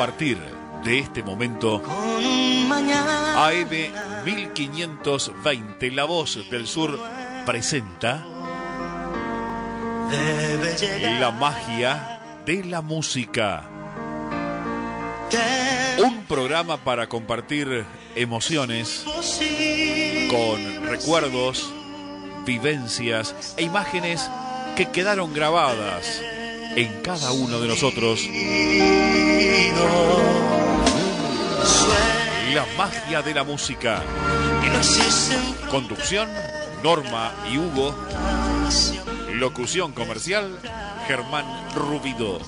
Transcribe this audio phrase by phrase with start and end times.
[0.00, 0.38] partir
[0.82, 1.82] de este momento,
[3.36, 3.68] AM
[4.24, 6.98] 1520, La Voz del Sur,
[7.44, 8.24] presenta
[11.20, 13.68] La magia de la música.
[16.02, 19.04] Un programa para compartir emociones
[20.30, 21.70] con recuerdos,
[22.46, 24.30] vivencias e imágenes
[24.76, 26.22] que quedaron grabadas
[26.76, 28.28] en cada uno de nosotros.
[32.54, 34.02] La magia de la música.
[35.70, 36.28] Conducción,
[36.82, 37.96] Norma y Hugo.
[39.32, 40.58] Locución comercial,
[41.06, 42.40] Germán Rubido.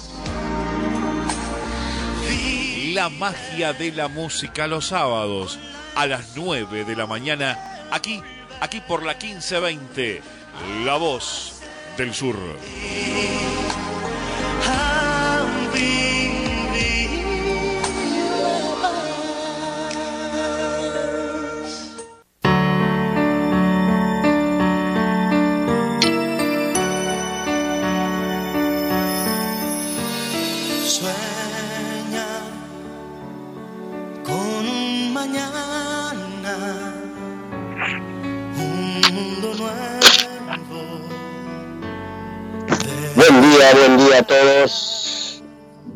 [2.92, 5.58] La magia de la música los sábados
[5.94, 7.58] a las 9 de la mañana,
[7.90, 8.22] aquí,
[8.60, 10.22] aquí por la 1520,
[10.84, 11.60] La Voz
[11.96, 12.36] del Sur.
[15.72, 16.21] Buen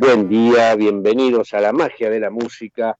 [0.07, 2.97] Buen día, bienvenidos a la magia de la música,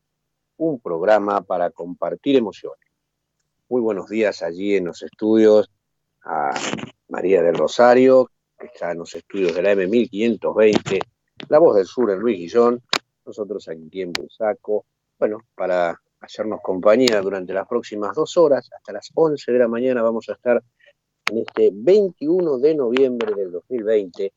[0.57, 2.85] un programa para compartir emociones.
[3.69, 5.71] Muy buenos días allí en los estudios
[6.25, 6.51] a
[7.09, 10.99] María del Rosario, que está en los estudios de la M1520,
[11.49, 12.83] La Voz del Sur en Luis Guillón,
[13.25, 14.85] nosotros aquí en Busaco,
[15.17, 20.03] bueno, para hacernos compañía durante las próximas dos horas, hasta las 11 de la mañana
[20.03, 20.61] vamos a estar
[21.31, 24.33] en este 21 de noviembre del 2020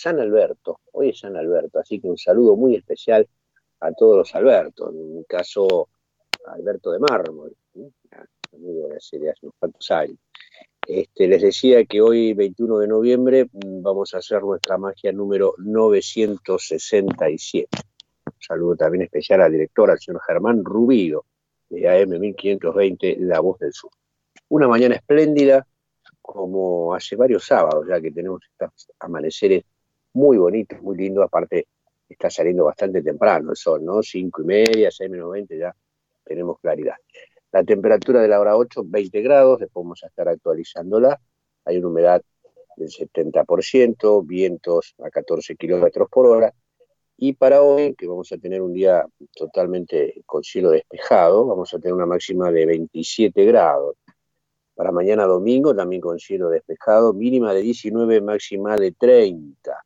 [0.00, 3.28] San Alberto, hoy es San Alberto, así que un saludo muy especial
[3.80, 5.88] a todos los Albertos, en mi caso
[6.46, 7.52] Alberto de Mármol,
[8.54, 10.16] amigo de hace, unos cuantos años.
[10.86, 15.54] Este, les decía que hoy, 21 de noviembre, mm, vamos a hacer nuestra magia número
[15.58, 17.68] 967.
[18.24, 21.24] Un saludo también especial al director, al señor Germán Rubido,
[21.68, 23.90] de AM 1520, La Voz del Sur.
[24.50, 25.66] Una mañana espléndida,
[26.22, 29.64] como hace varios sábados ya que tenemos estos amaneceres
[30.18, 31.68] muy bonito, muy lindo, aparte
[32.08, 34.02] está saliendo bastante temprano el sol, ¿no?
[34.02, 35.74] Cinco y media, seis menos 20, ya
[36.24, 36.96] tenemos claridad.
[37.52, 41.20] La temperatura de la hora 8, 20 grados, después vamos a estar actualizándola.
[41.64, 42.22] Hay una humedad
[42.76, 46.52] del 70%, vientos a 14 kilómetros por hora.
[47.16, 51.78] Y para hoy, que vamos a tener un día totalmente con cielo despejado, vamos a
[51.78, 53.96] tener una máxima de 27 grados.
[54.74, 59.84] Para mañana domingo, también con cielo despejado, mínima de 19, máxima de 30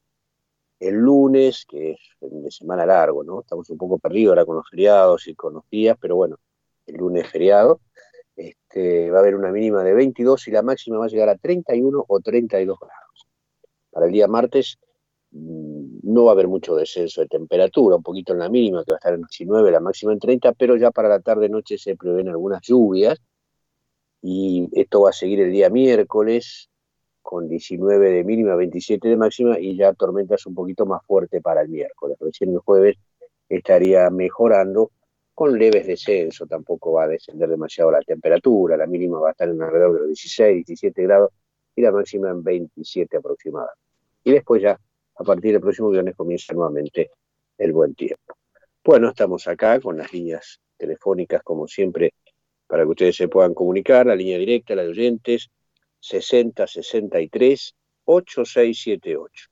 [0.82, 3.40] el lunes, que es de semana largo, ¿no?
[3.40, 6.38] Estamos un poco perdidos ahora con los feriados y con los días, pero bueno,
[6.86, 7.80] el lunes feriado.
[8.34, 11.36] Este, va a haber una mínima de 22 y la máxima va a llegar a
[11.36, 13.28] 31 o 32 grados.
[13.90, 14.78] Para el día martes
[15.30, 18.90] mm, no va a haber mucho descenso de temperatura, un poquito en la mínima, que
[18.90, 21.94] va a estar en 19, la máxima en 30, pero ya para la tarde-noche se
[21.94, 23.20] prevén algunas lluvias
[24.20, 26.70] y esto va a seguir el día miércoles,
[27.32, 31.62] con 19 de mínima, 27 de máxima y ya tormentas un poquito más fuerte para
[31.62, 32.18] el miércoles.
[32.20, 32.98] Recién el jueves
[33.48, 34.90] estaría mejorando
[35.32, 39.48] con leves descensos, tampoco va a descender demasiado la temperatura, la mínima va a estar
[39.48, 41.30] en alrededor de los 16, 17 grados
[41.74, 43.80] y la máxima en 27 aproximadamente.
[44.24, 44.78] Y después ya,
[45.16, 47.12] a partir del próximo viernes, comienza nuevamente
[47.56, 48.34] el buen tiempo.
[48.84, 52.12] Bueno, estamos acá con las líneas telefónicas, como siempre,
[52.66, 55.48] para que ustedes se puedan comunicar, la línea directa, la de oyentes,
[56.02, 57.74] 6063
[58.04, 59.48] 8678.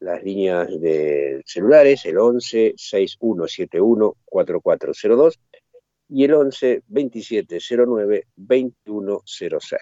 [0.00, 5.38] Las líneas de celulares, el 11 6171 4402
[6.08, 9.80] y el 11 2709 2106.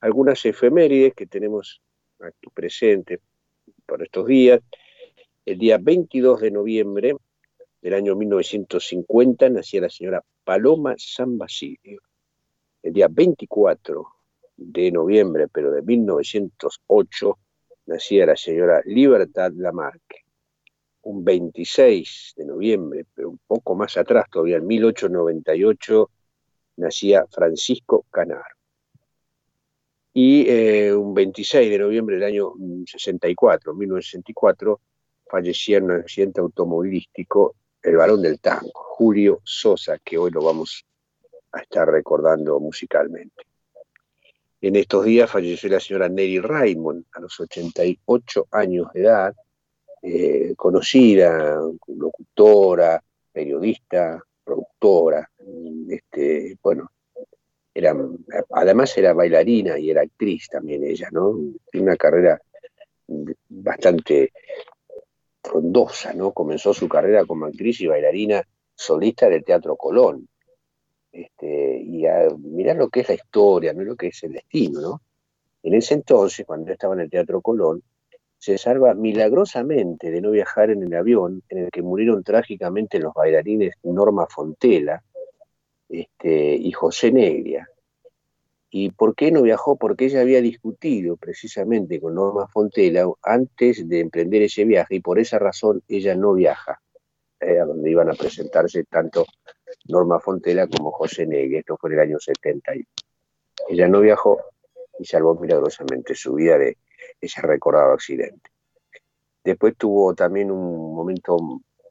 [0.00, 1.80] Algunas efemérides que tenemos
[2.20, 3.20] aquí presentes
[3.84, 4.60] por estos días.
[5.44, 7.16] El día 22 de noviembre
[7.80, 12.00] del año 1950 nacía la señora Paloma San Basilio.
[12.82, 14.17] El día 24
[14.58, 17.38] de noviembre, pero de 1908,
[17.86, 20.24] nacía la señora Libertad Lamarque.
[21.02, 26.10] Un 26 de noviembre, pero un poco más atrás, todavía en 1898,
[26.76, 28.56] nacía Francisco Canaro.
[30.12, 32.52] Y eh, un 26 de noviembre del año
[32.84, 34.80] 64, 1964,
[35.30, 40.84] fallecía en un accidente automovilístico el varón del tango, Julio Sosa, que hoy lo vamos
[41.52, 43.47] a estar recordando musicalmente.
[44.60, 49.34] En estos días falleció la señora Nelly Raymond a los 88 años de edad.
[50.02, 53.02] eh, conocida, locutora,
[53.32, 55.28] periodista, productora,
[55.88, 56.90] este, bueno,
[57.74, 57.96] era,
[58.50, 61.36] además era bailarina y era actriz también ella, ¿no?
[61.74, 62.40] Una carrera
[63.48, 64.32] bastante
[65.42, 66.32] frondosa, ¿no?
[66.32, 68.42] Comenzó su carrera como actriz y bailarina
[68.74, 70.28] solista del Teatro Colón.
[71.18, 74.80] Este, y a mirar lo que es la historia, no lo que es el destino,
[74.80, 75.02] ¿no?
[75.64, 77.82] En ese entonces, cuando estaba en el Teatro Colón,
[78.38, 83.12] se salva milagrosamente de no viajar en el avión en el que murieron trágicamente los
[83.14, 85.02] bailarines Norma Fontela
[85.88, 87.68] este, y José Negria.
[88.70, 89.74] ¿Y por qué no viajó?
[89.74, 95.18] Porque ella había discutido precisamente con Norma Fontela antes de emprender ese viaje y por
[95.18, 96.80] esa razón ella no viaja
[97.40, 99.26] eh, a donde iban a presentarse tanto
[99.88, 101.58] Norma Fontela como José Negri.
[101.58, 102.84] Esto fue en el año 71.
[103.68, 104.40] Ella no viajó
[104.98, 106.78] y salvó milagrosamente su vida de
[107.20, 108.50] ese recordado accidente.
[109.42, 111.36] Después tuvo también un momento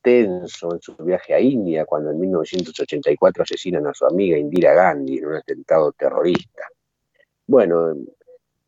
[0.01, 5.17] tenso en su viaje a India, cuando en 1984 asesinan a su amiga Indira Gandhi
[5.17, 6.63] en un atentado terrorista.
[7.45, 7.93] Bueno,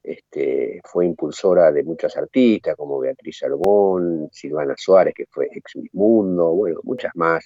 [0.02, 6.52] este, fue impulsora de muchas artistas como Beatriz Salomón, Silvana Suárez, que fue ex Mundo,
[6.52, 7.46] bueno, muchas más.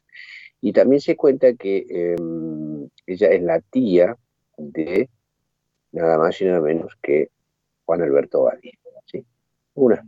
[0.65, 4.15] Y también se cuenta que em, ella es la tía
[4.56, 5.10] de
[5.92, 7.31] nada más y nada menos que
[7.83, 8.80] Juan Alberto Valle.
[9.06, 9.25] ¿sí?
[9.74, 10.00] Unas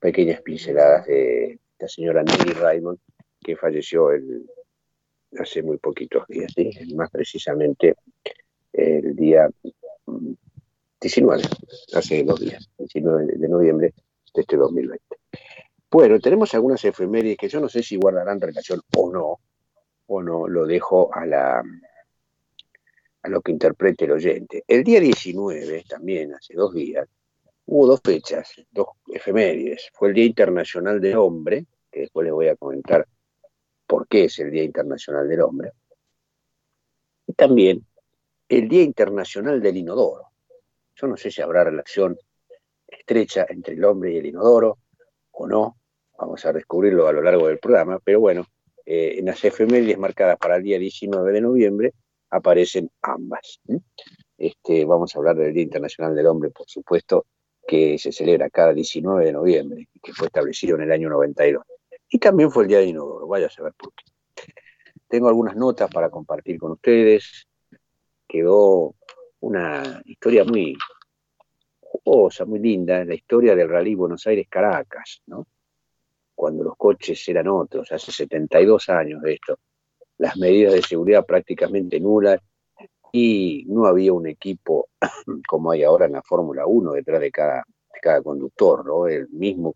[0.00, 2.98] pequeñas pinceladas de la señora Nelly Raymond,
[3.42, 4.08] que falleció
[5.38, 6.94] hace muy poquitos días, ¿sí?
[6.94, 7.94] más precisamente
[8.72, 9.50] el día
[10.98, 13.92] 19, mm, hace dos días, 19 de noviembre
[14.34, 15.04] de este 2020.
[15.90, 19.40] Bueno, tenemos algunas efemérides que yo no sé si guardarán relación o no,
[20.06, 21.62] o no, lo dejo a la
[23.22, 24.64] a lo que interprete el oyente.
[24.68, 27.08] El día 19, también hace dos días,
[27.64, 29.88] hubo dos fechas, dos efemérides.
[29.94, 33.06] Fue el Día Internacional del Hombre, que después les voy a comentar
[33.86, 35.72] por qué es el Día Internacional del Hombre.
[37.26, 37.86] Y también
[38.46, 40.28] el Día Internacional del Inodoro.
[40.94, 42.18] Yo no sé si habrá relación
[42.86, 44.78] estrecha entre el hombre y el inodoro
[45.32, 45.78] o no.
[46.18, 48.46] Vamos a descubrirlo a lo largo del programa, pero bueno,
[48.86, 51.92] eh, en las efemérides marcadas para el día 19 de noviembre
[52.30, 53.60] aparecen ambas.
[54.36, 57.26] Este, vamos a hablar del Día Internacional del Hombre, por supuesto,
[57.66, 61.64] que se celebra cada 19 de noviembre que fue establecido en el año 92.
[62.10, 64.04] Y también fue el Día de Inodoro, vaya a saber por qué.
[65.08, 67.46] Tengo algunas notas para compartir con ustedes.
[68.28, 68.94] Quedó
[69.40, 70.76] una historia muy
[71.80, 75.46] jugosa, muy linda, la historia del Rally Buenos Aires-Caracas, ¿no?
[76.44, 79.58] Cuando los coches eran otros, hace 72 años de esto
[80.18, 82.38] las medidas de seguridad prácticamente nulas
[83.12, 84.90] y no había un equipo
[85.48, 87.64] como hay ahora en la Fórmula 1 detrás de cada,
[88.22, 89.08] conductor, ¿no?
[89.08, 89.74] El mismo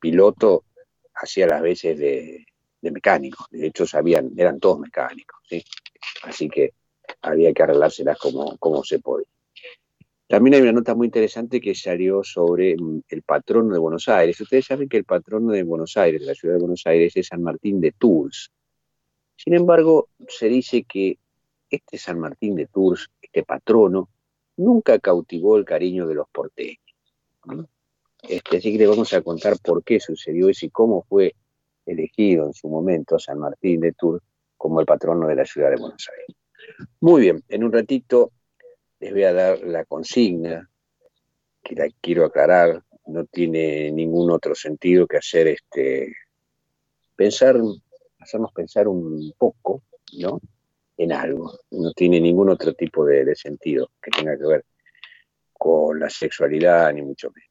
[0.00, 0.64] piloto
[1.14, 2.44] hacía las veces de,
[2.82, 5.64] de mecánico, de hecho sabían, eran todos mecánicos, ¿sí?
[6.24, 6.74] Así que
[7.22, 9.28] había que arreglárselas como, como se podía.
[10.30, 14.40] También hay una nota muy interesante que salió sobre mm, el patrono de Buenos Aires.
[14.40, 17.26] Ustedes saben que el patrono de Buenos Aires, de la ciudad de Buenos Aires, es
[17.26, 18.52] San Martín de Tours.
[19.34, 21.18] Sin embargo, se dice que
[21.68, 24.08] este San Martín de Tours, este patrono,
[24.56, 26.78] nunca cautivó el cariño de los porteños.
[28.22, 31.34] Este, así que le vamos a contar por qué sucedió eso y cómo fue
[31.86, 34.22] elegido en su momento San Martín de Tours
[34.56, 36.36] como el patrono de la ciudad de Buenos Aires.
[37.00, 38.30] Muy bien, en un ratito
[39.00, 40.70] les voy a dar la consigna,
[41.62, 46.14] que la quiero aclarar, no tiene ningún otro sentido que hacer este
[47.16, 47.56] pensar
[48.20, 49.82] hacernos pensar un poco,
[50.18, 50.40] ¿no?
[50.96, 51.52] En algo.
[51.70, 54.64] No tiene ningún otro tipo de, sentido que tenga que ver
[55.52, 57.50] con la sexualidad, ni mucho menos.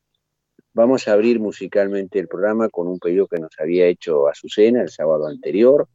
[0.74, 4.90] Vamos a abrir musicalmente el programa con un pedido que nos había hecho Azucena el
[4.90, 5.88] sábado anterior.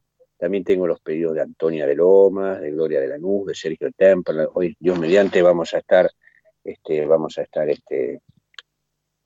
[0.44, 3.90] También tengo los pedidos de Antonia de Lomas, de Gloria de la Lanús, de Sergio
[3.96, 4.46] Temple.
[4.52, 6.10] Hoy, Dios mediante, vamos a estar,
[6.62, 8.20] este, vamos a estar este,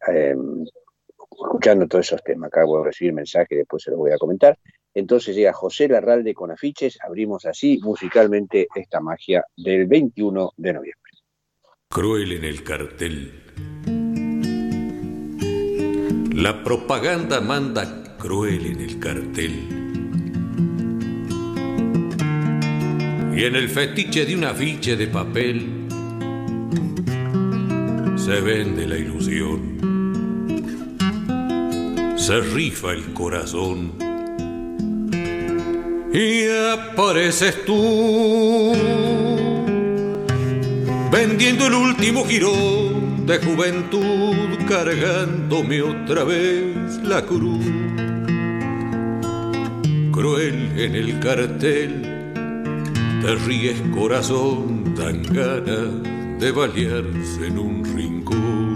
[0.06, 0.64] em,
[1.28, 2.46] escuchando todos esos temas.
[2.46, 4.56] Acabo de recibir mensaje, después se los voy a comentar.
[4.94, 11.12] Entonces llega José Larralde con afiches, abrimos así musicalmente esta magia del 21 de noviembre.
[11.88, 13.42] Cruel en el cartel.
[16.32, 19.87] La propaganda manda cruel en el cartel.
[23.38, 25.64] Y en el fetiche de un afiche de papel
[28.16, 29.78] se vende la ilusión.
[32.16, 33.92] Se rifa el corazón
[36.12, 38.72] y apareces tú
[41.12, 44.34] vendiendo el último girón de juventud
[44.68, 47.64] cargándome otra vez la cruz.
[50.10, 52.07] Cruel en el cartel,
[53.20, 58.74] te ríes corazón, tan ganas de balearse en un rincón.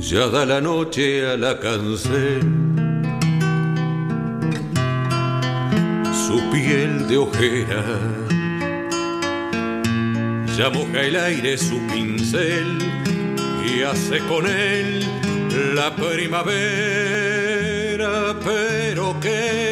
[0.00, 2.42] Ya da la noche a la cancel,
[6.26, 7.84] su piel de ojera
[10.56, 12.78] ya moja el aire su pincel
[13.64, 15.04] y hace con él
[15.74, 16.52] la primavera.
[18.44, 19.71] Pero que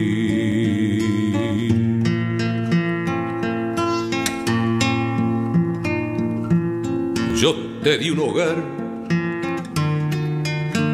[7.83, 8.55] Te di un hogar,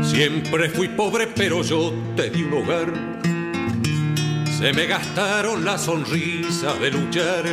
[0.04, 3.18] siempre fui pobre, pero yo te di un hogar
[4.58, 7.44] se me gastaron la sonrisa de luchar,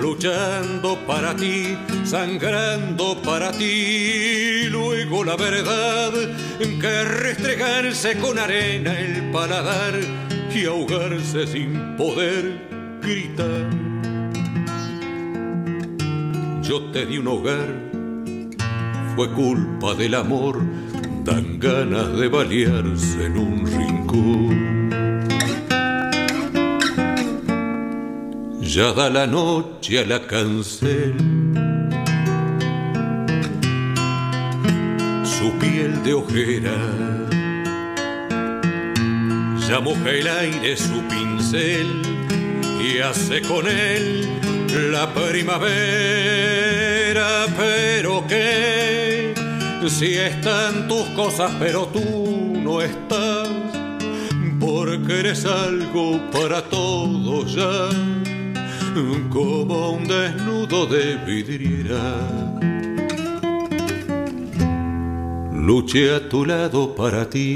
[0.00, 4.64] luchando para ti, sangrando para ti.
[4.70, 6.10] Luego la verdad
[6.80, 9.92] que restregarse con arena el paladar
[10.54, 13.68] y ahogarse sin poder gritar.
[16.62, 17.93] Yo te di un hogar,
[19.16, 20.60] fue culpa del amor,
[21.24, 24.74] dan ganas de balearse en un rincón.
[28.74, 31.14] ya da la noche a la cancel.
[35.22, 36.76] Su piel de ojera
[39.68, 42.02] ya moja el aire su pincel
[42.82, 44.28] y hace con él
[44.90, 45.64] la primavera.
[47.56, 49.03] Pero que
[49.88, 53.48] si están tus cosas, pero tú no estás,
[54.58, 57.88] porque eres algo para todos ya
[59.30, 62.16] como un desnudo de vidriera.
[65.52, 67.54] Luché a tu lado para ti.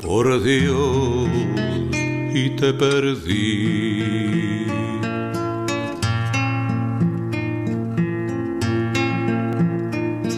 [0.00, 1.28] Por Dios,
[2.34, 4.27] y te perdí.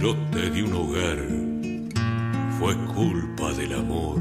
[0.00, 1.18] Yo te di un hogar,
[2.58, 4.20] fue culpa del amor.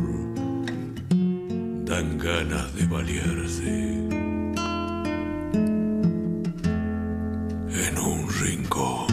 [1.83, 3.93] Dan ganas de balearse.
[7.87, 9.07] En un rincón.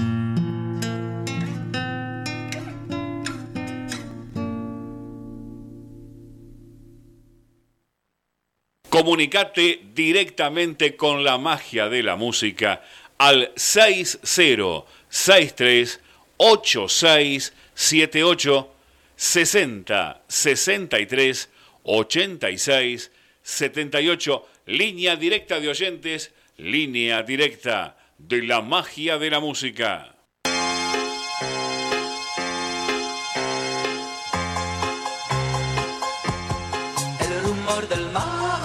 [8.88, 12.83] Comunicate directamente con la magia de la música
[13.19, 16.00] al 6063
[16.44, 18.68] 8678
[19.14, 21.49] 60 63
[21.84, 30.16] 86 78, línea directa de oyentes, línea directa de la magia de la música.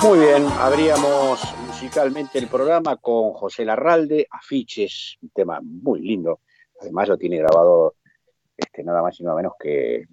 [0.02, 6.42] Muy bien, abríamos musicalmente el programa con José Larralde, Afiches, un tema muy lindo.
[6.80, 7.96] Además lo tiene grabado
[8.56, 10.06] este, nada más y nada menos que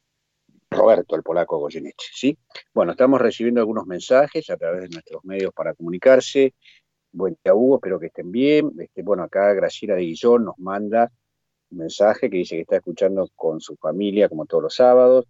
[0.70, 2.36] Roberto, el polaco Goyeneche, ¿sí?
[2.72, 6.54] Bueno, estamos recibiendo algunos mensajes a través de nuestros medios para comunicarse.
[7.12, 8.72] Buen día, Hugo, espero que estén bien.
[8.78, 11.12] Este, bueno, acá Graciela de Guillón nos manda
[11.70, 15.26] un mensaje que dice que está escuchando con su familia, como todos los sábados.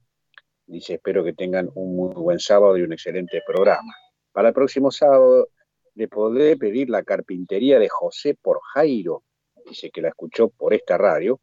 [0.66, 3.92] Dice, espero que tengan un muy buen sábado y un excelente programa.
[4.32, 5.48] Para el próximo sábado
[5.94, 9.22] le podré pedir la carpintería de José por Jairo.
[9.66, 11.40] Dice que la escuchó por esta radio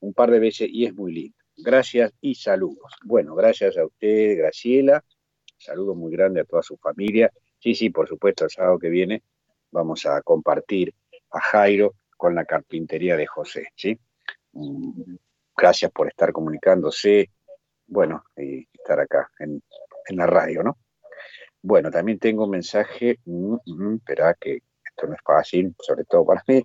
[0.00, 1.36] un par de veces y es muy lindo.
[1.56, 2.92] Gracias y saludos.
[3.04, 5.04] Bueno, gracias a usted, Graciela.
[5.58, 7.32] Saludo muy grande a toda su familia.
[7.58, 9.22] Sí, sí, por supuesto, el sábado que viene
[9.70, 10.94] vamos a compartir
[11.30, 13.98] a Jairo con la carpintería de José, ¿sí?
[14.52, 15.16] Mm,
[15.56, 17.30] gracias por estar comunicándose,
[17.86, 19.62] bueno, y estar acá en,
[20.10, 20.78] la radio, ¿no?
[21.62, 26.26] Bueno, también tengo un mensaje, mm, mm, espera que esto no es fácil, sobre todo
[26.26, 26.62] para mí,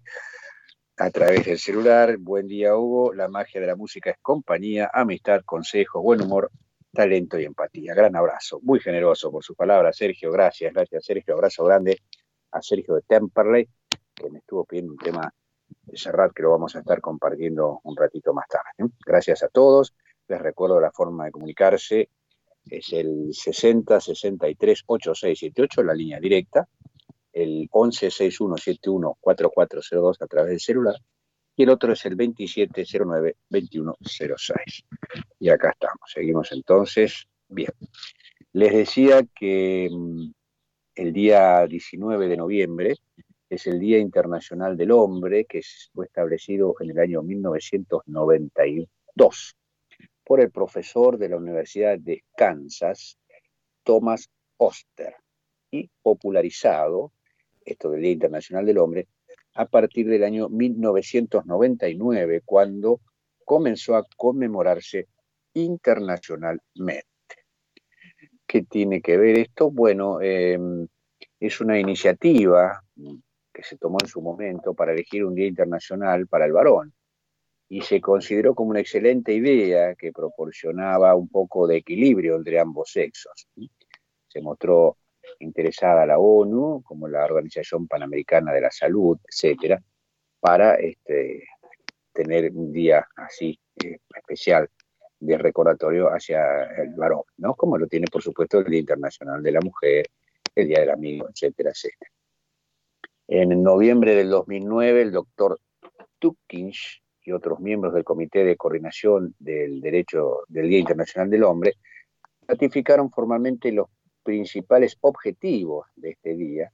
[0.98, 2.18] a través del celular.
[2.18, 3.14] Buen día, Hugo.
[3.14, 6.52] La magia de la música es compañía, amistad, consejo, buen humor,
[6.92, 7.94] talento y empatía.
[7.94, 8.60] Gran abrazo.
[8.64, 10.32] Muy generoso por sus palabras, Sergio.
[10.32, 11.36] Gracias, gracias, Sergio.
[11.36, 12.00] Abrazo grande
[12.52, 13.70] a Sergio de Temperley,
[14.16, 15.32] que me estuvo pidiendo un tema
[15.84, 18.72] de Serrat que lo vamos a estar compartiendo un ratito más tarde.
[18.80, 18.90] ¿eh?
[19.06, 19.94] Gracias a todos.
[20.28, 22.10] Les recuerdo la forma de comunicarse.
[22.66, 26.68] Es el 60 63 8678, la línea directa
[27.42, 30.96] el 1161714402 a través del celular
[31.58, 34.84] y el otro es el 2709-2106.
[35.40, 37.28] Y acá estamos, seguimos entonces.
[37.50, 37.72] Bien,
[38.54, 40.32] les decía que mm,
[40.96, 42.96] el día 19 de noviembre
[43.50, 45.62] es el Día Internacional del Hombre, que
[45.94, 49.56] fue establecido en el año 1992
[50.24, 53.18] por el profesor de la Universidad de Kansas,
[53.84, 55.16] Thomas Oster,
[55.72, 57.14] y popularizado
[57.68, 59.08] esto del Día Internacional del Hombre,
[59.56, 63.02] a partir del año 1999, cuando
[63.44, 65.08] comenzó a conmemorarse
[65.54, 67.06] internacionalmente.
[68.46, 69.72] ¿Qué tiene que ver esto?
[69.72, 70.88] Bueno, em,
[71.40, 72.82] es una iniciativa
[73.54, 76.94] que se tomó en su momento para elegir un Día Internacional para el varón
[77.70, 82.92] y se consideró como una excelente idea que proporcionaba un poco de equilibrio entre ambos
[82.92, 83.48] sexos.
[84.28, 84.98] Se mostró
[85.40, 89.82] interesada la ONU, como la Organización Panamericana de la Salud, etcétera,
[90.40, 91.44] para este,
[92.14, 94.70] tener un día así eh, especial
[95.20, 97.56] de recordatorio hacia el varón, ¿no?
[97.56, 100.06] Como lo tiene, por supuesto, el Día Internacional de la Mujer,
[100.54, 102.12] el Día del Amigo, etcétera, etcétera.
[103.28, 105.60] En noviembre del 2009, el doctor
[106.20, 111.74] Tukins y otros miembros del Comité de Coordinación del Derecho del Día Internacional del Hombre
[112.48, 113.88] ratificaron formalmente los
[114.28, 116.74] principales objetivos de este día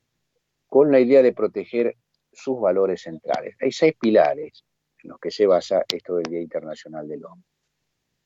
[0.65, 1.95] con la idea de proteger
[2.31, 3.55] sus valores centrales.
[3.61, 4.65] Hay seis pilares
[5.03, 7.47] en los que se basa esto del Día Internacional del Hombre.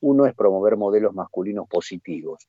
[0.00, 2.48] Uno es promover modelos masculinos positivos.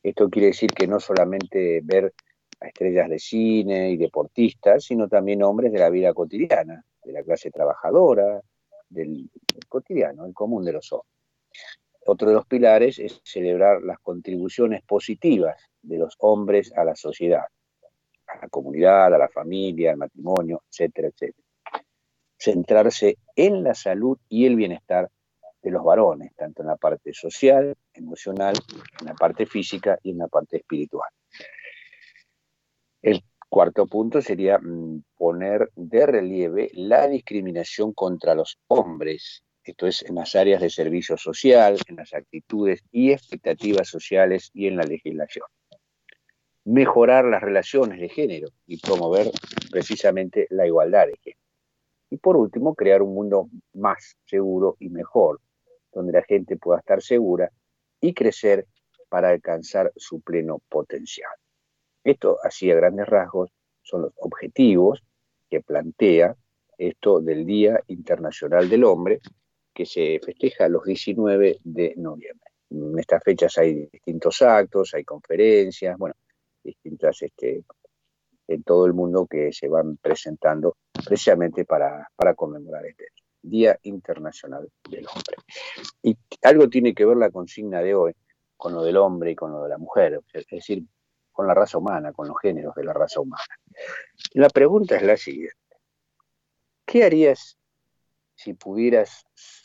[0.00, 2.14] Esto quiere decir que no solamente ver
[2.60, 7.24] a estrellas de cine y deportistas, sino también hombres de la vida cotidiana, de la
[7.24, 8.40] clase trabajadora,
[8.88, 11.10] del, del cotidiano, el común de los hombres.
[12.06, 17.44] Otro de los pilares es celebrar las contribuciones positivas de los hombres a la sociedad,
[18.26, 21.48] a la comunidad, a la familia, al matrimonio, etcétera, etcétera.
[22.36, 25.08] Centrarse en la salud y el bienestar
[25.62, 28.54] de los varones, tanto en la parte social, emocional,
[29.00, 31.08] en la parte física y en la parte espiritual.
[33.00, 40.02] El cuarto punto sería mm, poner de relieve la discriminación contra los hombres esto es
[40.02, 44.84] en las áreas de servicio social, en las actitudes y expectativas sociales y en la
[44.84, 45.46] legislación.
[46.64, 49.30] Mejorar las relaciones de género y promover
[49.70, 51.40] precisamente la igualdad de género.
[52.10, 55.40] Y por último, crear un mundo más seguro y mejor,
[55.92, 57.50] donde la gente pueda estar segura
[58.00, 58.66] y crecer
[59.08, 61.32] para alcanzar su pleno potencial.
[62.02, 63.50] Esto, así a grandes rasgos,
[63.82, 65.02] son los objetivos
[65.48, 66.36] que plantea
[66.78, 69.20] esto del Día Internacional del Hombre,
[69.74, 72.50] que se festeja los 19 de noviembre.
[72.70, 76.14] En estas fechas hay distintos actos, hay conferencias, bueno,
[76.62, 77.64] distintas este,
[78.48, 83.08] en todo el mundo que se van presentando precisamente para, para conmemorar este
[83.42, 85.36] Día Internacional del Hombre.
[86.02, 88.14] Y algo tiene que ver la consigna de hoy
[88.56, 90.84] con lo del hombre y con lo de la mujer, es decir,
[91.32, 93.42] con la raza humana, con los géneros de la raza humana.
[94.32, 95.56] La pregunta es la siguiente.
[96.86, 97.58] ¿Qué harías
[98.34, 99.24] si pudieras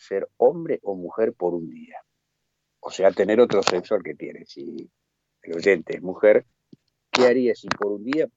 [0.10, 1.98] ser hombre o mujer por un día.
[2.80, 4.50] O sea, tener otro sexo al que tienes.
[4.50, 4.90] Si
[5.44, 6.46] el oyente es mujer,
[7.12, 8.28] ¿qué haría si por un día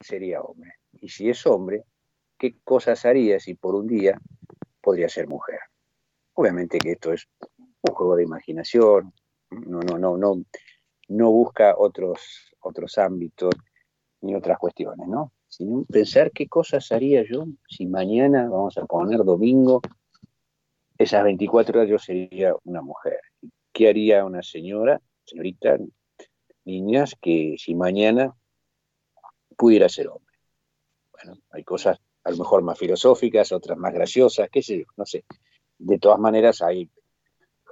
[0.00, 0.74] sería hombre?
[1.00, 1.84] Y si es hombre,
[2.38, 4.20] ¿qué cosas haría si por un día
[4.82, 5.60] podría ser mujer?
[6.34, 9.14] Obviamente que esto es un juego de imaginación,
[9.50, 10.44] no, no, no, no,
[11.08, 13.54] no busca otros, otros ámbitos
[14.20, 15.32] ni otras cuestiones, ¿no?
[15.48, 19.82] Sino pensar qué cosas haría yo si mañana, vamos a poner domingo,
[20.98, 23.20] esas 24 horas yo sería una mujer.
[23.72, 25.78] ¿Qué haría una señora, señorita,
[26.64, 28.34] niñas, que si mañana
[29.56, 30.34] pudiera ser hombre?
[31.12, 35.04] Bueno, hay cosas a lo mejor más filosóficas, otras más graciosas, qué sé yo, no
[35.04, 35.24] sé.
[35.78, 36.88] De todas maneras, hay,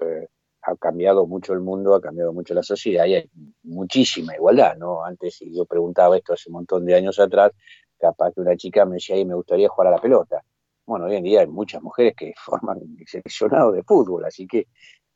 [0.00, 0.26] eh,
[0.62, 3.30] ha cambiado mucho el mundo, ha cambiado mucho la sociedad y hay
[3.62, 5.04] muchísima igualdad, ¿no?
[5.04, 7.52] Antes, y yo preguntaba esto hace un montón de años atrás,
[7.98, 10.42] capaz que una chica me decía, me gustaría jugar a la pelota
[10.90, 14.66] bueno, hoy en día hay muchas mujeres que forman el seleccionado de fútbol, así que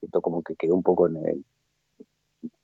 [0.00, 1.44] esto como que quedó un poco en el,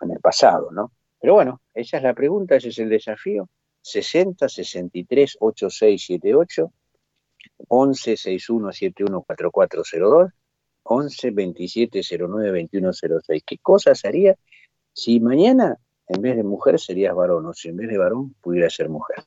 [0.00, 0.92] en el pasado, ¿no?
[1.20, 3.48] Pero bueno, esa es la pregunta, ese es el desafío.
[3.82, 6.72] 60 63 8678
[7.68, 10.30] 11 61 71 4402
[10.84, 13.42] 11 27 09 21 06.
[13.44, 14.36] ¿Qué cosas haría
[14.92, 18.70] si mañana en vez de mujer serías varón o si en vez de varón pudiera
[18.70, 19.24] ser mujer?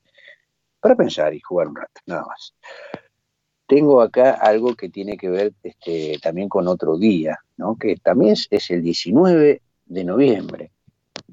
[0.80, 2.54] Para pensar y jugar un rato, nada más.
[3.74, 7.76] Tengo acá algo que tiene que ver este, también con otro día, ¿no?
[7.76, 10.70] que también es el 19 de noviembre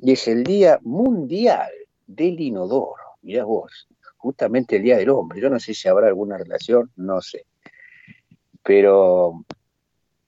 [0.00, 1.68] y es el Día Mundial
[2.06, 3.18] del Inodoro.
[3.20, 5.38] Mirá vos, justamente el Día del Hombre.
[5.38, 7.44] Yo no sé si habrá alguna relación, no sé.
[8.62, 9.44] Pero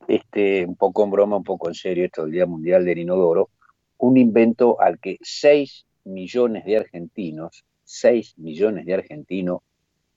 [0.07, 3.49] este, un poco en broma, un poco en serio, esto del Día Mundial del Inodoro,
[3.97, 9.61] un invento al que 6 millones de argentinos, 6 millones de argentinos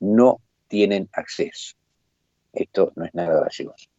[0.02, 1.78] no tienen acceso.
[2.56, 3.90] Esto no es nada gracioso.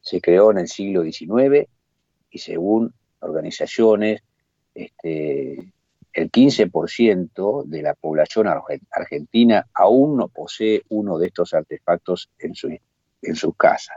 [0.00, 1.68] Se creó en el siglo XIX
[2.30, 4.22] y según organizaciones,
[4.74, 5.72] este,
[6.12, 8.46] el 15% de la población
[8.90, 12.80] argentina aún no posee uno de estos artefactos en su, en
[13.56, 13.94] casa.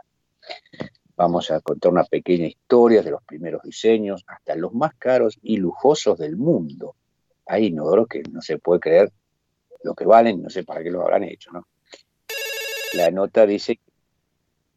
[1.15, 5.57] Vamos a contar una pequeña historia de los primeros diseños hasta los más caros y
[5.57, 6.95] lujosos del mundo.
[7.45, 9.11] Hay inodoros que no se puede creer
[9.83, 11.67] lo que valen, no sé para qué lo habrán hecho, ¿no?
[12.93, 13.79] La nota dice,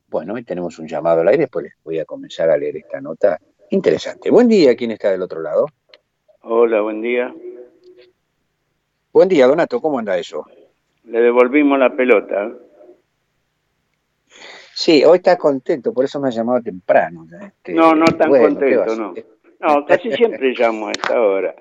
[0.08, 3.00] bueno, hoy tenemos un llamado al aire, después les voy a comenzar a leer esta
[3.00, 4.30] nota interesante.
[4.30, 5.66] Buen día, ¿quién está del otro lado?
[6.42, 7.34] Hola, buen día.
[9.12, 10.46] Buen día, Donato, ¿cómo anda eso?
[11.04, 12.52] Le devolvimos la pelota.
[14.74, 17.26] Sí, hoy está contento, por eso me ha llamado temprano.
[17.40, 19.14] Este, no, no tan contento, no.
[19.60, 21.54] No, casi siempre llamo a esta hora.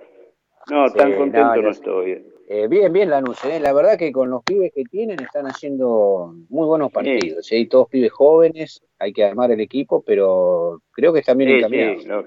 [0.69, 2.32] No, tan contento no, estoy.
[2.49, 3.43] Eh, bien, bien, Lanús.
[3.45, 3.59] Eh.
[3.59, 7.51] La verdad que con los pibes que tienen están haciendo muy buenos partidos.
[7.51, 12.25] Hay todos pibes jóvenes, hay que armar el equipo, pero creo que están bien encaminados.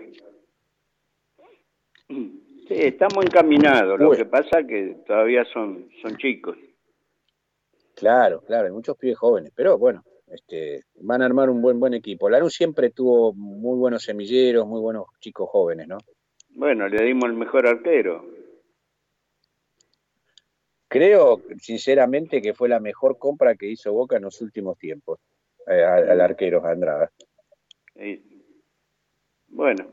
[2.09, 6.57] Sí, Sí, estamos encaminados, lo que pasa es que todavía son, son chicos.
[7.95, 11.95] Claro, claro, hay muchos pibes jóvenes, pero bueno, este, van a armar un buen buen
[11.95, 12.29] equipo.
[12.29, 15.99] Lanús siempre tuvo muy buenos semilleros, muy buenos chicos jóvenes, ¿no?
[16.57, 18.27] Bueno, le dimos el mejor arquero.
[20.89, 25.19] Creo, sinceramente, que fue la mejor compra que hizo Boca en los últimos tiempos,
[25.67, 27.11] eh, al, arquero Andrada.
[29.49, 29.87] Bueno,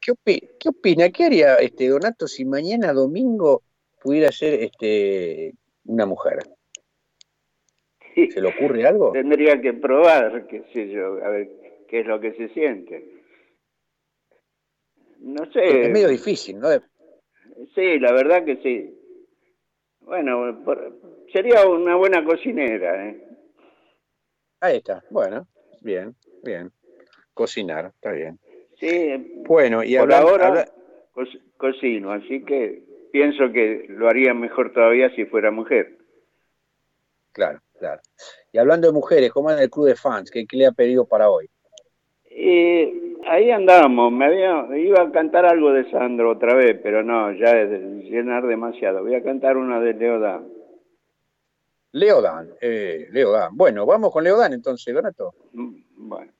[0.00, 1.10] ¿Qué, opina?
[1.10, 3.62] ¿Qué haría este Donato si mañana domingo
[4.02, 5.54] pudiera ser este
[5.84, 6.38] una mujer?
[8.14, 9.12] ¿Se le ocurre algo?
[9.12, 11.48] Tendría que probar, qué sé yo, a ver
[11.88, 13.04] qué es lo que se siente.
[15.20, 15.82] No sé.
[15.82, 16.68] Es medio difícil, ¿no?
[17.74, 18.99] Sí, la verdad que sí.
[20.10, 20.60] Bueno,
[21.32, 23.06] sería una buena cocinera.
[23.06, 23.24] ¿eh?
[24.58, 25.46] Ahí está, bueno,
[25.82, 26.72] bien, bien.
[27.32, 28.36] Cocinar, está bien.
[28.80, 30.66] Sí, bueno, y por ahora
[31.56, 35.96] cocino, así que pienso que lo haría mejor todavía si fuera mujer.
[37.30, 38.00] Claro, claro.
[38.50, 40.28] Y hablando de mujeres, ¿cómo anda el club de fans?
[40.32, 41.48] ¿Qué, le ha pedido para hoy?
[42.30, 47.32] Eh, ahí andamos, me había, iba a cantar algo de Sandro otra vez, pero no,
[47.32, 49.02] ya es de llenar demasiado.
[49.02, 50.44] Voy a cantar una de Leodan.
[51.92, 53.56] Leodan, eh, Leodan.
[53.56, 55.34] Bueno, vamos con Leodan entonces, Donato.
[55.52, 56.32] Mm, bueno.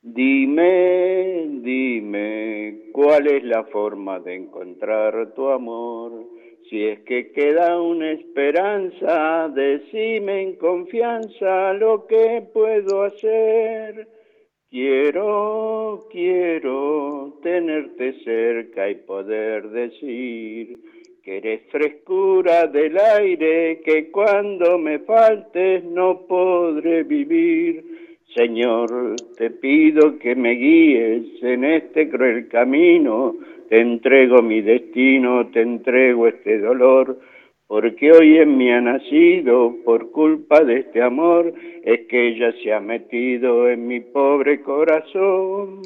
[0.00, 6.24] Dime, dime, ¿cuál es la forma de encontrar tu amor?
[6.70, 14.08] Si es que queda una esperanza, decime en confianza lo que puedo hacer.
[14.70, 20.76] Quiero, quiero tenerte cerca y poder decir
[21.24, 27.82] que eres frescura del aire, que cuando me faltes no podré vivir.
[28.36, 33.36] Señor, te pido que me guíes en este cruel camino,
[33.70, 37.18] te entrego mi destino, te entrego este dolor,
[37.68, 41.52] porque hoy en mí ha nacido, por culpa de este amor,
[41.84, 45.82] es que ella se ha metido en mi pobre corazón.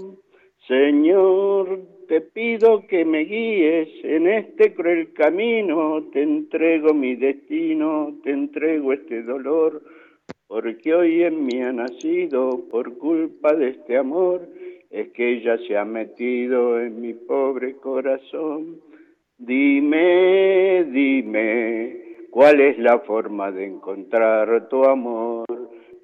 [0.69, 8.31] Señor, te pido que me guíes en este cruel camino, te entrego mi destino, te
[8.31, 9.83] entrego este dolor,
[10.47, 14.47] porque hoy en mí ha nacido por culpa de este amor,
[14.89, 18.81] es que ella se ha metido en mi pobre corazón.
[19.39, 20.42] Dime,
[20.91, 25.45] dime, ¿cuál es la forma de encontrar tu amor?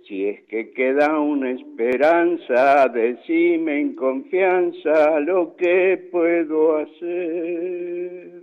[0.07, 8.43] Si es que queda una esperanza, decime en confianza lo que puedo hacer.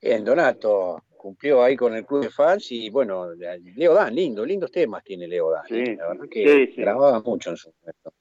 [0.00, 4.72] Bien, Donato, cumplió ahí con el club de fans y bueno, Leo Dan, lindo, lindos
[4.72, 5.64] temas tiene Leo Dan.
[5.70, 5.96] ¿eh?
[5.96, 8.12] la verdad que grababa mucho en su momento.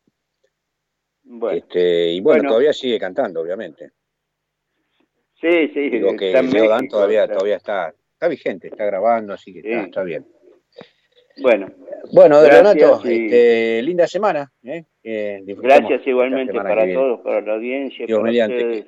[1.23, 3.91] Bueno, este, y bueno, todavía sigue cantando, obviamente.
[5.41, 5.89] Sí, sí.
[5.89, 10.25] Digo que Leo Dan todavía, todavía está, está vigente, está grabando, así que está, bien.
[11.41, 11.67] Bueno.
[12.13, 14.51] Bueno, Donato, este, linda semana.
[14.63, 14.85] ¿eh?
[15.03, 18.05] gracias igualmente para todos, para la audiencia.
[18.05, 18.85] Dios mediante.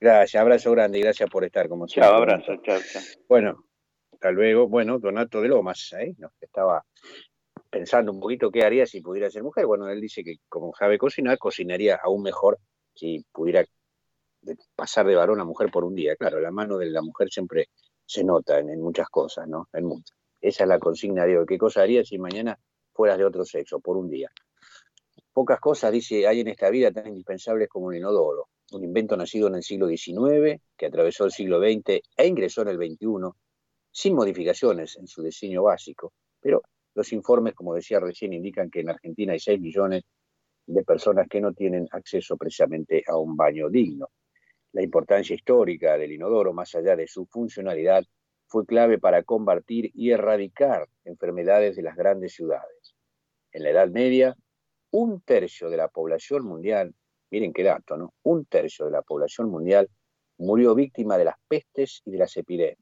[0.00, 2.08] Gracias, abrazo grande y gracias por estar como siempre.
[2.08, 3.02] Chao, abrazo, chao, chao.
[3.28, 3.64] Bueno,
[4.12, 4.68] hasta luego.
[4.68, 6.14] Bueno, Donato de Lomas, ¿eh?
[6.40, 6.84] estaba
[7.70, 9.66] pensando un poquito qué haría si pudiera ser mujer.
[9.66, 12.58] Bueno, él dice que como sabe cocinar, cocinaría aún mejor
[12.94, 13.64] si pudiera
[14.74, 16.16] pasar de varón a mujer por un día.
[16.16, 17.68] Claro, la mano de la mujer siempre
[18.04, 19.68] se nota en, muchas cosas, ¿no?
[19.72, 20.16] En muchas.
[20.40, 21.46] Esa es la consigna de hoy.
[21.46, 22.58] ¿Qué cosa haría si mañana
[22.92, 24.30] fueras de otro sexo por un día?
[25.32, 29.48] Pocas cosas, dice, hay en esta vida tan indispensables como un inodoro un invento nacido
[29.48, 33.30] en el siglo XIX, que atravesó el siglo XX e ingresó en el XXI,
[33.90, 36.62] sin modificaciones en su diseño básico, pero
[36.94, 40.02] los informes, como decía recién, indican que en Argentina hay 6 millones
[40.66, 44.08] de personas que no tienen acceso precisamente a un baño digno.
[44.72, 48.04] La importancia histórica del inodoro, más allá de su funcionalidad,
[48.46, 52.94] fue clave para combatir y erradicar enfermedades de las grandes ciudades.
[53.52, 54.36] En la Edad Media,
[54.90, 56.94] un tercio de la población mundial
[57.30, 58.14] miren qué dato, ¿no?
[58.22, 59.88] Un tercio de la población mundial
[60.38, 62.78] murió víctima de las pestes y de las epidemias.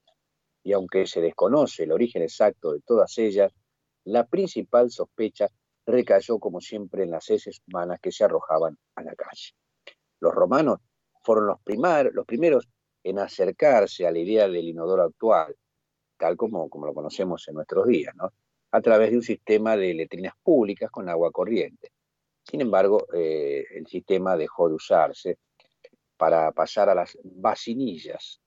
[0.62, 3.52] Y aunque se desconoce el origen exacto de todas ellas,
[4.04, 5.48] la principal sospecha
[5.86, 9.52] recayó como siempre en las heces humanas que se arrojaban a la calle.
[10.20, 10.80] Los romanos
[11.26, 11.58] fueron los,
[12.14, 12.68] los primeros
[13.02, 15.56] en acercarse a la idea del inodoro actual,
[16.16, 18.14] tal como, como lo conocemos en nuestros días,
[18.70, 21.90] a través de un sistema de letrinas públicas con agua corriente.
[22.44, 25.38] Sin embargo, eh, el sistema dejó de usarse
[26.16, 28.40] para pasar a las vacinillas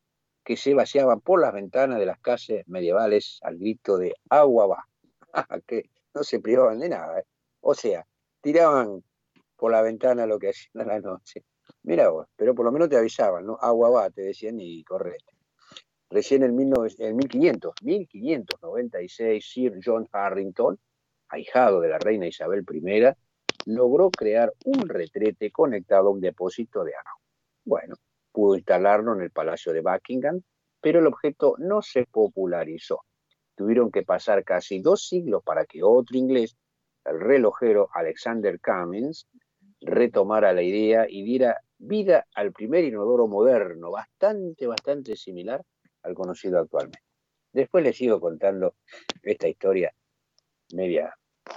[0.44, 4.88] que se vaciaban por las ventanas de las casas medievales al grito de agua va,
[5.68, 7.20] que no se privaban de nada.
[7.20, 7.26] ¿eh?
[7.60, 8.08] O sea,
[8.42, 9.04] tiraban
[9.58, 11.44] por la ventana lo que hacían a la noche.
[11.84, 13.58] Mira vos, pero por lo menos te avisaban, ¿no?
[13.60, 15.34] Agua va, te decían y correte.
[16.10, 20.78] Recién en, en 1500, 1596, Sir John Harrington,
[21.30, 23.14] ahijado de la reina Isabel I,
[23.66, 27.22] logró crear un retrete conectado a un depósito de agua.
[27.64, 27.96] Bueno,
[28.32, 30.42] pudo instalarlo en el Palacio de Buckingham,
[30.82, 33.02] pero el objeto no se popularizó.
[33.56, 36.58] Tuvieron que pasar casi dos siglos para que otro inglés,
[37.06, 39.28] el relojero Alexander Cummins,
[39.82, 45.64] retomara la idea y diera vida al primer inodoro moderno, bastante, bastante similar
[46.04, 47.00] al conocido actualmente.
[47.52, 48.76] Después les sigo contando
[49.24, 49.92] esta historia
[50.74, 51.14] media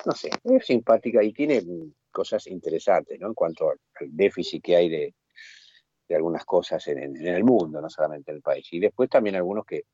[0.07, 1.63] no sé, es simpática y tiene
[2.11, 3.29] cosas interesantes, ¿no?
[3.29, 3.79] En cuanto al
[4.11, 5.15] déficit que hay de,
[6.15, 8.69] algunas cosas en, el mundo, no solamente en el país.
[8.71, 9.85] Y después también algunos que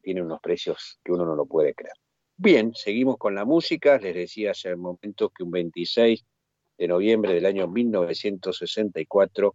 [0.00, 1.96] tienen unos precios que uno no lo puede creer.
[2.36, 3.98] Bien, seguimos con la música.
[3.98, 6.24] Les decía hace un momento que un 26
[6.78, 9.54] de noviembre del año 1964,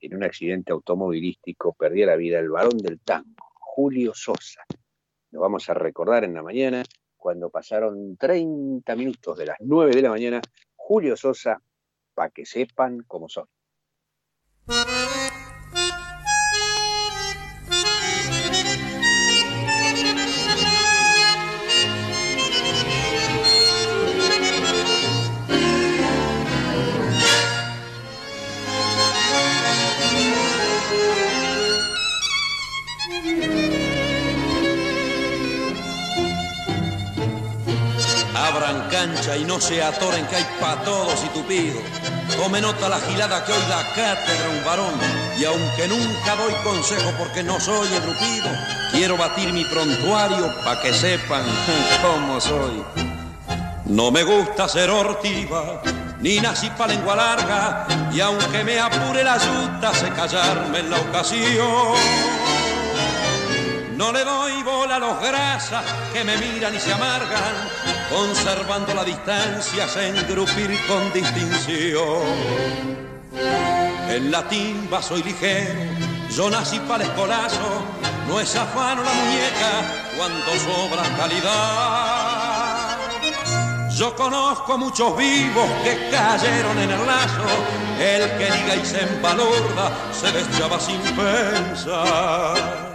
[0.00, 4.64] en un accidente automovilístico, perdía la vida el varón del tango, Julio Sosa.
[5.30, 6.84] Lo vamos a recordar en la mañana
[7.16, 10.40] cuando pasaron 30 minutos de las 9 de la mañana,
[10.76, 11.60] Julio Sosa,
[12.14, 13.46] para que sepan cómo son.
[39.00, 41.80] Y no se atoren que hay pa' todos y tupido.
[42.36, 44.94] Tome nota la gilada que hoy da cátedra un varón.
[45.38, 48.48] Y aunque nunca doy consejo porque no soy engrupido,
[48.90, 51.44] quiero batir mi prontuario pa' que sepan
[52.02, 52.82] cómo soy.
[53.84, 55.80] No me gusta ser hortiva,
[56.20, 60.98] ni nací pa' lengua larga, y aunque me apure la yuta, sé callarme en la
[60.98, 62.57] ocasión.
[63.98, 67.68] No le doy bola a los grasas que me miran y se amargan,
[68.08, 72.22] conservando la distancia, se engrupir con distinción.
[74.08, 75.80] En la timba soy ligero,
[76.30, 77.82] yo nací para escolazo,
[78.28, 79.82] no es afano la muñeca
[80.16, 82.98] cuando sobra calidad.
[83.96, 87.48] Yo conozco muchos vivos que cayeron en el lazo,
[87.98, 92.88] el que diga y se empalorda se deschaba sin pensar.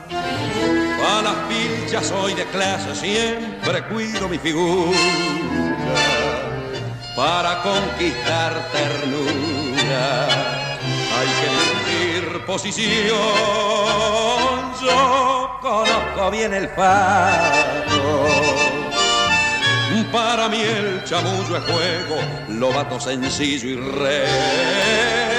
[1.06, 4.98] A las pilchas soy de clase, siempre cuido mi figura
[7.16, 10.28] para conquistar ternura.
[11.16, 13.18] Hay que mentir posición.
[14.82, 18.26] Yo conozco bien el pato.
[20.12, 22.18] Para mí el chamullo es juego,
[22.50, 25.33] lo vato sencillo y reo.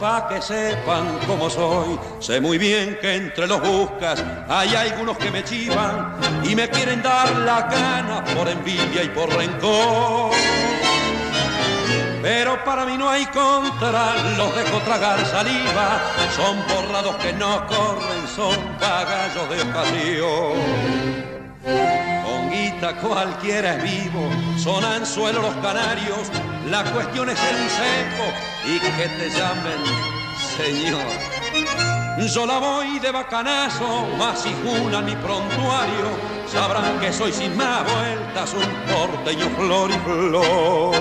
[0.00, 5.30] Pa' que sepan cómo soy, sé muy bien que entre los buscas hay algunos que
[5.30, 10.32] me chivan y me quieren dar la gana por envidia y por rencor.
[12.22, 16.00] Pero para mí no hay contra, los dejo tragar saliva,
[16.34, 20.54] son borrados que no corren, son pagallos de ocasión.
[22.92, 26.30] Cualquiera es vivo, son anzuelos los canarios,
[26.68, 28.26] la cuestión es el seco
[28.66, 29.80] y que te llamen
[30.58, 32.28] señor.
[32.28, 36.10] Yo la voy de bacanazo, más si juna mi prontuario,
[36.46, 40.94] sabrán que soy sin más vueltas un porteño flor y flor.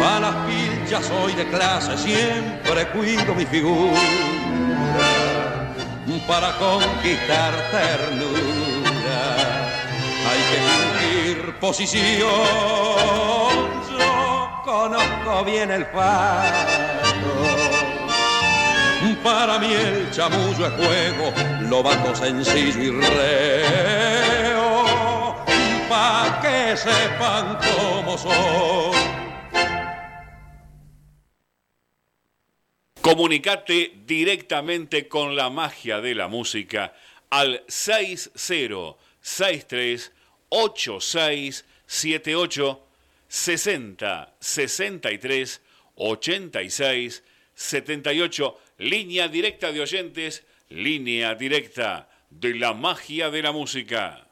[0.00, 4.00] Para las pilchas soy de clase, siempre cuido mi figura.
[6.26, 8.49] Para conquistar ternura
[10.50, 12.00] que posición.
[13.98, 16.70] Yo conozco bien el pato.
[19.22, 21.32] Para mí el chamullo es juego,
[21.68, 24.84] lo bato sencillo y reo
[25.88, 28.92] pa' que sepan cómo son.
[33.02, 36.94] Comunicate directamente con la magia de la música
[37.30, 40.12] al 6063
[40.50, 42.86] 8678
[43.28, 45.62] 60 63
[45.94, 47.22] 86
[47.54, 54.26] 78 línea directa de oyentes, línea directa de la magia de la música.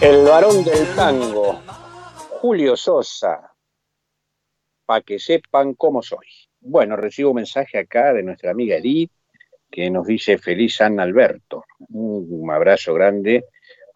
[0.00, 1.60] El varón del tango,
[2.40, 3.54] Julio Sosa,
[4.84, 6.26] para que sepan cómo soy.
[6.60, 9.10] Bueno, recibo un mensaje acá de nuestra amiga Edith,
[9.70, 11.64] que nos dice feliz San Alberto.
[11.90, 13.44] Un abrazo grande,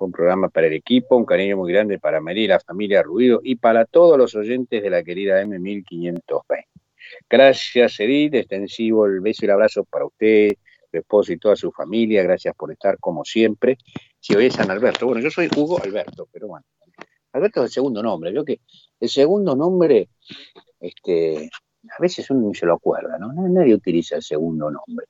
[0.05, 3.41] un programa para el equipo, un cariño muy grande para María y la familia Ruido
[3.43, 6.21] y para todos los oyentes de la querida M1520.
[7.29, 10.53] Gracias, Edith, extensivo el beso y el abrazo para usted,
[10.91, 12.23] su esposo y toda su familia.
[12.23, 13.79] Gracias por estar como siempre.
[14.19, 15.07] Si hoy es San Alberto.
[15.07, 16.65] Bueno, yo soy Hugo Alberto, pero bueno.
[17.33, 18.31] Alberto es el segundo nombre.
[18.33, 18.61] Creo que
[18.99, 20.09] el segundo nombre,
[20.81, 21.49] este,
[21.89, 23.33] a veces uno ni se lo acuerda, ¿no?
[23.33, 25.07] Nadie utiliza el segundo nombre.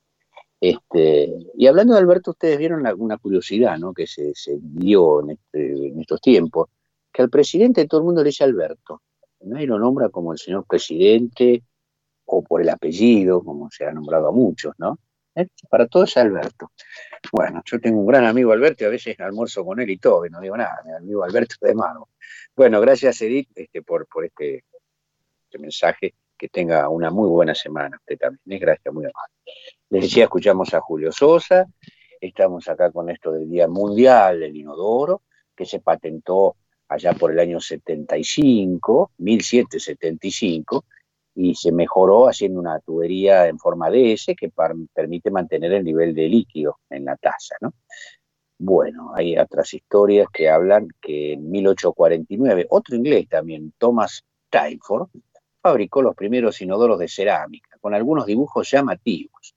[0.61, 3.93] Este, y hablando de Alberto, ustedes vieron alguna curiosidad ¿no?
[3.93, 6.69] que se, dio este, en, estos tiempos,
[7.11, 9.01] que al presidente todo el mundo le dice Alberto.
[9.41, 11.63] Nadie lo nombra como el señor presidente
[12.25, 14.99] o por el apellido, como se ha nombrado a muchos, ¿no?
[15.33, 15.47] ¿Eh?
[15.67, 16.71] Para todos es Alberto.
[17.31, 20.27] Bueno, yo tengo un gran amigo Alberto y a veces almuerzo con él y todo,
[20.27, 22.09] y no digo nada, mi amigo Alberto de mano.
[22.55, 24.63] Bueno, gracias Edith este, por, por este,
[25.45, 26.13] este, mensaje.
[26.41, 28.41] Que tenga una muy buena semana usted también.
[28.49, 28.57] ¿eh?
[28.57, 29.31] Gracias, muy amable.
[29.91, 31.67] Les decía, escuchamos a Julio Sosa.
[32.19, 35.21] Estamos acá con esto del Día Mundial del Inodoro,
[35.55, 36.55] que se patentó
[36.87, 40.83] allá por el año 75, 1775
[41.35, 44.51] y se mejoró haciendo una tubería en forma DS que
[44.95, 47.55] permite mantener el nivel de líquido en la taza.
[47.61, 47.75] ¿no?
[48.57, 55.07] Bueno, hay otras historias que hablan que en 1849, otro inglés también, Thomas Tyford,
[55.61, 59.55] fabricó los primeros inodoros de cerámica, con algunos dibujos llamativos.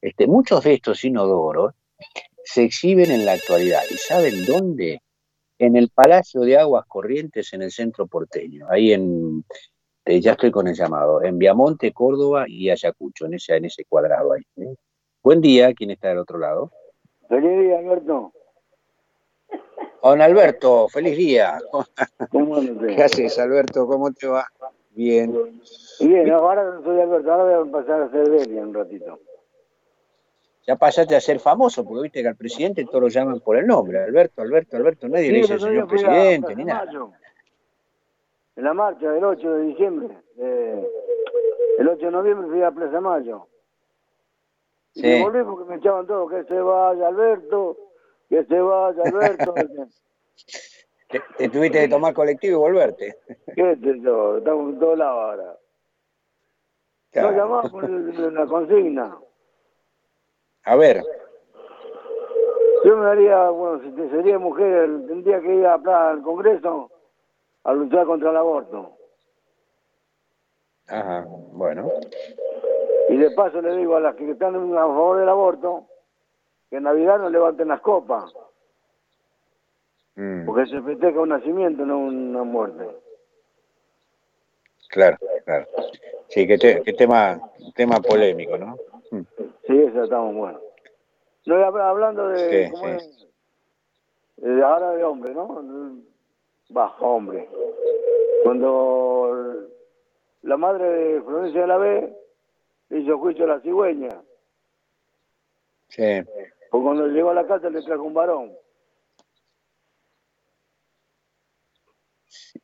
[0.00, 1.74] Este, muchos de estos inodoros
[2.44, 3.82] se exhiben en la actualidad.
[3.90, 5.00] ¿Y saben dónde?
[5.58, 9.42] En el Palacio de Aguas Corrientes en el centro porteño, ahí en
[10.08, 13.84] eh, ya estoy con el llamado, en Viamonte, Córdoba y Ayacucho, en ese, en ese
[13.86, 14.42] cuadrado ahí.
[14.56, 14.76] ¿eh?
[15.20, 16.70] Buen día, ¿quién está del otro lado?
[17.28, 18.32] Feliz Alberto.
[20.02, 21.58] Don Alberto, feliz día.
[22.30, 22.56] ¿Cómo
[22.96, 23.86] ¿Qué haces, Alberto?
[23.86, 24.46] ¿Cómo te va?
[24.90, 25.34] Bien.
[26.00, 29.18] Bien, ahora no soy Alberto, ahora voy a pasar a ser Delia un ratito.
[30.66, 33.66] Ya pasaste a ser famoso, porque viste que al presidente todos lo llaman por el
[33.66, 34.02] nombre.
[34.02, 36.86] Alberto, Alberto, Alberto, nadie le dice señor presidente, ni nada
[38.56, 40.16] en la marcha del 8 de diciembre.
[40.38, 43.46] el 8 de noviembre fui a Plaza Mayo.
[44.94, 47.76] Y me volví porque me echaban todos, que se vaya Alberto,
[48.28, 49.54] que se vaya Alberto.
[51.38, 53.16] te, tuviste que tomar colectivo y volverte.
[53.54, 54.38] ¿Qué es eso?
[54.38, 55.56] Estamos en todos lados ahora.
[57.14, 59.18] No llamamos por una consigna.
[60.64, 61.02] A ver.
[62.84, 65.74] Yo me daría, bueno, si sería mujer, tendría que ir a,
[66.10, 66.90] al Congreso
[67.64, 68.92] a luchar contra el aborto.
[70.88, 71.90] Ajá, bueno.
[73.08, 75.86] Y de paso le digo a las que están a favor del aborto
[76.70, 78.32] que en Navidad no levanten las copas.
[80.16, 80.46] Mm.
[80.46, 82.86] Porque se festeja un nacimiento, no una muerte.
[84.88, 85.66] Claro, claro.
[86.28, 86.58] Sí, qué,
[86.96, 87.40] tema,
[87.74, 88.76] tema polémico, ¿no?
[89.66, 90.60] Sí, eso está muy bueno.
[91.44, 93.26] No, hablando de, ¿cómo Es?
[94.36, 95.96] de ahora de hombre, ¿no?
[96.68, 97.48] Bajo hombre.
[98.42, 99.68] Cuando
[100.42, 102.16] la madre de Florencia de la B
[102.90, 104.20] hizo juicio a la cigüeña.
[105.88, 106.22] Sí.
[106.70, 108.52] Porque cuando llegó a la casa le trajo un varón.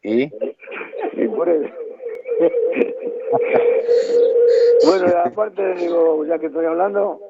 [0.02, 0.30] ¿Y?
[1.12, 1.72] Y por eso.
[4.86, 7.20] bueno, aparte, digo, ya que estoy hablando,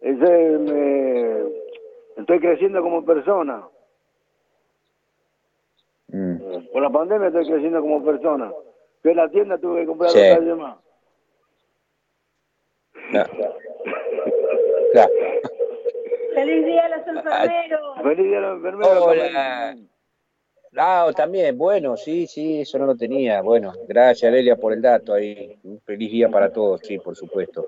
[0.00, 1.42] ese me,
[2.16, 3.68] estoy creciendo como persona.
[6.08, 6.66] Mm.
[6.72, 8.52] Con la pandemia estoy creciendo como persona.
[9.00, 10.58] Fui a la tienda, tuve que comprar dos talles
[16.34, 18.02] Feliz día a los enfermeros.
[18.02, 18.98] Feliz día a los enfermeros.
[19.00, 19.76] Hola.
[20.76, 23.42] Ah, también, bueno, sí, sí, eso no lo tenía.
[23.42, 25.58] Bueno, gracias, Lelia, por el dato ahí.
[25.64, 27.66] Un feliz día para todos, sí, por supuesto.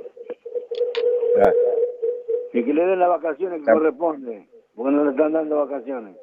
[2.53, 6.17] Y que le den las vacaciones que corresponde, porque no le están dando vacaciones.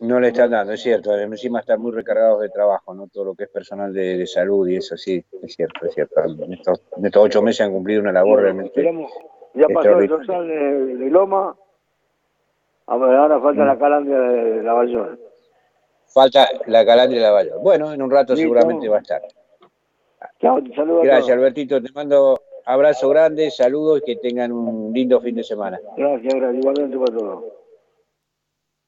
[0.00, 1.16] No le están dando, es cierto.
[1.16, 3.06] Encima están muy recargados de trabajo, ¿no?
[3.06, 6.20] Todo lo que es personal de, salud y eso, sí, es cierto, es cierto.
[6.24, 6.82] En estos,
[7.16, 8.82] ocho meses han cumplido una labor realmente.
[9.54, 11.56] Ya pasó el dorsal de, de Loma,
[12.86, 15.20] ahora falta la calandria de Lavallol.
[16.06, 17.58] Falta la calandria de Lavallol.
[17.60, 19.22] Bueno, en un rato seguramente va a estar.
[20.40, 21.04] Chao, saludos.
[21.04, 21.82] Gracias, Albertito.
[21.82, 25.80] Te mando abrazo grande, saludos y que tengan un lindo fin de semana.
[25.96, 26.62] Gracias, gracias.
[26.62, 27.44] Igualmente para todos.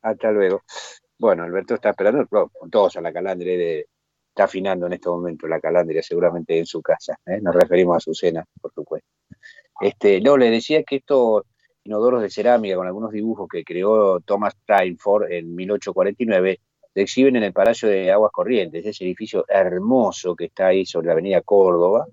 [0.02, 0.62] Hasta luego.
[1.18, 3.86] Bueno, Alberto está esperando, con todos a la calandria de,
[4.28, 7.18] está afinando en este momento la calandria, seguramente en su casa.
[7.24, 7.40] ¿eh?
[7.40, 9.05] Nos referimos a su cena, por supuesto.
[9.80, 11.42] Este, no, le decía que estos
[11.84, 16.60] inodoros de cerámica con algunos dibujos que creó Thomas Steinford en 1849
[16.96, 21.08] se exhiben en el Palacio de Aguas Corrientes, ese edificio hermoso que está ahí sobre
[21.08, 22.06] la avenida Córdoba,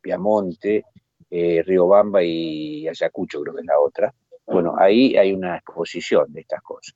[0.00, 0.84] Piamonte,
[1.30, 4.14] eh, Riobamba y Ayacucho, creo que es la otra.
[4.46, 6.94] Bueno, ahí hay una exposición de estas cosas.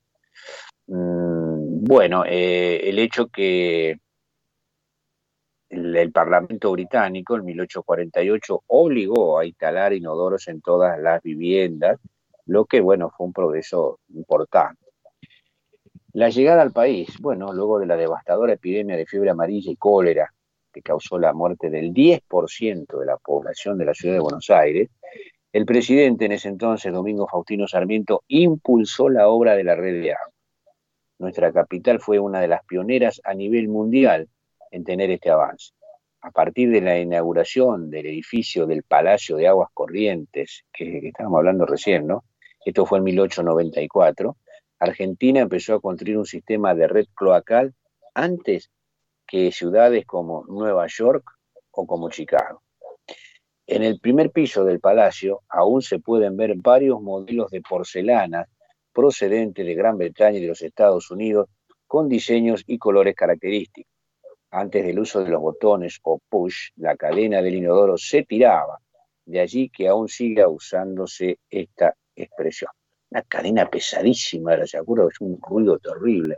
[0.87, 3.99] Mm, bueno, eh, el hecho que
[5.69, 11.99] el, Parlamento británico en 1848 obligó a instalar inodoros en todas las viviendas,
[12.45, 14.83] lo que, bueno, fue un progreso importante.
[16.13, 20.33] La llegada al país, bueno, luego de la devastadora epidemia de fiebre amarilla y cólera
[20.73, 24.89] que causó la muerte del 10% de la población de la ciudad de Buenos Aires,
[25.51, 30.13] el presidente en ese entonces, Domingo Faustino Sarmiento, impulsó la obra de la red de
[30.13, 30.33] agua.
[31.17, 34.29] Nuestra capital fue una de las pioneras a nivel mundial
[34.71, 35.73] en tener este avance.
[36.21, 41.65] A partir de la inauguración del edificio del Palacio de Aguas Corrientes, que, estábamos hablando
[41.65, 42.25] recién, ¿no?
[42.65, 44.35] Esto fue en 1894,
[44.79, 47.73] Argentina empezó a construir un sistema de red cloacal
[48.13, 48.69] antes
[49.25, 51.23] que ciudades como Nueva York
[51.71, 52.61] o como Chicago.
[53.67, 58.47] En el primer piso del palacio aún se pueden ver varios modelos de porcelana
[58.91, 61.47] procedente de Gran Bretaña y de los Estados Unidos,
[61.85, 63.98] con diseños y colores característicos.
[64.51, 68.79] Antes del uso de los botones o push, la cadena del inodoro se tiraba,
[69.25, 72.71] de allí que aún siga usándose esta expresión.
[73.11, 75.07] Una cadena pesadísima, ¿se acuerda?
[75.11, 76.37] Es un ruido terrible,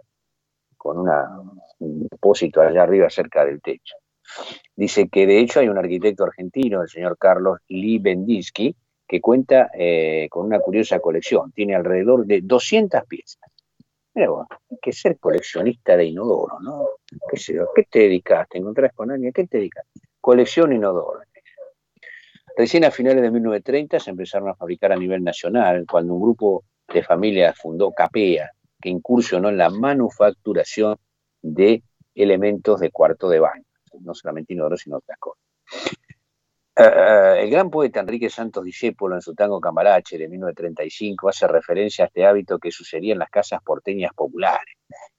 [0.77, 3.95] con un depósito allá arriba cerca del techo.
[4.75, 8.75] Dice que de hecho hay un arquitecto argentino, el señor Carlos Lee Bendisky,
[9.07, 11.51] que cuenta eh, con una curiosa colección.
[11.51, 13.50] Tiene alrededor de 200 piezas.
[14.13, 16.89] Pero bueno, hay que ser coleccionista de inodoro, ¿no?
[17.29, 18.47] ¿Qué, sé ¿Qué te dedicas?
[18.49, 19.31] ¿Te encontrás con alguien?
[19.31, 19.85] ¿Qué te dedicas?
[20.19, 21.21] Colección inodoro.
[22.57, 26.65] Recién a finales de 1930 se empezaron a fabricar a nivel nacional, cuando un grupo
[26.93, 28.51] de familias fundó Capea,
[28.81, 30.97] que incursionó en la manufacturación
[31.41, 31.83] de
[32.13, 33.63] elementos de cuarto de baño,
[34.01, 35.43] no solamente inodoro, sino otras cosas.
[36.75, 42.05] Eh, el gran poeta Enrique Santos Discépolo en su tango Cambarache de 1935 hace referencia
[42.05, 44.75] a este hábito que sucedía en las casas porteñas populares.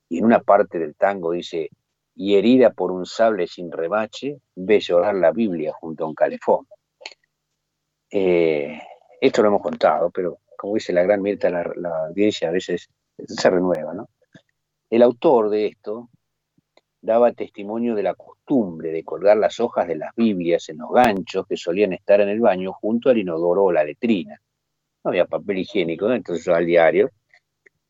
[0.09, 1.71] Y en una parte del tango dice,
[2.15, 6.67] y herida por un sable sin remache, ve llorar la Biblia junto a un calefón.
[8.11, 8.81] Eh,
[9.21, 12.89] esto lo hemos contado, pero como dice la gran Mirta, la, la audiencia a veces
[13.27, 13.95] se renueva.
[13.95, 14.09] ¿no?
[14.91, 16.11] El autor de esto
[17.03, 21.47] daba testimonio de la costumbre de colgar las hojas de las Biblias en los ganchos
[21.47, 24.41] que solían estar en el baño junto al inodoro o la letrina.
[25.05, 27.11] No había papel higiénico, entonces al diario,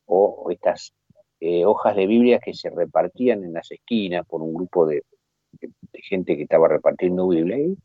[0.06, 0.94] o estas
[1.40, 5.02] eh, hojas de Biblia que se repartían en las esquinas por un grupo de,
[5.92, 7.76] gente que estaba repartiendo Biblia, y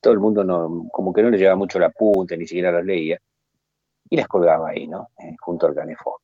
[0.00, 2.84] todo el mundo no, como que no le llevaba mucho la punta, ni siquiera las
[2.84, 3.18] leía,
[4.10, 5.08] y las colgaba ahí, ¿no?
[5.18, 6.14] Eh, junto al canefón.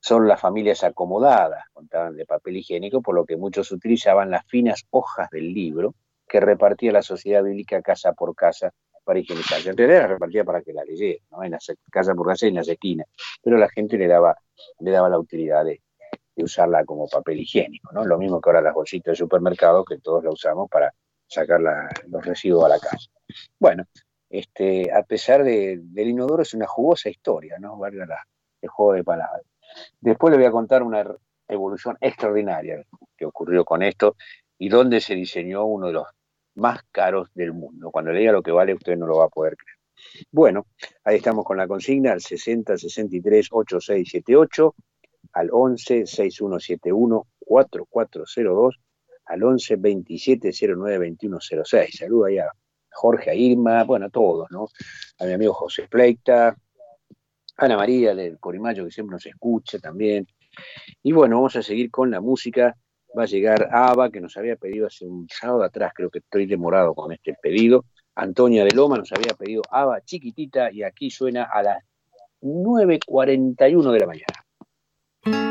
[0.00, 4.86] Son las familias acomodadas, contaban de papel higiénico, por lo que muchos utilizaban las finas
[4.90, 5.94] hojas del libro
[6.26, 8.72] que repartía la sociedad bíblica casa por casa
[9.04, 9.70] para higienizarse.
[9.70, 11.42] En realidad la repartía para que la leyera, ¿no?
[11.42, 11.58] en la
[11.90, 13.06] casa por casa y en las esquinas,
[13.42, 14.36] pero la gente le daba,
[14.78, 15.80] le daba la utilidad de,
[16.36, 18.02] usarla como papel higiénico, ¿no?
[18.06, 20.90] Lo mismo que ahora las bolsitas de supermercado, que todos la usamos para
[21.26, 23.10] sacar los residuos a la casa.
[23.58, 23.84] Bueno,
[24.30, 27.76] este, a pesar de, del inodoro es una jugosa historia, ¿no?
[27.76, 28.24] Valga
[28.62, 29.42] el juego de palabras.
[30.00, 31.04] Después le voy a contar una
[31.48, 32.84] evolución extraordinaria
[33.16, 34.16] que ocurrió con esto
[34.58, 36.06] y donde se diseñó uno de los
[36.54, 37.90] más caros del mundo.
[37.90, 39.76] Cuando le diga lo que vale, usted no lo va a poder creer.
[40.30, 40.66] Bueno,
[41.04, 44.74] ahí estamos con la consigna al 60 63 8678,
[45.32, 48.80] al 11 6171 4402,
[49.26, 51.96] al 11 27 09 2106.
[51.98, 52.50] Saludo ahí a
[52.92, 54.68] Jorge, a Irma, bueno, a todos, ¿no?
[55.18, 56.56] A mi amigo José Pleita,
[57.60, 60.26] Ana María del Corimayo, que siempre nos escucha también.
[61.02, 62.74] Y bueno, vamos a seguir con la música.
[63.16, 66.46] Va a llegar Ava, que nos había pedido hace un sábado atrás, creo que estoy
[66.46, 67.84] demorado con este pedido.
[68.14, 71.84] Antonia de Loma nos había pedido Ava chiquitita y aquí suena a las
[72.40, 75.49] 9.41 de la mañana.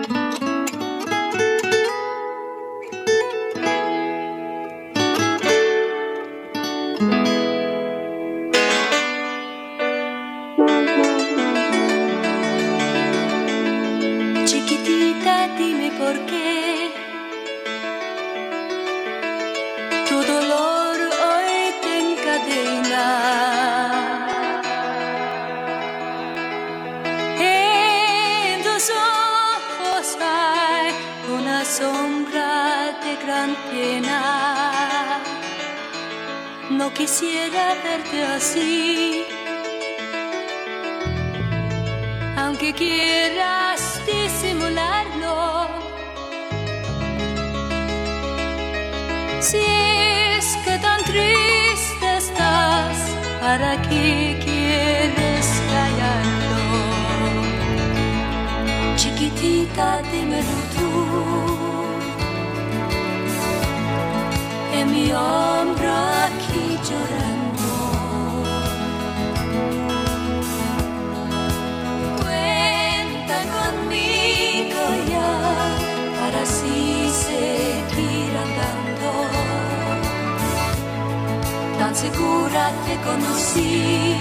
[82.01, 84.15] Segura te conocí.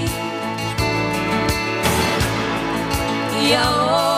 [3.41, 4.18] Y ahora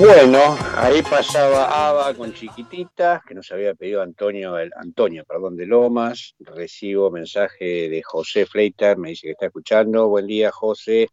[0.00, 5.66] Bueno, ahí pasaba Ava con chiquititas, que nos había pedido Antonio, el, Antonio, perdón, de
[5.66, 6.34] Lomas.
[6.38, 10.08] Recibo mensaje de José Fleiter, me dice que está escuchando.
[10.08, 11.06] Buen día, José.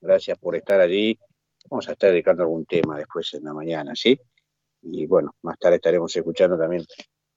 [0.00, 1.18] Gracias por estar allí.
[1.68, 4.18] Vamos a estar dedicando algún tema después en la mañana, ¿sí?
[4.84, 6.86] Y bueno, más tarde estaremos escuchando también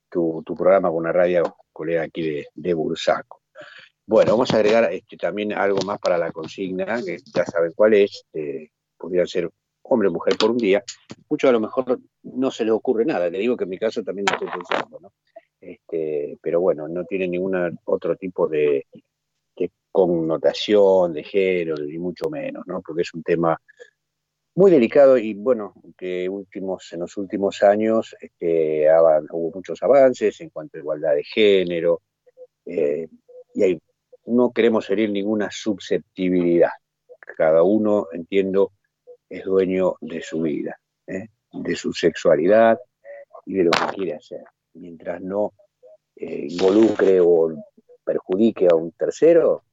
[0.09, 3.41] tu, programa con una radio colega aquí de, Bursaco.
[4.05, 7.93] Bueno, vamos a agregar este, también algo más para la consigna, que ya saben cuál
[7.95, 8.23] es.
[8.31, 9.49] Eh, podría ser
[9.83, 10.83] hombre o mujer por un día,
[11.29, 13.29] mucho a lo mejor no se les ocurre nada.
[13.29, 15.13] Le digo que en mi caso también lo estoy pensando, ¿no?
[15.59, 18.85] Este, pero bueno, no tiene ningún otro tipo de,
[19.91, 22.81] connotación de género, ni mucho menos, ¿no?
[22.81, 23.55] Porque es un tema
[24.55, 28.87] muy delicado y bueno, que últimos, en los últimos años este,
[29.31, 32.01] hubo muchos avances en cuanto a igualdad de género
[32.65, 33.07] eh,
[33.53, 33.79] y hay,
[34.25, 36.71] no queremos herir ninguna susceptibilidad.
[37.37, 38.71] Cada uno, entiendo,
[39.33, 41.27] es dueño de su vida, ¿eh?
[41.51, 42.77] de su sexualidad
[43.47, 44.43] y de lo que quiere hacer.
[44.73, 45.53] Mientras no
[46.15, 47.51] eh, involucre o
[48.03, 49.63] perjudique a un tercero,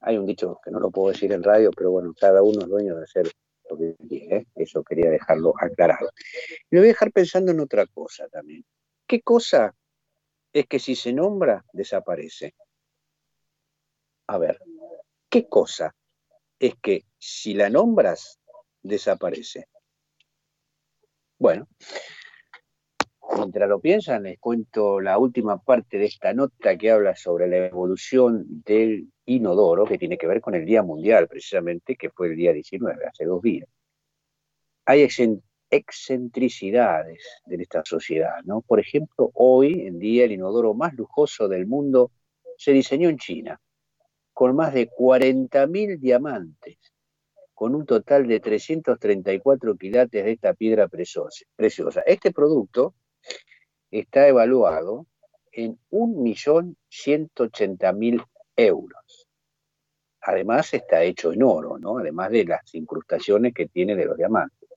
[0.00, 2.68] hay un dicho que no lo puedo decir en radio, pero bueno, cada uno es
[2.68, 3.28] dueño de hacer
[3.68, 4.36] lo que quiere.
[4.36, 4.46] ¿eh?
[4.54, 6.10] Eso quería dejarlo aclarado.
[6.70, 8.64] Y me voy a dejar pensando en otra cosa también.
[9.08, 9.74] ¿Qué cosa
[10.52, 12.54] es que si se nombra, desaparece?
[14.28, 14.60] A ver,
[15.28, 15.96] ¿qué cosa
[16.60, 18.40] es que si la nombras,
[18.82, 19.66] desaparece.
[21.38, 21.68] Bueno,
[23.36, 27.58] mientras lo piensan, les cuento la última parte de esta nota que habla sobre la
[27.66, 32.36] evolución del inodoro, que tiene que ver con el Día Mundial, precisamente, que fue el
[32.36, 33.68] día 19, hace dos días.
[34.86, 35.06] Hay
[35.70, 38.62] excentricidades de esta sociedad, ¿no?
[38.62, 42.10] Por ejemplo, hoy en día el inodoro más lujoso del mundo
[42.56, 43.60] se diseñó en China
[44.32, 46.78] con más de 40.000 diamantes,
[47.60, 51.44] con un total de 334 quilates de esta piedra preciosa.
[52.06, 52.94] Este producto
[53.90, 55.04] está evaluado
[55.52, 58.24] en 1.180.000
[58.56, 59.28] euros.
[60.22, 61.98] Además está hecho en oro, ¿no?
[61.98, 64.70] además de las incrustaciones que tiene de los diamantes.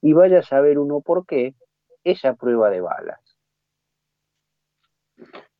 [0.00, 1.56] Y vaya a saber uno por qué
[2.04, 3.18] esa prueba de balas.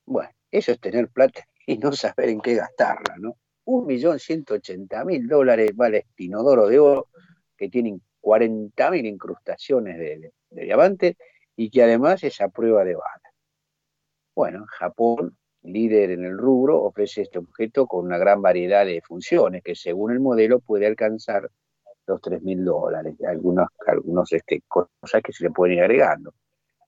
[0.07, 3.35] Bueno, eso es tener plata y no saber en qué gastarla, ¿no?
[3.65, 7.09] Un millón ciento ochenta mil dólares vale este inodoro de oro
[7.57, 11.17] que tiene 40 mil incrustaciones de, diamante
[11.57, 13.33] y que además es a prueba de bala.
[14.35, 19.63] Bueno, Japón, líder en el rubro, ofrece este objeto con una gran variedad de funciones
[19.63, 21.49] que según el modelo puede alcanzar
[22.07, 23.15] los tres mil dólares.
[23.29, 26.35] Algunos, algunos este, cosas que se le pueden ir agregando.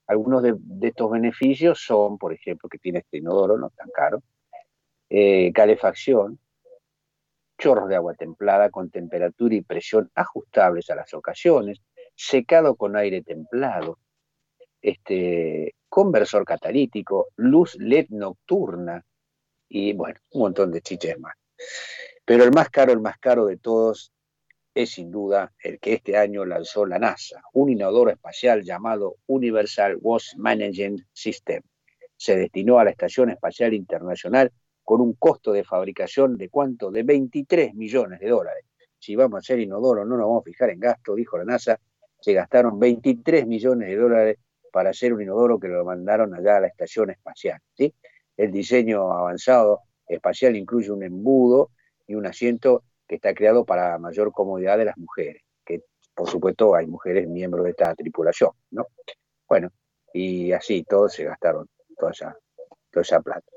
[0.07, 4.23] Algunos de, de, estos beneficios son, por ejemplo, que tiene este inodoro, no tan caro,
[5.09, 6.39] eh, calefacción,
[7.59, 11.81] chorros de agua templada con temperatura y presión ajustables a las ocasiones,
[12.15, 13.99] secado con aire templado,
[14.81, 19.05] este, conversor catalítico, luz LED nocturna
[19.69, 21.35] y bueno, un montón de chiches más.
[22.25, 24.13] Pero el más caro, el más caro de todos
[24.75, 29.99] es sin duda el que este año lanzó la NASA, un inodoro espacial llamado Universal
[30.01, 31.63] Waste Management System.
[32.17, 34.53] Se destinó a la Estación Espacial Internacional
[34.85, 36.91] con un costo de fabricación de cuánto?
[36.91, 38.65] De 23 millones de dólares.
[38.99, 41.79] Si vamos a hacer inodoro, no nos vamos a fijar en gasto, dijo la NASA,
[42.21, 44.39] se gastaron 23 millones de dólares
[44.73, 47.61] para hacer un inodoro que lo mandaron allá a la estación espacial.
[47.75, 47.95] ¿sí?
[48.37, 51.71] El diseño avanzado espacial incluye un embudo
[52.07, 55.83] y un asiento que está creado para mayor comodidad de las mujeres, que
[56.15, 58.87] por supuesto hay mujeres miembros de esta tripulación, ¿no?
[59.49, 59.71] Bueno,
[60.13, 61.69] y así todos se gastaron
[61.99, 62.37] toda esa,
[62.91, 63.54] toda esa plata.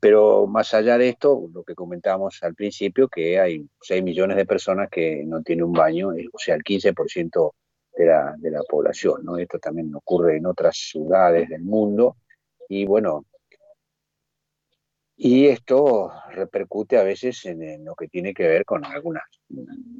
[0.00, 4.46] Pero más allá de esto, lo que comentábamos al principio, que hay 6 millones de
[4.46, 7.52] personas que no tienen un baño, eh, o sea, el 15%
[7.96, 9.38] de la, de la población, ¿no?
[9.38, 12.16] Esto también ocurre en otras ciudades del mundo
[12.68, 13.24] y bueno,
[15.18, 19.22] y esto repercute a veces en, lo que tiene que ver con algunas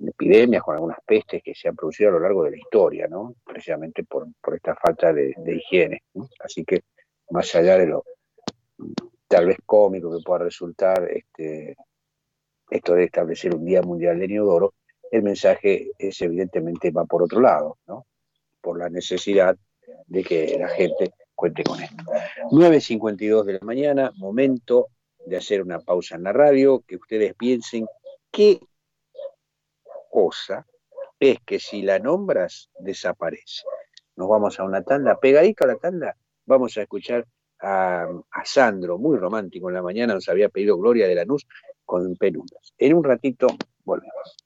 [0.07, 3.35] epidemias, con algunas pestes que se han producido a lo largo de la historia, ¿no?
[3.43, 6.03] Precisamente por, esta falta de, higiene.
[6.41, 6.83] Así que
[7.31, 8.05] más allá de lo
[9.29, 11.77] tal vez cómico que pueda resultar este,
[12.71, 14.75] esto de establecer un Día Mundial de Inodoro,
[15.11, 18.07] el mensaje es evidentemente va por otro lado, ¿no?
[18.61, 19.57] por la necesidad
[20.07, 22.05] de que la gente cuente con esto.
[22.51, 24.89] 9.52 de la mañana, momento
[25.25, 27.87] de hacer una pausa en la radio, que ustedes piensen
[28.31, 28.61] qué
[30.11, 30.67] cosa
[31.21, 33.63] es que si la nombras desaparece.
[34.17, 36.17] Nos vamos a una tanda, pegadita a la tanda,
[36.47, 37.27] vamos a escuchar
[37.61, 38.09] a,
[38.45, 41.47] Sandro, muy romántico en la mañana, nos había pedido Gloria de la Lanús
[41.85, 42.73] con penumbras.
[42.79, 43.49] En un ratito
[43.85, 44.37] volvemos.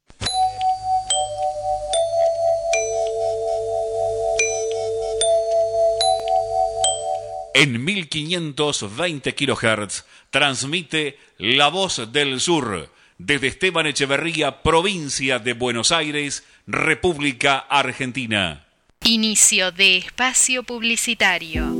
[7.53, 12.89] En 1520 kHz transmite La Voz del Sur
[13.19, 18.67] desde Esteban Echeverría, provincia de Buenos Aires, República Argentina.
[19.05, 21.80] Inicio de espacio publicitario.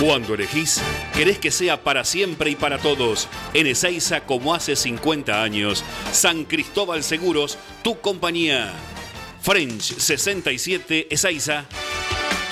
[0.00, 0.80] Cuando elegís,
[1.14, 3.28] querés que sea para siempre y para todos.
[3.52, 5.84] En Ezeiza, como hace 50 años.
[6.10, 8.72] San Cristóbal Seguros, tu compañía.
[9.42, 11.66] French 67 Ezeiza.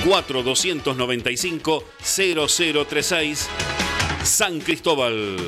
[0.04, 3.48] 4295 0036
[4.24, 5.38] San Cristóbal.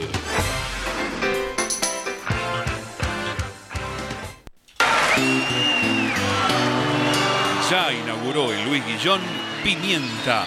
[7.71, 9.21] Ya inauguró el Luis Guillón
[9.63, 10.47] Pimienta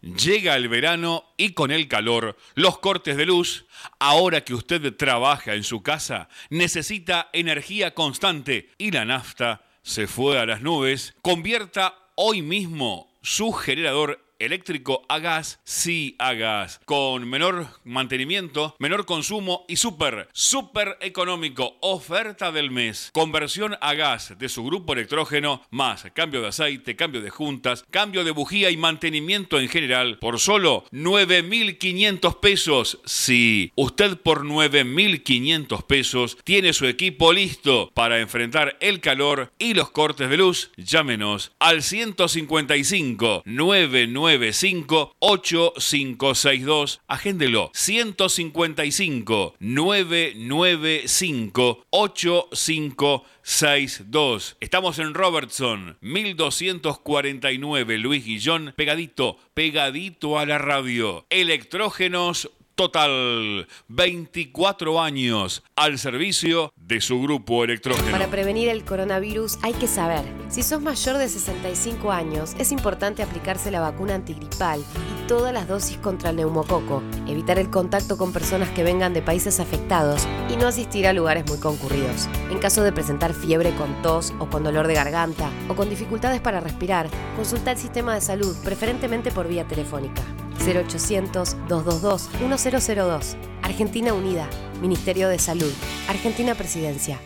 [0.00, 3.66] llega el verano y con el calor, los cortes de luz.
[3.98, 10.38] Ahora que usted trabaja en su casa, necesita energía constante y la nafta se fue
[10.38, 11.14] a las nubes.
[11.22, 19.06] Convierta hoy mismo su generador eléctrico a gas, sí a gas, con menor mantenimiento, menor
[19.06, 21.76] consumo y súper, súper económico.
[21.80, 23.10] Oferta del mes.
[23.12, 28.24] Conversión a gas de su grupo electrógeno, más cambio de aceite, cambio de juntas, cambio
[28.24, 32.98] de bujía y mantenimiento en general por solo 9.500 pesos.
[33.04, 39.90] Sí, usted por 9.500 pesos tiene su equipo listo para enfrentar el calor y los
[39.90, 40.70] cortes de luz.
[40.76, 44.08] Llámenos al 155 99
[44.38, 47.00] 995 8562.
[47.08, 47.70] Agéndelo.
[47.74, 54.56] 155 995 8562.
[54.60, 61.26] Estamos en Robertson, 1249 Luis Guillón, pegadito, pegadito a la radio.
[61.30, 62.50] Electrógenos
[62.80, 68.10] Total, 24 años al servicio de su grupo electrógeno.
[68.10, 73.22] Para prevenir el coronavirus hay que saber, si sos mayor de 65 años, es importante
[73.22, 78.32] aplicarse la vacuna antigripal y todas las dosis contra el neumococo, evitar el contacto con
[78.32, 82.30] personas que vengan de países afectados y no asistir a lugares muy concurridos.
[82.50, 86.40] En caso de presentar fiebre con tos o con dolor de garganta o con dificultades
[86.40, 90.22] para respirar, consulta el sistema de salud, preferentemente por vía telefónica.
[90.60, 93.36] 0800-222-1002.
[93.62, 94.48] Argentina Unida,
[94.80, 95.70] Ministerio de Salud,
[96.08, 97.20] Argentina Presidencia.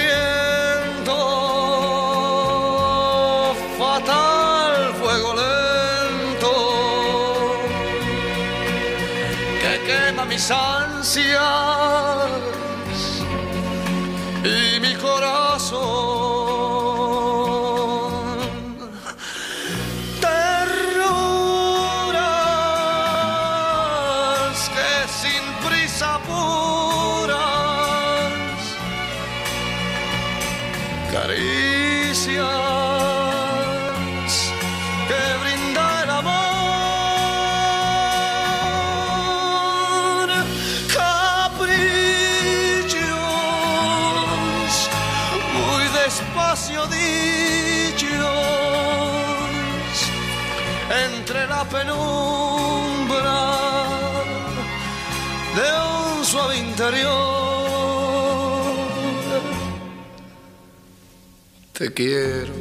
[61.77, 62.53] Te quiero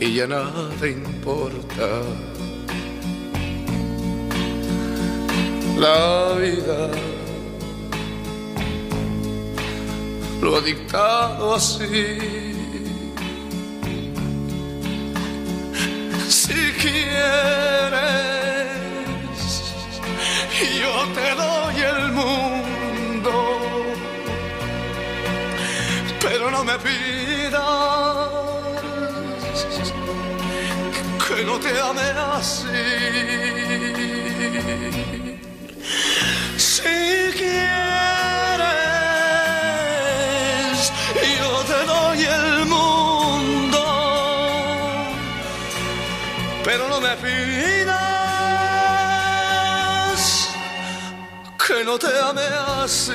[0.00, 2.00] y ya nada importa.
[5.76, 6.90] La vida
[10.40, 11.84] lo ha dictado así.
[16.28, 17.18] Si quieres,
[20.80, 22.47] yo te doy el mundo,
[26.50, 27.58] no me pidas
[31.26, 32.66] que no te ame así.
[36.56, 36.82] Si
[37.38, 37.72] quieres,
[41.38, 42.98] yo te doy el mundo
[46.68, 47.98] pero no me pidas
[51.66, 52.42] que no te ame
[52.82, 53.14] así,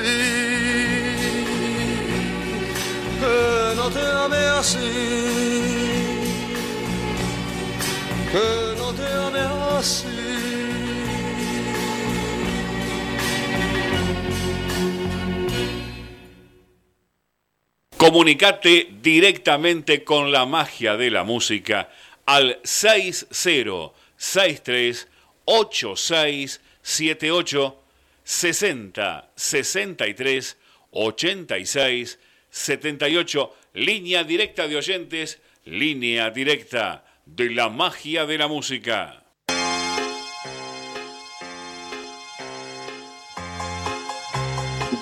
[17.98, 21.90] Comunicate directamente con la magia de la música
[22.24, 25.08] al 6063
[25.44, 27.82] 8678
[28.24, 30.56] 60 63
[30.90, 32.18] 86
[32.50, 39.24] 78 línea directa de oyentes, línea directa de la magia de la música.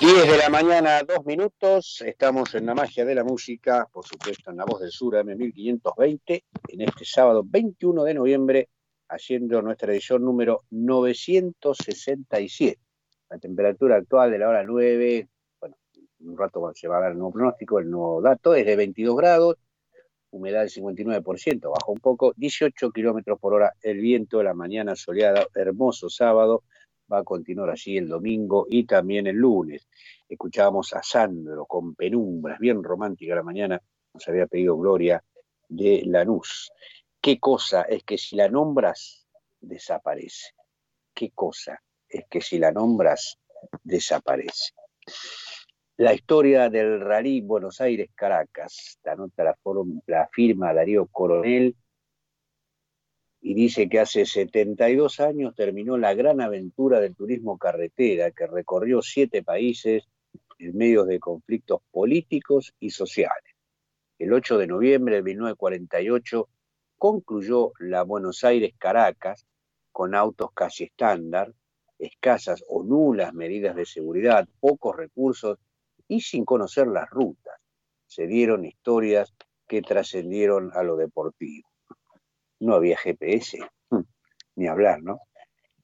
[0.01, 2.01] 10 de la mañana, dos minutos.
[2.01, 6.43] Estamos en la magia de la música, por supuesto, en la voz del sur, M1520,
[6.69, 8.69] en este sábado 21 de noviembre,
[9.07, 12.79] haciendo nuestra edición número 967.
[13.29, 15.27] La temperatura actual de la hora 9,
[16.23, 19.15] un rato se va a dar el nuevo pronóstico, el nuevo dato es de 22
[19.15, 19.57] grados,
[20.31, 25.45] humedad del 59%, baja un poco, 18 kilómetros por hora, el viento la mañana soleada,
[25.53, 26.63] hermoso sábado
[27.11, 29.87] va a continuar así el domingo y también el lunes.
[30.27, 33.81] Escuchábamos a Sandro con penumbras, bien romántica la mañana,
[34.13, 35.23] nos había pedido Gloria
[35.67, 36.71] de Lanús.
[37.21, 39.27] ¿Qué cosa es que si la nombras,
[39.59, 40.53] desaparece?
[41.13, 43.37] ¿Qué cosa es que si la nombras,
[43.83, 44.73] desaparece?
[45.97, 49.55] La historia del rally Buenos Aires-Caracas, la nota
[50.07, 51.75] la, firma Darío Coronel
[53.41, 59.03] y dice que hace 72 años terminó la gran aventura del turismo carretera que recorrió
[59.03, 60.05] siete países
[60.57, 63.53] en medio de conflictos políticos y sociales.
[64.17, 66.49] El 8 de noviembre de 1948
[66.97, 69.45] concluyó la Buenos Aires-Caracas
[69.91, 71.53] con autos casi estándar,
[71.99, 75.59] escasas o nulas medidas de seguridad, pocos recursos
[76.07, 77.55] y sin conocer las rutas.
[78.07, 79.33] Se dieron historias
[79.67, 81.67] que trascendieron a lo deportivo
[82.63, 84.01] no había GPS, hmm,
[84.55, 85.19] ni hablar, ¿no?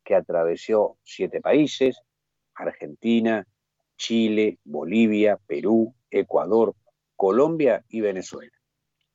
[0.03, 1.99] que atravesó siete países,
[2.55, 3.45] Argentina,
[3.97, 6.75] Chile, Bolivia, Perú, Ecuador,
[7.15, 8.51] Colombia y Venezuela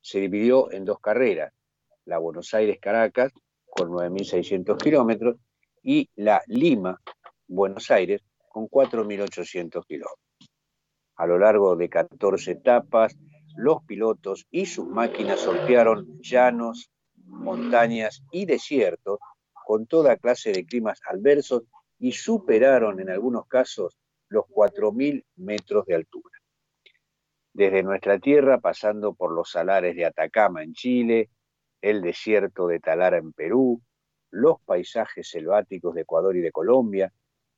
[0.01, 1.53] se dividió en dos carreras,
[2.05, 3.31] la Buenos Aires-Caracas
[3.65, 5.37] con 9.600 kilómetros
[5.83, 10.17] y la Lima-Buenos Aires con 4.800 kilómetros.
[11.15, 13.15] A lo largo de 14 etapas,
[13.55, 16.89] los pilotos y sus máquinas sortearon llanos,
[17.25, 19.19] montañas y desiertos
[19.53, 21.63] con toda clase de climas adversos
[22.01, 23.97] y superaron en algunos casos
[24.27, 26.41] los 4.000 metros de altura
[27.53, 31.29] desde nuestra tierra, pasando por los salares de Atacama en Chile,
[31.81, 33.81] el desierto de Talara en Perú,
[34.29, 37.11] los paisajes selváticos de Ecuador y de Colombia,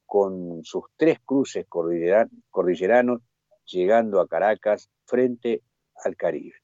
[0.05, 3.21] con sus tres cruces cordilleranos,
[3.65, 5.61] llegando a Caracas frente
[6.03, 6.55] al Caribe.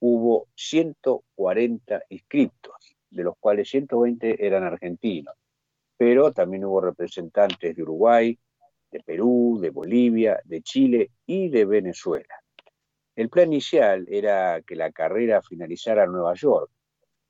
[0.00, 5.34] Hubo 140 inscriptos, de los cuales 120 eran argentinos,
[5.96, 8.38] pero también hubo representantes de Uruguay,
[8.90, 12.34] de Perú, de Bolivia, de Chile y de Venezuela.
[13.14, 16.70] El plan inicial era que la carrera finalizara en Nueva York,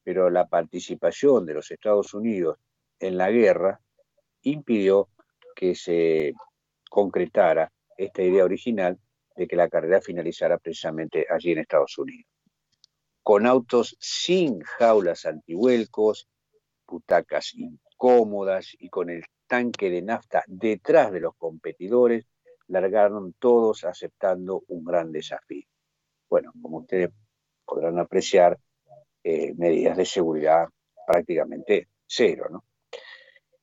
[0.02, 2.58] pero la participación de los Estados Unidos
[2.98, 3.80] en la guerra
[4.42, 5.08] impidió
[5.54, 6.32] que se
[6.90, 8.98] concretara esta idea original
[9.36, 12.30] de que la carrera finalizara precisamente allí en Estados Unidos.
[13.22, 16.28] Con autos sin jaulas antihuelcos,
[16.86, 17.54] butacas
[17.96, 22.26] incómodas y con el tanque de nafta detrás de los competidores,
[22.68, 25.66] largaron todos aceptando un gran desafío
[26.28, 27.10] bueno, como ustedes
[27.64, 28.58] podrán apreciar,
[29.22, 30.68] eh, medidas de seguridad
[31.06, 32.64] prácticamente cero, ¿no?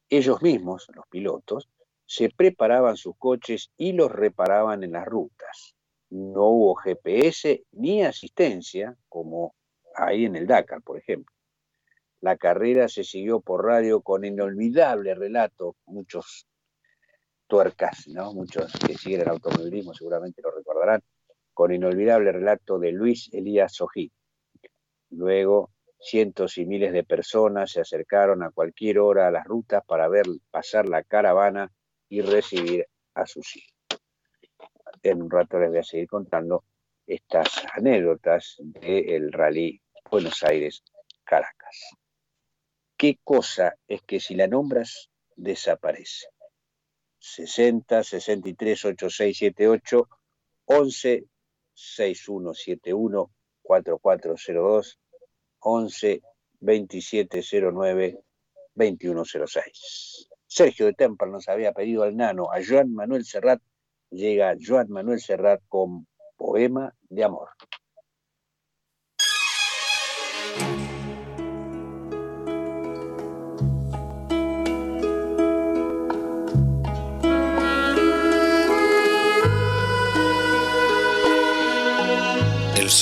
[0.09, 1.69] Ellos mismos, los pilotos,
[2.05, 5.75] se preparaban sus coches y los reparaban en las rutas.
[6.09, 9.55] No hubo GPS ni asistencia, como
[9.95, 11.33] hay en el Dakar, por ejemplo.
[12.23, 16.47] La carrera se siguió por radio con inolvidable relato, muchos
[17.47, 18.33] tuercas, ¿no?
[18.33, 21.01] Muchos que siguen el automovilismo seguramente lo recordarán,
[21.53, 24.09] con inolvidable relato de Luis Elías Sojí.
[25.09, 30.07] Luego, cientos y miles de personas se acercaron a cualquier hora a las rutas para
[30.07, 31.73] ver pasar la caravana
[32.07, 33.99] y recibir a sus hijos.
[35.01, 36.63] En un rato les voy a seguir contando
[37.05, 41.97] estas anécdotas del rally Buenos Aires-Caracas.
[43.03, 46.27] ¿Qué cosa es que si la nombras desaparece?
[47.19, 50.07] 60, 63, 8678,
[50.63, 51.25] 11
[51.73, 53.31] 6171
[53.61, 54.99] 4402
[55.59, 56.21] 11
[56.61, 58.23] 2709
[58.73, 60.29] 2106.
[60.47, 63.61] Sergio de Tempel nos había pedido al nano, a Joan Manuel Serrat,
[64.11, 67.49] llega Joan Manuel Serrat con Poema de Amor.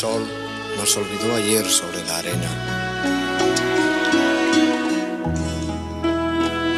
[0.01, 0.25] Sol
[0.77, 2.49] nos olvidó ayer sobre la arena.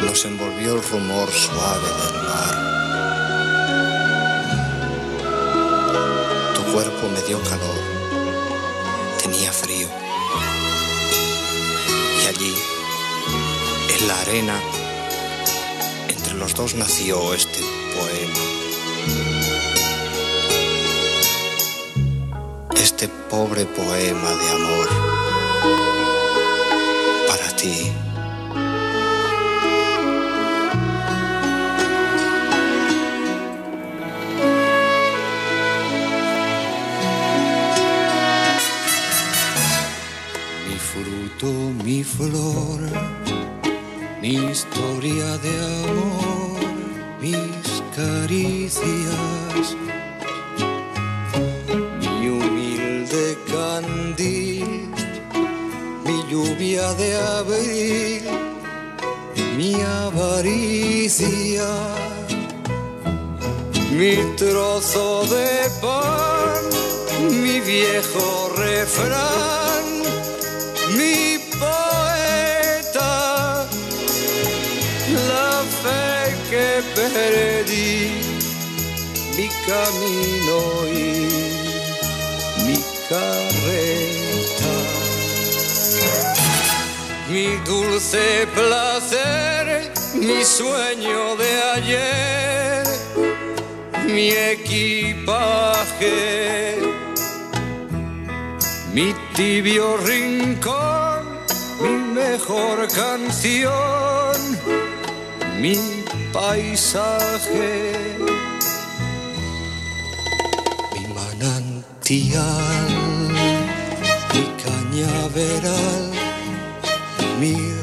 [0.04, 2.54] Nos envolvió el rumor suave del mar.
[6.54, 7.78] Tu cuerpo me dio calor,
[9.22, 9.88] tenía frío.
[12.20, 12.54] Y allí,
[13.88, 14.60] en la arena,
[16.10, 17.60] entre los dos nació este
[17.96, 18.43] poema.
[22.94, 24.88] Este pobre poema de amor
[27.26, 27.92] para ti.
[40.68, 41.50] Mi fruto,
[41.84, 42.80] mi flor,
[44.22, 46.60] mi historia de amor,
[47.20, 49.93] mis caricias.
[56.84, 58.22] Lluvia de abril,
[59.56, 61.68] mi avaricia,
[63.90, 66.62] mi trozo de pan,
[67.30, 69.84] mi viejo refrán,
[70.96, 73.12] mi poeta,
[75.28, 78.10] la fe que perdí,
[79.36, 80.33] mi camino
[87.94, 92.84] dulce placer, mi sueño de ayer,
[94.04, 96.16] mi equipaje,
[98.92, 101.22] mi tibio rincón,
[101.82, 101.90] mi
[102.20, 104.36] mejor canción,
[105.60, 105.76] mi
[106.32, 107.92] paisaje,
[110.94, 112.88] mi manantial,
[114.32, 116.14] mi cañaveral
[117.38, 117.73] mi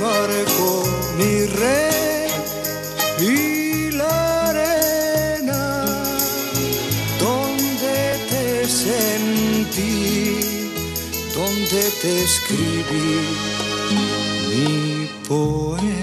[0.00, 0.82] barco,
[1.18, 2.30] mi red
[3.20, 5.84] y la arena
[7.18, 10.00] donde te sentí
[11.34, 13.10] donde te escribí
[14.48, 16.00] mi poema.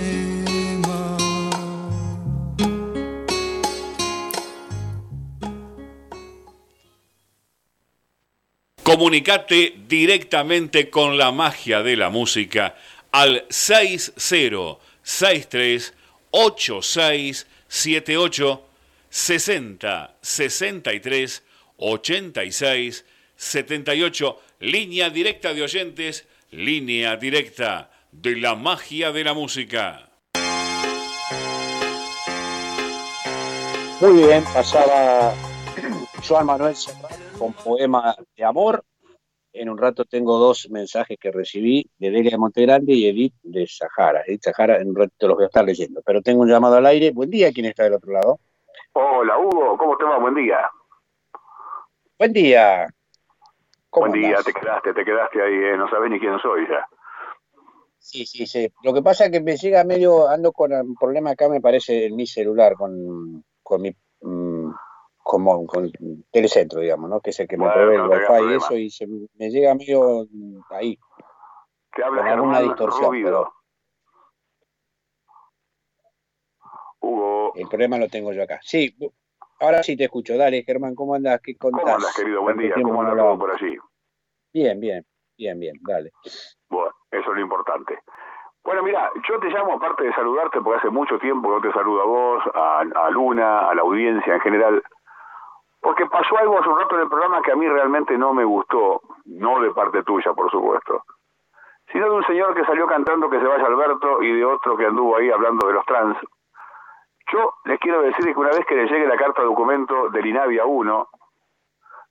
[8.83, 12.75] Comunicate directamente con la magia de la música
[13.11, 15.93] al 6063
[16.31, 18.63] 8678
[19.09, 21.43] 60 63
[21.77, 23.05] 86
[23.35, 30.09] 78 línea directa de oyentes, línea directa de la magia de la música.
[34.01, 35.33] Muy bien, pasaba
[36.27, 38.83] Joan Manuel Serrano con poema de amor.
[39.59, 43.65] En un rato tengo dos mensajes que recibí de Delia de Montegrande y Edith de
[43.65, 44.21] Sahara.
[44.27, 46.01] Edith Sahara, en un rato los voy a estar leyendo.
[46.05, 47.11] Pero tengo un llamado al aire.
[47.11, 48.39] Buen día, ¿quién está del otro lado?
[48.93, 50.19] Hola, Hugo, ¿cómo te va?
[50.19, 50.69] Buen día.
[52.19, 52.87] Buen día.
[53.91, 55.77] Buen día, te quedaste, te quedaste ahí, ¿eh?
[55.77, 56.85] no sabés ni quién soy ya.
[57.97, 58.71] Sí, sí, sí.
[58.83, 62.05] Lo que pasa es que me llega medio, ando con un problema acá, me parece,
[62.05, 63.89] en mi celular, con, con mi
[64.21, 64.56] mm,
[65.27, 65.91] como con
[66.31, 67.19] telecentro, digamos, ¿no?
[67.19, 69.75] Que es el que me provee el no wifi y eso, y se me llega
[69.75, 70.25] medio
[70.69, 70.97] ahí,
[71.93, 73.27] Te habla con alguna distorsión, Rubido.
[73.27, 73.53] pero
[77.01, 78.59] Hugo, el problema lo tengo yo acá.
[78.61, 78.95] Sí,
[79.59, 80.37] ahora sí te escucho.
[80.37, 81.41] Dale, Germán, ¿cómo andas?
[81.43, 81.81] ¿Qué contás?
[81.81, 82.41] ¿cómo andas, querido?
[82.41, 83.39] Buen día, ¿cómo no anda todo hablábamos.
[83.39, 83.77] por allí?
[84.53, 85.05] Bien, bien,
[85.37, 86.11] bien, bien, dale.
[86.69, 87.99] Bueno, eso es lo importante.
[88.63, 91.73] Bueno, mira, yo te llamo aparte de saludarte, porque hace mucho tiempo que no te
[91.73, 94.83] saludo a vos, a, a Luna, a la audiencia en general,
[95.81, 98.43] porque pasó algo hace un rato en el programa que a mí realmente no me
[98.43, 101.03] gustó, no de parte tuya, por supuesto,
[101.91, 104.85] sino de un señor que salió cantando que se vaya Alberto y de otro que
[104.85, 106.17] anduvo ahí hablando de los trans.
[107.31, 110.59] Yo les quiero decir que una vez que le llegue la carta documento del INAVI
[110.59, 111.09] a uno,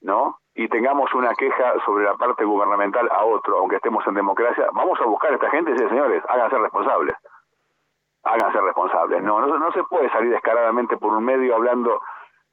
[0.03, 0.39] ¿no?
[0.55, 4.99] Y tengamos una queja sobre la parte gubernamental a otro, aunque estemos en democracia, vamos
[5.01, 7.17] a buscar a esta gente y decir, señores, háganse responsables.
[8.25, 9.23] Háganse responsables.
[9.23, 12.01] No, no, no se puede salir descaradamente por un medio hablando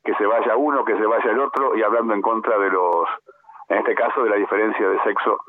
[0.03, 3.07] que se vaya uno, que se vaya el otro y hablando en contra de los,
[3.69, 5.39] en este caso, de la diferencia de sexo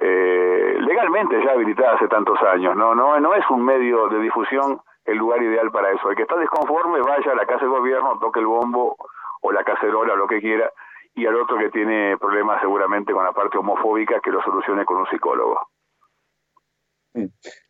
[0.00, 2.76] eh, legalmente ya habilitada hace tantos años.
[2.76, 6.10] No, no, no es un medio de difusión el lugar ideal para eso.
[6.10, 8.96] El que está desconforme vaya a la casa de gobierno, toque el bombo
[9.40, 10.70] o la cacerola lo que quiera,
[11.14, 14.98] y al otro que tiene problemas seguramente con la parte homofóbica que lo solucione con
[14.98, 15.60] un psicólogo.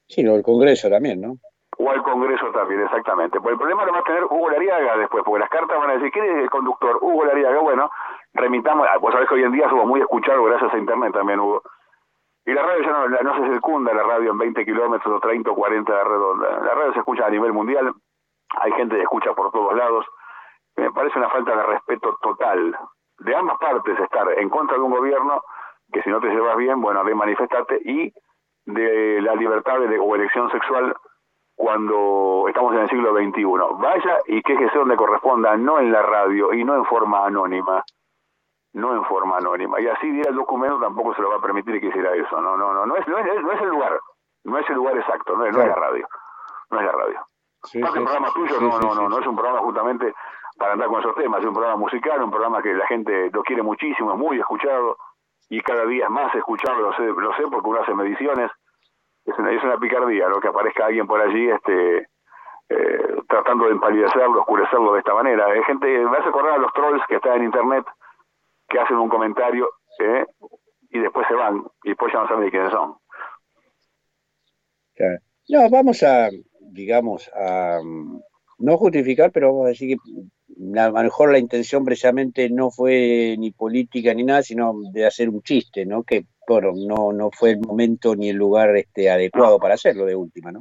[0.07, 1.37] Sí, lo del Congreso también, ¿no?
[1.81, 3.41] O al Congreso también, exactamente.
[3.41, 5.95] Pues el problema lo va a tener Hugo Lariaga después, porque las cartas van a
[5.95, 6.99] decir, ¿quién es el conductor?
[7.01, 7.91] Hugo Lariaga, bueno,
[8.35, 11.39] remitamos, ah, pues sabes que hoy en día somos muy escuchados gracias a Internet también,
[11.39, 11.63] Hugo.
[12.45, 15.51] Y la radio ya no, no se circunda la radio en 20 kilómetros o 30
[15.51, 16.49] o 40 de redonda.
[16.65, 17.93] La radio se escucha a nivel mundial,
[18.57, 20.07] hay gente que escucha por todos lados.
[20.77, 22.77] Me parece una falta de respeto total
[23.19, 25.43] de ambas partes estar en contra de un gobierno
[25.93, 28.13] que si no te llevas bien, bueno, de manifestarte y
[28.67, 30.95] de la libertad de, o elección sexual
[31.59, 33.45] cuando estamos en el siglo XXI.
[33.83, 37.83] Vaya y quéjese donde corresponda, no en la radio y no en forma anónima.
[38.75, 39.81] No en forma anónima.
[39.81, 42.41] Y así diera el documento, tampoco se lo va a permitir que hiciera eso.
[42.41, 43.99] No, no, no, no es, no es, no es el lugar.
[44.45, 46.07] No es el lugar exacto, no es, no es la radio.
[46.71, 47.27] No es la radio.
[47.65, 50.15] Sí, el programa tuyo no, no, no, no es un programa justamente
[50.57, 53.43] para andar con esos temas, es un programa musical, un programa que la gente lo
[53.43, 54.97] quiere muchísimo, es muy escuchado
[55.49, 58.49] y cada día es más escuchado, lo sé, lo sé porque uno hace mediciones,
[59.29, 60.41] es una, es una picardía, ¿no?
[60.41, 62.09] Que aparezca alguien por allí, este,
[62.71, 65.47] eh, tratando de empalidecerlo, oscurecerlo de esta manera.
[65.47, 67.85] Hay gente, me hace acordar a los trolls que están en internet,
[68.69, 69.69] que hacen un comentario
[70.01, 70.25] ¿eh?
[70.91, 72.97] y después se van, y después ya no saben de quiénes son.
[75.49, 76.29] No, vamos a,
[76.61, 77.79] digamos, a
[78.59, 80.13] no justificar, pero vamos a decir que
[80.77, 85.29] a lo mejor la intención precisamente no fue ni política ni nada, sino de hacer
[85.29, 86.03] un chiste, ¿no?
[86.03, 90.17] Que, bueno, no, no fue el momento ni el lugar este adecuado para hacerlo de
[90.17, 90.61] última, ¿no?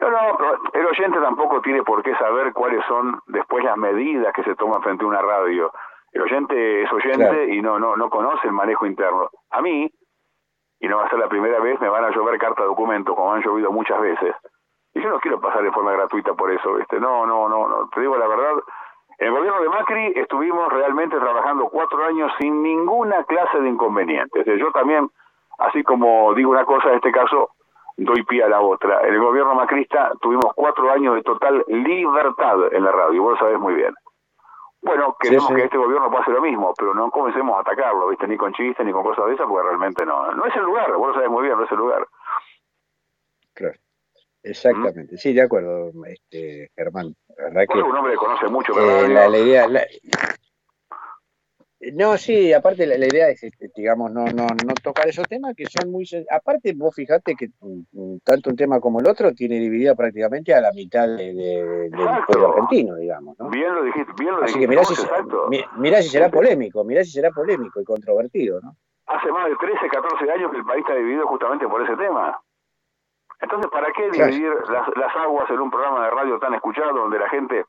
[0.00, 4.32] No, no, pero el oyente tampoco tiene por qué saber cuáles son después las medidas
[4.32, 5.72] que se toman frente a una radio.
[6.12, 9.28] El oyente es oyente y no, no, no conoce el manejo interno.
[9.50, 9.90] A mí,
[10.80, 13.14] y no va a ser la primera vez, me van a llover carta de documento,
[13.14, 14.34] como han llovido muchas veces.
[14.98, 17.88] Y yo no quiero pasar de forma gratuita por eso, este No, no, no, no.
[17.88, 18.62] Te digo la verdad,
[19.18, 24.44] en el gobierno de Macri estuvimos realmente trabajando cuatro años sin ninguna clase de inconveniente.
[24.58, 25.08] yo también,
[25.58, 27.50] así como digo una cosa en este caso,
[27.96, 29.06] doy pie a la otra.
[29.06, 33.38] En el gobierno macrista tuvimos cuatro años de total libertad en la radio, vos lo
[33.38, 33.94] sabés muy bien.
[34.80, 38.28] Bueno, queremos que este gobierno pase lo mismo, pero no comencemos a atacarlo, ¿viste?
[38.28, 40.30] Ni con chistes, ni con cosas de esas, porque realmente no.
[40.32, 42.06] No es el lugar, vos lo sabés muy bien, no es el lugar.
[43.54, 43.74] Claro.
[44.42, 47.14] Exactamente, sí, de acuerdo, este, Germán.
[47.36, 49.68] La verdad que, un hombre que conoce mucho, eh, la, idea,
[51.92, 55.66] no, sí, aparte la, idea es, este, digamos, no, no, no tocar esos temas que
[55.66, 56.04] son muy...
[56.28, 57.50] Aparte, vos fijate que
[58.24, 61.90] tanto un tema como el otro tiene dividida prácticamente a la mitad de, del
[62.26, 63.48] pueblo argentino, digamos, ¿no?
[63.50, 64.94] Bien lo dijiste, bien lo Así que mirá si,
[65.76, 68.74] mirá si será polémico, mirá si será polémico y controvertido, ¿no?
[69.06, 72.38] Hace más de 13, 14 años que el país está dividido justamente por ese tema.
[73.40, 77.18] Entonces, ¿para qué dividir las, las aguas en un programa de radio tan escuchado donde
[77.18, 77.64] la gente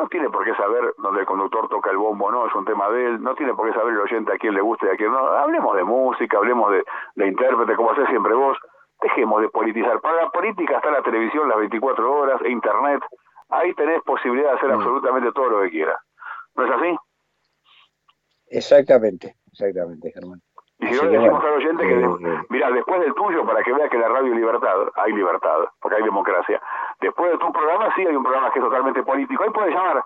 [0.00, 2.88] no tiene por qué saber dónde el conductor toca el bombo no, es un tema
[2.90, 4.96] de él, no tiene por qué saber el oyente a quién le gusta y a
[4.96, 5.18] quién no.
[5.18, 6.84] Hablemos de música, hablemos de,
[7.16, 8.56] de intérprete, como hace siempre vos.
[9.02, 10.00] Dejemos de politizar.
[10.00, 13.02] Para la política está la televisión las 24 horas, e internet.
[13.48, 14.74] Ahí tenés posibilidad de hacer mm.
[14.74, 15.98] absolutamente todo lo que quieras.
[16.54, 16.96] ¿No es así?
[18.48, 20.40] Exactamente, exactamente, Germán.
[20.80, 23.72] Y si no le decimos al oyente que, eh, mira, después del tuyo, para que
[23.72, 26.60] vea que la radio es libertad, hay libertad, porque hay democracia.
[27.00, 29.42] Después de tu programa, sí hay un programa que es totalmente político.
[29.42, 30.02] Ahí puede llamar,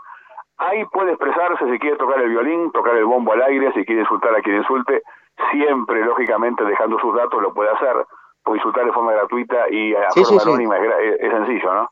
[0.59, 4.03] ahí puede expresarse si quiere tocar el violín, tocar el bombo al aire, si quiere
[4.03, 5.03] insultar a quien insulte,
[5.53, 7.95] siempre, lógicamente, dejando sus datos, lo puede hacer.
[8.43, 11.91] Puede insultar de forma gratuita y a forma anónima, Es, sencillo, ¿no?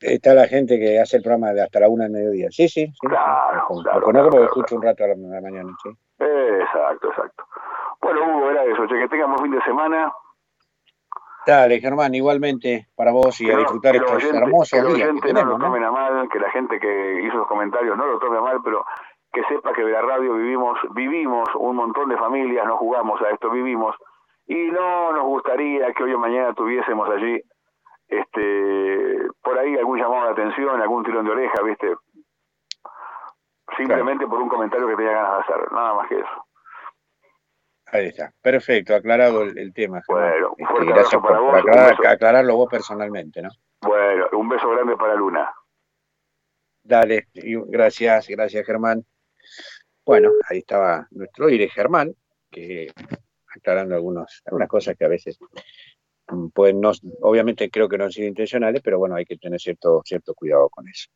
[0.00, 2.48] Está la gente que hace el programa de hasta la una del mediodía.
[2.50, 2.86] Sí, sí.
[2.86, 5.90] sí claro, claro, conozco porque escucho un rato a la, mañana, sí.
[6.18, 7.44] Exacto, exacto.
[8.06, 8.86] Bueno, Hugo, era eso.
[8.86, 10.12] Che, que tengamos fin de semana.
[11.44, 15.10] Dale, Germán, igualmente para vos y a disfrutar estos hermosos que días.
[15.20, 18.20] Que no lo tomen a mal, que la gente que hizo los comentarios no lo
[18.20, 18.84] tome a mal, pero
[19.32, 23.30] que sepa que de la radio vivimos, vivimos un montón de familias, no jugamos a
[23.30, 23.96] esto, vivimos,
[24.46, 27.40] y no nos gustaría que hoy o mañana tuviésemos allí
[28.06, 31.96] este por ahí algún llamado de atención, algún tirón de oreja, ¿viste?
[33.76, 36.45] Simplemente por un comentario que tenía ganas de hacer, nada más que eso.
[37.86, 40.02] Ahí está, perfecto, aclarado el, tema.
[40.08, 41.62] Bueno, este, gracias por, vos,
[42.06, 43.50] aclararlo vos personalmente, ¿no?
[43.82, 45.54] Bueno, un beso grande para Luna.
[46.82, 49.04] Dale, gracias, gracias Germán.
[50.04, 52.14] Bueno, ahí estaba nuestro aire Germán,
[52.50, 52.88] que
[53.54, 55.38] aclarando algunos, algunas cosas que a veces
[56.52, 56.90] pues no,
[57.22, 60.68] obviamente creo que no han sido intencionales, pero bueno, hay que tener cierto, cierto cuidado
[60.68, 61.08] con eso.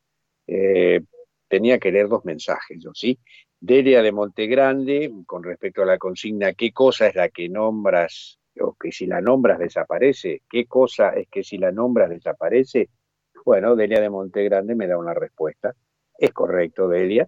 [0.46, 1.00] Eh,
[1.48, 3.18] tenía que leer dos mensajes, yo, ¿sí?
[3.62, 8.74] Delia de Montegrande, con respecto a la consigna, ¿qué cosa es la que nombras o
[8.74, 10.42] que si la nombras desaparece?
[10.48, 12.88] ¿Qué cosa es que si la nombras desaparece?
[13.44, 15.74] Bueno, Delia de Montegrande me da una respuesta.
[16.16, 17.26] Es correcto, Delia.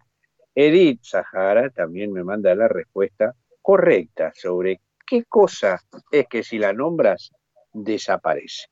[0.54, 5.80] Edith Sahara también me manda la respuesta correcta sobre qué cosa
[6.10, 7.30] es que si la nombras
[7.74, 8.68] desaparece.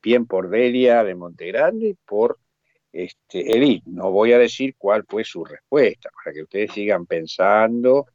[0.00, 2.38] Bien por Delia de Montegrande, por
[2.92, 8.06] este, Edith, no voy a decir cuál fue su respuesta, para que ustedes sigan pensando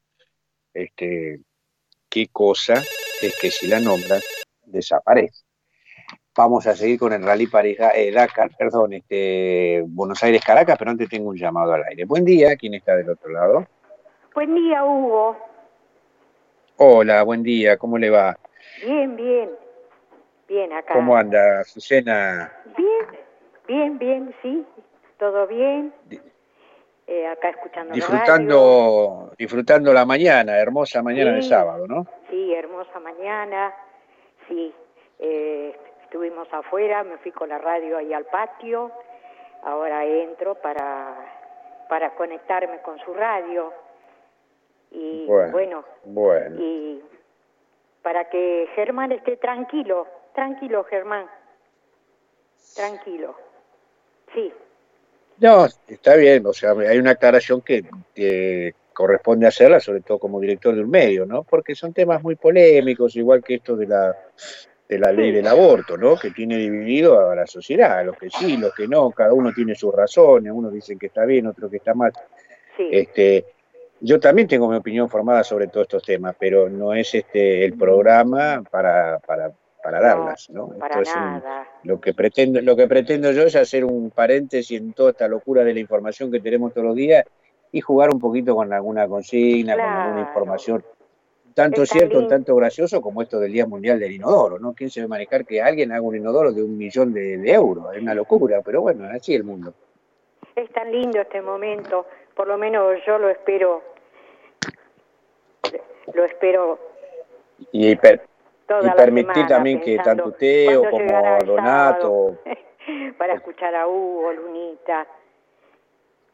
[0.73, 1.39] este,
[2.09, 2.83] qué cosa
[3.21, 4.21] es que si la nombran
[4.65, 5.43] desaparece.
[6.35, 10.91] Vamos a seguir con el Rally París eh, Dakar, perdón, este, Buenos Aires Caracas, pero
[10.91, 12.05] antes tengo un llamado al aire.
[12.05, 13.65] Buen día, ¿quién está del otro lado?
[14.35, 15.35] Buen día, Hugo.
[16.75, 18.37] Hola, buen día, ¿cómo le va?
[18.85, 19.49] Bien, bien.
[20.47, 20.93] Bien, acá.
[20.93, 22.53] ¿Cómo anda, Susana?
[22.77, 23.26] Bien,
[23.67, 24.65] Bien, bien, sí,
[25.17, 25.93] todo bien.
[27.07, 32.05] Eh, acá escuchando disfrutando, disfrutando la mañana, hermosa mañana de sábado, ¿no?
[32.29, 33.73] Sí, hermosa mañana,
[34.47, 34.73] sí.
[35.19, 38.91] Eh, estuvimos afuera, me fui con la radio ahí al patio,
[39.63, 41.15] ahora entro para,
[41.89, 43.73] para conectarme con su radio.
[44.91, 46.55] Y bueno, bueno.
[46.61, 47.03] y
[48.01, 51.25] para que Germán esté tranquilo, tranquilo Germán,
[52.75, 53.35] tranquilo,
[54.37, 54.53] sí.
[55.39, 57.85] No, está bien, o sea, hay una aclaración que,
[58.15, 61.43] que corresponde hacerla, sobre todo como director de un medio, ¿no?
[61.43, 64.15] Porque son temas muy polémicos, igual que esto de la
[64.87, 66.15] de la ley del aborto, ¿no?
[66.15, 69.75] Que tiene dividido a la sociedad, los que sí, los que no, cada uno tiene
[69.75, 72.13] sus razones, unos dicen que está bien, otros que está mal.
[72.77, 73.45] Este,
[73.99, 77.73] yo también tengo mi opinión formada sobre todos estos temas, pero no es este el
[77.73, 79.51] programa para, para,
[79.87, 80.67] para darlas, ¿no?
[80.77, 81.65] Para nada.
[81.83, 85.63] lo que pretendo, lo que pretendo yo es hacer un paréntesis en toda esta locura
[85.63, 87.23] de la información que tenemos todos los días
[87.71, 90.83] y jugar un poquito con alguna consigna, con alguna información
[91.53, 94.73] tanto cierto, tanto gracioso como esto del Día Mundial del Inodoro, ¿no?
[94.73, 97.95] ¿Quién se va a manejar que alguien haga un inodoro de un millón de, euros?
[97.95, 99.73] Es una locura, pero bueno, así es el mundo.
[100.53, 102.05] Es tan lindo este momento,
[102.35, 103.81] por lo menos yo lo espero,
[106.13, 106.77] lo espero.
[107.71, 107.95] Y,
[108.95, 112.37] permitir también que tanto usted o como Donato...
[113.17, 115.05] para escuchar a Hugo, Lunita,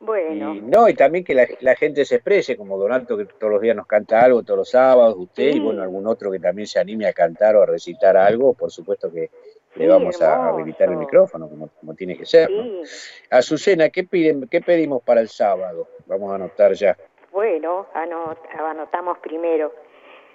[0.03, 0.53] bueno.
[0.53, 3.75] Y, no, y también que la, gente se exprese, como Donato, que todos los días
[3.75, 7.07] nos canta algo, todos los sábados, usted, y bueno, algún otro que también se anime
[7.07, 9.29] a cantar o a recitar algo, por supuesto que
[9.75, 12.51] le vamos a habilitar el micrófono, como, tiene que ser.
[12.51, 12.83] ¿no?
[13.29, 15.87] Azucena, ¿qué, piden, ¿qué pedimos para el sábado?
[16.05, 16.97] Vamos a anotar ya.
[17.31, 19.73] Bueno, anotamos primero.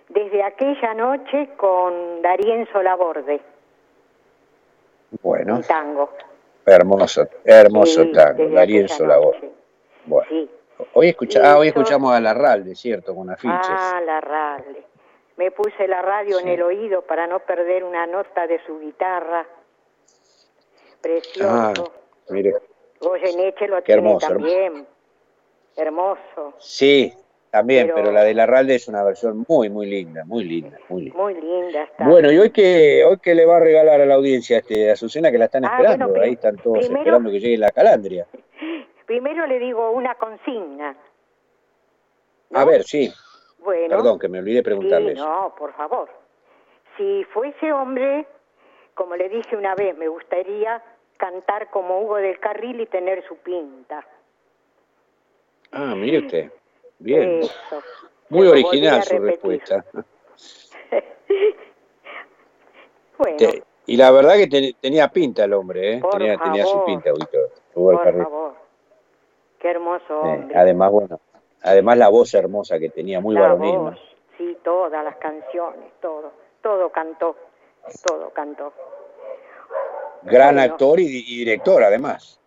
[0.08, 3.40] Desde aquella noche con Darien Solaborde.
[5.22, 5.56] Bueno.
[5.56, 6.10] Un tango.
[6.64, 9.50] Hermoso, hermoso tango, Darien Solaborde.
[10.06, 10.48] Bueno.
[10.92, 13.14] Hoy, escucha, ah, hoy escuchamos a Larralde, ¿cierto?
[13.14, 13.56] Con afiches.
[13.68, 14.84] Ah, Larralde.
[15.36, 19.46] Me puse la radio en el oído para no perder una nota de su guitarra.
[21.00, 21.48] Precioso.
[21.48, 21.74] Ah,
[22.30, 22.54] mire.
[23.00, 24.86] Goyeneche lo tiene también.
[25.76, 26.54] Hermoso.
[26.58, 27.14] Sí,
[27.50, 31.18] también, pero, la de Larralde es una versión muy, muy linda, muy linda, muy linda.
[31.18, 32.06] Muy linda está.
[32.06, 34.92] Bueno, y hoy que hoy que le va a regalar a la audiencia este, a
[34.92, 38.26] Azucena que la están ah, esperando, ahí están todos esperando que llegue la calandria.
[39.06, 40.94] Primero le digo una consigna.
[42.52, 43.10] A ver, sí.
[43.60, 43.96] Bueno.
[43.96, 45.14] Perdón, que me olvidé preguntarle.
[45.14, 46.10] no, por favor.
[46.98, 48.26] Si fuese hombre,
[48.94, 50.82] como le dije una vez, me gustaría
[51.16, 54.06] cantar como Hugo del Carril y tener su pinta.
[55.72, 56.50] Ah, mire usted.
[56.98, 57.40] Bien.
[58.28, 59.84] Muy original su respuesta.
[63.18, 63.36] bueno.
[63.86, 66.02] y la verdad que tenía pinta el hombre, ¿eh?
[66.12, 67.50] tenía, tenía su pinta, Víctor.
[67.72, 68.54] Por favor.
[69.58, 70.22] Qué hermoso
[70.54, 71.20] además, bueno,
[71.62, 73.98] además la voz hermosa que tenía, muy varonil.
[74.36, 77.36] Sí, todas las canciones, todo, todo cantó,
[78.06, 78.72] todo cantó.
[80.22, 82.40] Gran actor y, director, además.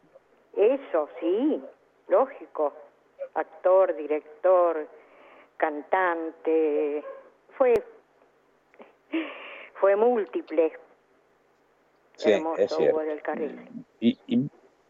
[0.56, 1.62] Eso, sí,
[2.08, 2.74] lógico.
[3.34, 4.88] Actor, director,
[5.58, 7.04] cantante,
[7.58, 7.74] fue,
[9.76, 10.74] fue múltiple.
[12.16, 13.00] Sí, Hermoso, es cierto.
[13.00, 14.50] Del ¿Y, y,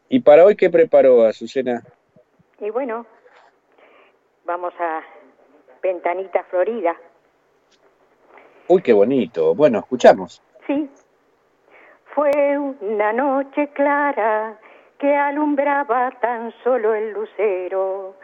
[0.09, 1.83] ¿Y para hoy qué preparó, Azucena?
[2.59, 3.05] Y bueno,
[4.43, 5.01] vamos a
[5.81, 6.95] Ventanita Florida.
[8.67, 9.55] Uy, qué bonito.
[9.55, 10.41] Bueno, escuchamos.
[10.67, 10.89] Sí.
[12.13, 14.59] Fue una noche clara
[14.99, 18.15] que alumbraba tan solo el lucero.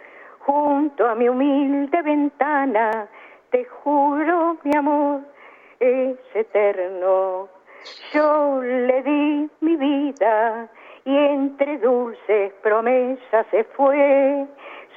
[0.48, 3.06] Junto a mi humilde ventana,
[3.52, 5.20] te juro, mi amor,
[5.78, 7.50] es eterno.
[8.14, 10.70] Yo le di mi vida
[11.04, 14.48] y entre dulces promesas se fue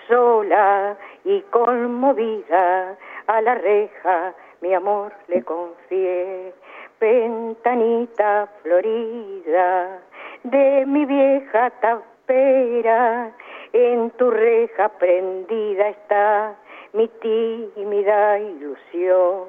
[0.07, 2.97] sola y conmovida.
[3.27, 6.55] A la reja mi amor le confié
[7.01, 9.99] ventanita florida
[10.45, 13.33] de mi vieja tapera
[13.73, 16.55] en tu reja prendida está
[16.93, 19.47] mi tímida ilusión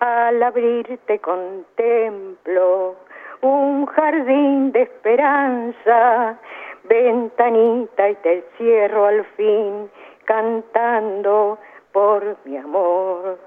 [0.00, 2.96] al abrirte contemplo
[3.40, 6.38] un jardín de esperanza,
[6.84, 9.90] ventanita y te cierro al fin
[10.24, 11.58] cantando
[11.92, 13.38] por mi amor.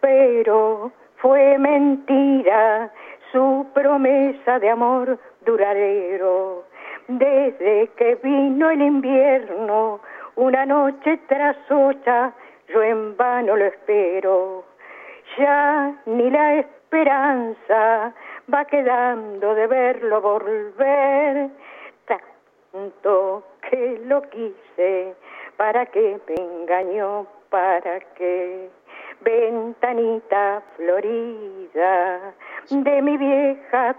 [0.00, 2.92] Pero fue mentira
[3.32, 6.64] su promesa de amor duradero.
[7.08, 10.00] Desde que vino el invierno,
[10.36, 12.32] una noche tras otra,
[12.68, 14.64] yo en vano lo espero.
[15.38, 18.14] Ya ni la esperanza
[18.52, 21.50] va quedando de verlo volver,
[22.06, 25.14] tanto que lo quise,
[25.56, 28.70] para que me engañó, para que
[29.20, 32.34] ventanita florida
[32.70, 33.94] de mi vieja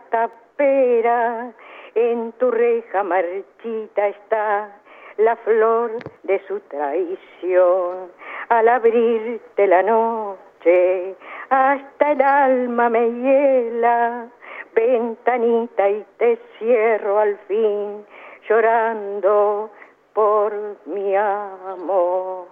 [0.56, 1.52] espera,
[1.96, 4.70] en tu reja marchita está
[5.18, 5.92] la flor
[6.24, 8.12] de su traición.
[8.50, 11.16] Al abrirte la noche,
[11.50, 14.28] hasta el alma me hiela,
[14.76, 18.06] ventanita y te cierro al fin,
[18.48, 19.72] llorando
[20.14, 20.54] por
[20.86, 22.48] mi amor.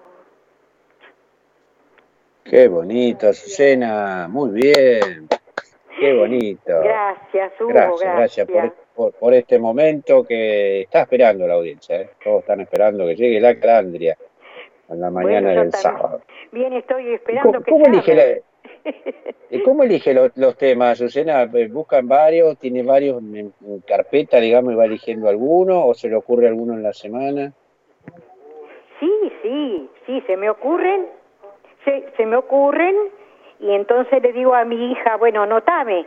[2.46, 5.28] Qué bonito, Azucena, muy bien.
[6.00, 6.80] Qué bonito.
[6.82, 8.16] Gracias, Hugo, gracias.
[8.16, 12.02] Gracias, por, por, este momento que está esperando la audiencia.
[12.02, 12.10] ¿eh?
[12.24, 14.18] Todos están esperando que llegue la Calandria
[14.90, 16.22] a la mañana del sábado.
[16.52, 18.44] Bien, estoy esperando que ¿cómo elige,
[19.66, 21.50] ¿Cómo elige los, temas, Azucena?
[21.70, 22.58] ¿Buscan varios?
[22.58, 23.54] ¿Tiene varios en,
[23.88, 25.86] carpeta, digamos, y va eligiendo alguno?
[25.86, 27.54] ¿O se le ocurre alguno en la semana?
[29.00, 29.12] Sí,
[29.42, 31.08] sí, sí, se me ocurren.
[31.86, 32.96] Se, se me ocurren
[33.60, 36.06] y entonces le digo a mi hija, bueno, notame,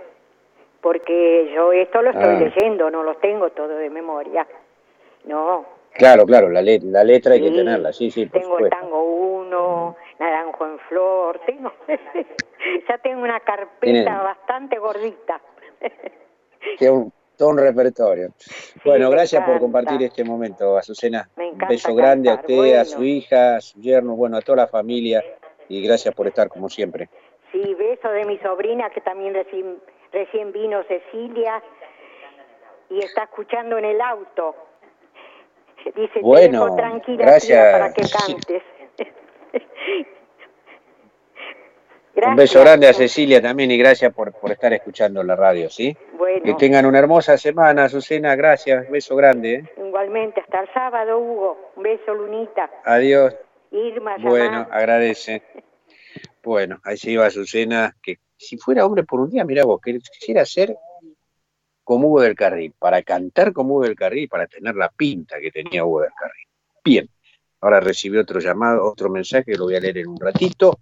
[0.87, 2.39] porque yo esto lo estoy ah.
[2.39, 4.47] leyendo, no lo tengo todo de memoria.
[5.25, 5.67] No.
[5.93, 9.97] Claro, claro, la, la letra hay que tenerla, sí, sí, por Tengo el tango 1,
[10.21, 11.73] Naranjo en Flor, tengo,
[12.89, 15.41] ya tengo una carpeta bastante gordita.
[16.79, 18.29] Tiene todo un repertorio.
[18.85, 21.29] bueno, gracias por compartir este momento, Azucena.
[21.37, 24.67] un beso grande a usted, a su hija, a su yerno, bueno, a toda la
[24.69, 25.21] familia
[25.69, 27.09] y gracias por estar como siempre.
[27.51, 29.79] Sí, beso de mi sobrina que también recién,
[30.13, 31.63] recién vino Cecilia
[32.91, 34.55] y está escuchando en el auto.
[35.95, 37.73] Dice, bueno, tranquila gracias.
[37.73, 38.63] para que cantes.
[42.25, 45.95] Un beso grande a Cecilia también y gracias por, por estar escuchando la radio, ¿sí?
[46.15, 46.43] Bueno.
[46.45, 49.55] Que tengan una hermosa semana, Azucena, gracias, beso grande.
[49.55, 49.65] ¿eh?
[49.77, 51.73] Igualmente, hasta el sábado, Hugo.
[51.77, 52.71] Un beso, Lunita.
[52.85, 53.37] Adiós.
[53.71, 55.43] Irma, Bueno, agradece.
[56.43, 59.99] Bueno, ahí se iba Azucena, que si fuera hombre por un día, mira vos, que
[59.99, 60.77] quisiera ser
[61.85, 65.51] como Hugo del Carril, para cantar como Hugo del Carril, para tener la pinta que
[65.51, 66.47] tenía Hugo del Carril.
[66.85, 67.09] Bien,
[67.61, 70.81] ahora recibió otro llamado, otro mensaje, lo voy a leer en un ratito.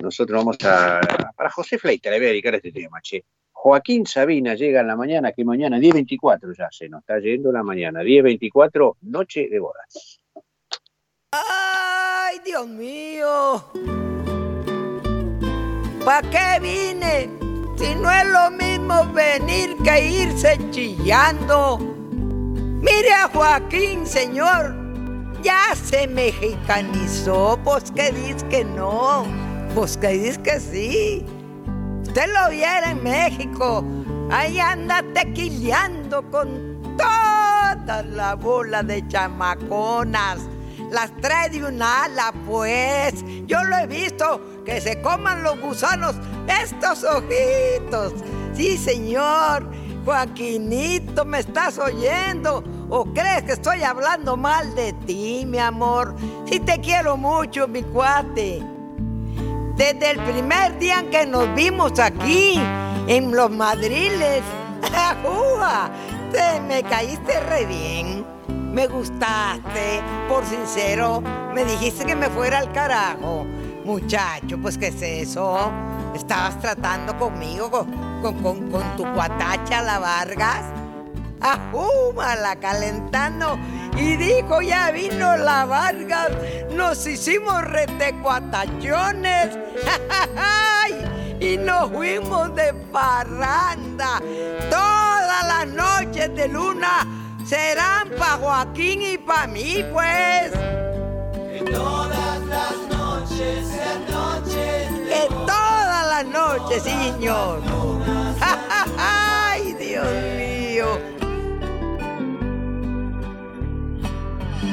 [0.00, 1.00] Nosotros vamos a,
[1.36, 3.24] para José Fleita, le voy a dedicar este tema, che.
[3.52, 7.62] Joaquín Sabina llega en la mañana, que mañana 10.24 ya se nos está yendo la
[7.62, 10.20] mañana, 10.24, noche de bodas.
[11.30, 14.21] ¡Ay, Dios mío!
[16.04, 17.30] ¿Para qué vine?
[17.76, 21.78] Si no es lo mismo venir que irse chillando.
[21.78, 24.74] Mire a Joaquín, señor.
[25.42, 27.58] Ya se mexicanizó.
[27.62, 29.24] Pues que dice que no.
[29.76, 31.26] Pues que dice que sí.
[32.02, 33.84] Usted lo viera en México.
[34.30, 40.40] Ahí anda tequileando con toda la bola de chamaconas
[40.92, 43.24] las trae de un ala, pues.
[43.46, 46.14] Yo lo he visto, que se coman los gusanos
[46.62, 48.14] estos ojitos.
[48.54, 49.66] Sí, señor.
[50.04, 52.64] Joaquinito, ¿me estás oyendo?
[52.90, 56.16] ¿O crees que estoy hablando mal de ti, mi amor?
[56.50, 58.60] Sí te quiero mucho, mi cuate.
[59.76, 62.60] Desde el primer día en que nos vimos aquí,
[63.06, 64.42] en los madriles,
[66.32, 68.32] te me caíste re bien
[68.72, 71.22] me gustaste, por sincero,
[71.54, 73.44] me dijiste que me fuera al carajo.
[73.84, 75.72] Muchacho, pues ¿qué es eso?
[76.14, 80.64] ¿Estabas tratando conmigo, con, con, tu cuatacha, la Vargas?
[81.40, 83.58] Ajúmala, calentando.
[83.96, 86.30] Y dijo, ya vino la Vargas,
[86.72, 89.58] nos hicimos retecuatachones.
[91.40, 94.20] y nos fuimos de parranda
[94.70, 97.06] todas las noches de luna
[97.44, 100.52] serán pa' Joaquín y pa' mí, pues.
[101.70, 102.91] Todas las.
[105.08, 107.60] Que todas las noches, señor.
[108.98, 110.06] ¡Ay, Dios
[110.36, 110.86] mío!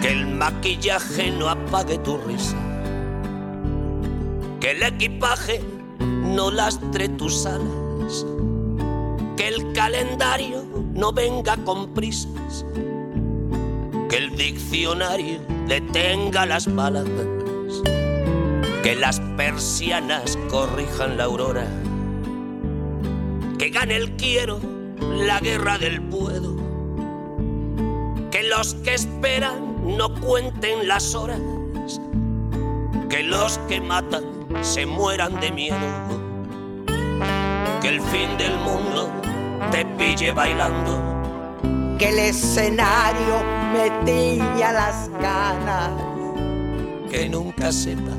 [0.02, 2.58] Que el maquillaje no apague tu risa.
[4.60, 5.62] Que el equipaje
[6.00, 8.26] no lastre tus alas.
[9.36, 10.70] Que el calendario
[11.00, 12.66] no venga con prisas,
[14.10, 17.26] que el diccionario detenga las palabras,
[18.84, 21.68] que las persianas corrijan la aurora,
[23.58, 24.60] que gane el quiero
[25.00, 26.56] la guerra del puedo,
[28.32, 31.42] que los que esperan no cuenten las horas,
[33.10, 34.24] que los que matan
[34.62, 35.78] se mueran de miedo,
[37.82, 39.12] que el fin del mundo
[39.72, 41.06] te pille bailando.
[41.98, 43.44] Que el escenario
[43.74, 45.92] me tilla las ganas.
[47.12, 48.19] Que nunca sepas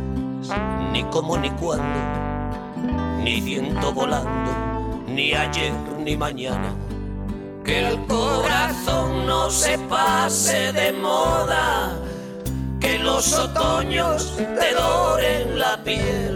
[0.92, 2.00] ni cómo ni cuándo,
[3.22, 4.50] ni viento volando,
[5.06, 6.74] ni ayer ni mañana.
[7.64, 11.96] que el corazón no se pase de moda,
[12.80, 16.34] que los otoños te doren la piel,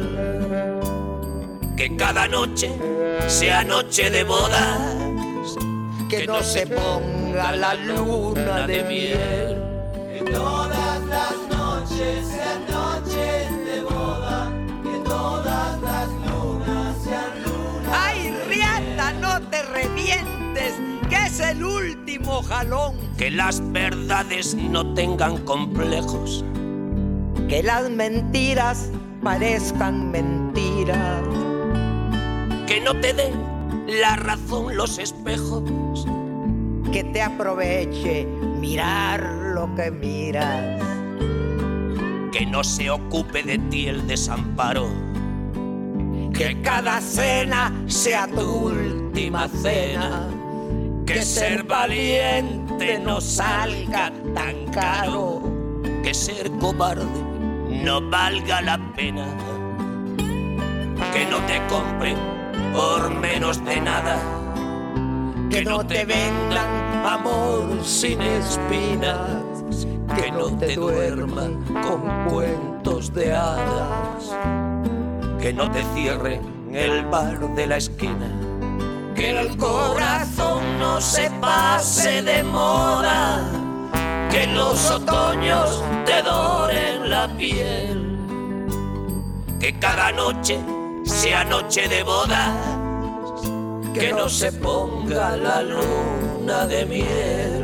[1.76, 2.70] que cada noche
[3.26, 4.96] sea noche de bodas,
[6.08, 9.60] que no se ponga la luna de miel.
[10.12, 13.53] Que todas las noches sean noches
[15.24, 17.92] todas las lunas sean lunas.
[17.92, 20.74] ¡Ay, Riata, no te revientes!
[21.09, 22.96] Que es el último jalón.
[23.16, 26.44] Que las verdades no tengan complejos.
[27.48, 28.90] Que las mentiras
[29.22, 31.22] parezcan mentiras.
[32.66, 33.34] Que no te den
[33.86, 36.06] la razón los espejos.
[36.92, 38.26] Que te aproveche
[38.60, 39.22] mirar
[39.55, 40.82] lo que miras.
[42.30, 45.13] Que no se ocupe de ti el desamparo.
[46.35, 50.28] Que cada cena sea tu última cena.
[51.06, 55.43] Que ser valiente no salga tan caro.
[56.02, 57.05] Que ser cobarde
[57.85, 59.27] no valga la pena.
[61.12, 62.16] Que no te compren
[62.73, 64.19] por menos de nada.
[65.51, 69.86] Que no te vendan amor sin espinas.
[70.16, 74.32] Que no te duerman con cuentos de hadas.
[75.44, 76.40] Que no te cierren
[76.72, 78.30] el bar de la esquina.
[79.14, 83.44] Que el corazón no se pase de moda.
[84.30, 88.16] Que los otoños te doren la piel.
[89.60, 90.58] Que cada noche
[91.04, 92.56] sea noche de boda.
[93.92, 97.63] Que no se ponga la luna de miel.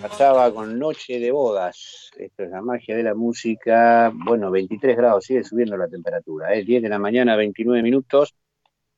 [0.00, 2.10] pasaba con Noche de Bodas.
[2.16, 4.10] Esto es la magia de la música.
[4.14, 6.54] Bueno, 23 grados, sigue subiendo la temperatura.
[6.54, 6.64] ¿eh?
[6.64, 8.34] 10 de la mañana, 29 minutos.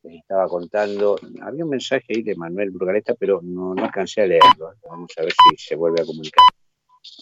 [0.03, 1.19] Les estaba contando.
[1.43, 4.73] Había un mensaje ahí de Manuel Burgaleta, pero no, no alcancé a leerlo.
[4.89, 6.45] Vamos a ver si se vuelve a comunicar.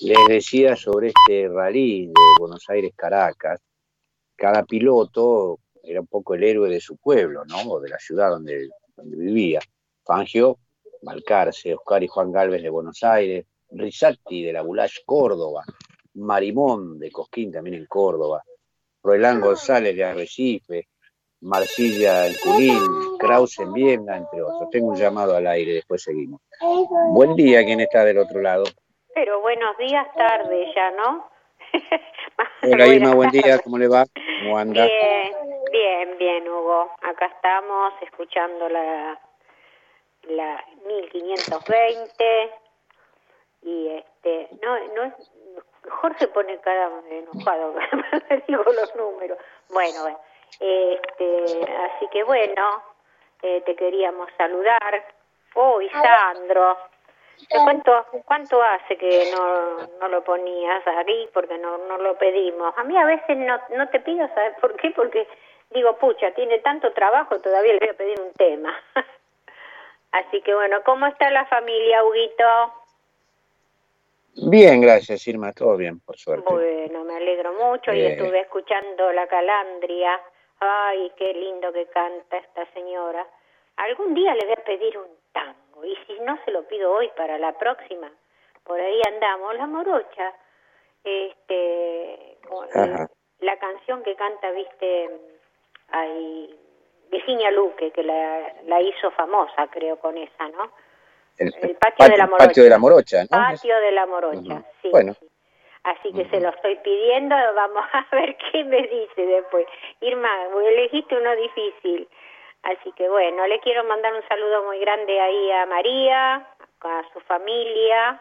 [0.02, 3.60] Les decía sobre este rally de Buenos Aires-Caracas.
[4.36, 7.62] Cada piloto era un poco el héroe de su pueblo, ¿no?
[7.62, 9.60] O de la ciudad donde, donde vivía.
[10.04, 10.58] Fangio,
[11.02, 15.64] Balcarce, Oscar y Juan Galvez de Buenos Aires, Risatti de la Bulash Córdoba,
[16.14, 18.42] Marimón de Cosquín también en Córdoba,
[19.02, 20.88] Roelán González de Arrecife,
[21.42, 24.68] Marcilla en Junín, Krause en Viena, entre otros.
[24.70, 26.40] Tengo un llamado al aire, después seguimos.
[27.12, 28.64] Buen día, ¿quién está del otro lado?
[29.14, 31.30] Pero buenos días, tarde ya, ¿no?
[32.62, 34.04] Hola Irma, buen día, ¿cómo le va?
[34.42, 34.84] ¿Cómo anda?
[34.84, 35.32] Bien,
[35.72, 36.90] bien, bien, Hugo.
[37.02, 39.18] Acá estamos escuchando la,
[40.28, 42.50] la 1520
[43.62, 45.14] y este, no, no es,
[45.88, 47.74] Jorge pone cara enojado,
[48.30, 49.38] le digo los números.
[49.68, 50.20] Bueno, bueno,
[50.58, 52.82] este, así que bueno,
[53.42, 55.04] eh, te queríamos saludar.
[55.54, 56.76] Oh, Sandro,
[57.48, 61.28] ¿cuánto, ¿cuánto hace que no, no lo ponías ahí?
[61.32, 62.72] Porque no, no lo pedimos.
[62.76, 64.90] A mí a veces no, no te pido, ¿sabes por qué?
[64.90, 65.26] Porque
[65.70, 68.74] digo, pucha, tiene tanto trabajo, todavía le voy a pedir un tema.
[70.12, 72.79] Así que bueno, ¿cómo está la familia, Huguito?
[74.34, 76.44] Bien, gracias Irma, todo bien, por suerte.
[76.52, 78.12] Bueno, me alegro mucho y Eh.
[78.12, 80.20] estuve escuchando la calandria.
[80.60, 83.26] Ay, qué lindo que canta esta señora.
[83.76, 87.10] Algún día le voy a pedir un tango y si no se lo pido hoy
[87.16, 88.10] para la próxima,
[88.64, 90.34] por ahí andamos, la morocha.
[91.02, 92.38] Este,
[92.74, 93.08] Ajá.
[93.40, 95.10] la canción que canta, viste,
[95.88, 96.54] ahí,
[97.10, 100.70] Virginia Luque, que la, la hizo famosa, creo, con esa, ¿no?
[101.40, 102.46] El, El patio, de la morocha.
[102.46, 103.28] patio de la morocha, ¿no?
[103.30, 104.88] Patio de la morocha, sí.
[104.90, 105.16] Bueno,
[105.82, 109.66] Así que se lo estoy pidiendo, vamos a ver qué me dice después.
[110.00, 110.28] Irma,
[110.68, 112.08] elegiste uno difícil.
[112.62, 116.46] Así que bueno, le quiero mandar un saludo muy grande ahí a María,
[116.82, 118.20] a su familia.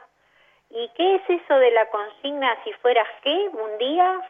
[0.70, 4.22] ¿Y qué es eso de la consigna si fueras qué un día?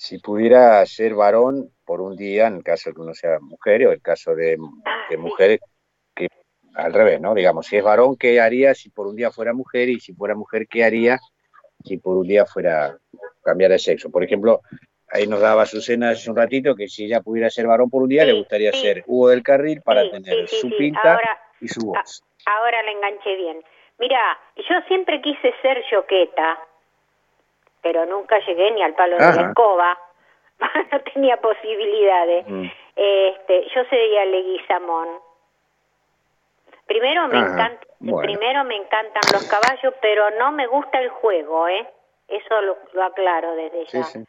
[0.00, 3.92] si pudiera ser varón por un día, en caso de que uno sea mujer, o
[3.92, 4.56] el caso de,
[5.10, 5.60] de mujeres
[6.74, 7.34] al revés, ¿no?
[7.34, 9.88] Digamos, si es varón, ¿qué haría si por un día fuera mujer?
[9.88, 11.18] Y si fuera mujer, ¿qué haría
[11.84, 12.96] si por un día fuera
[13.42, 14.10] cambiar de sexo?
[14.10, 14.60] Por ejemplo,
[15.12, 18.08] ahí nos daba Azucena hace un ratito que si ella pudiera ser varón por un
[18.08, 22.22] día, le gustaría ser Hugo del Carril para tener su pinta Ahora- y su voz.
[22.46, 23.62] Ahora la enganché bien.
[23.98, 26.58] Mira, yo siempre quise ser yoqueta,
[27.82, 29.98] pero nunca llegué ni al palo de la escoba.
[30.92, 32.46] no tenía posibilidades.
[32.48, 32.64] Mm.
[32.96, 35.08] Este, yo sería Leguizamón.
[36.90, 38.20] Primero me Ajá, encanta, bueno.
[38.26, 41.88] primero me encantan los caballos, pero no me gusta el juego, ¿eh?
[42.26, 44.02] Eso lo, lo aclaro desde ya.
[44.02, 44.24] sí.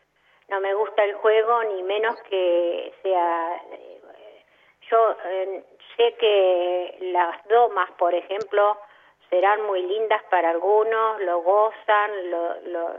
[0.48, 4.02] No me gusta el juego ni menos que sea eh,
[4.92, 5.64] yo eh,
[5.98, 8.78] sé que las domas, por ejemplo,
[9.32, 12.98] serán muy lindas para algunos, lo gozan, lo, lo-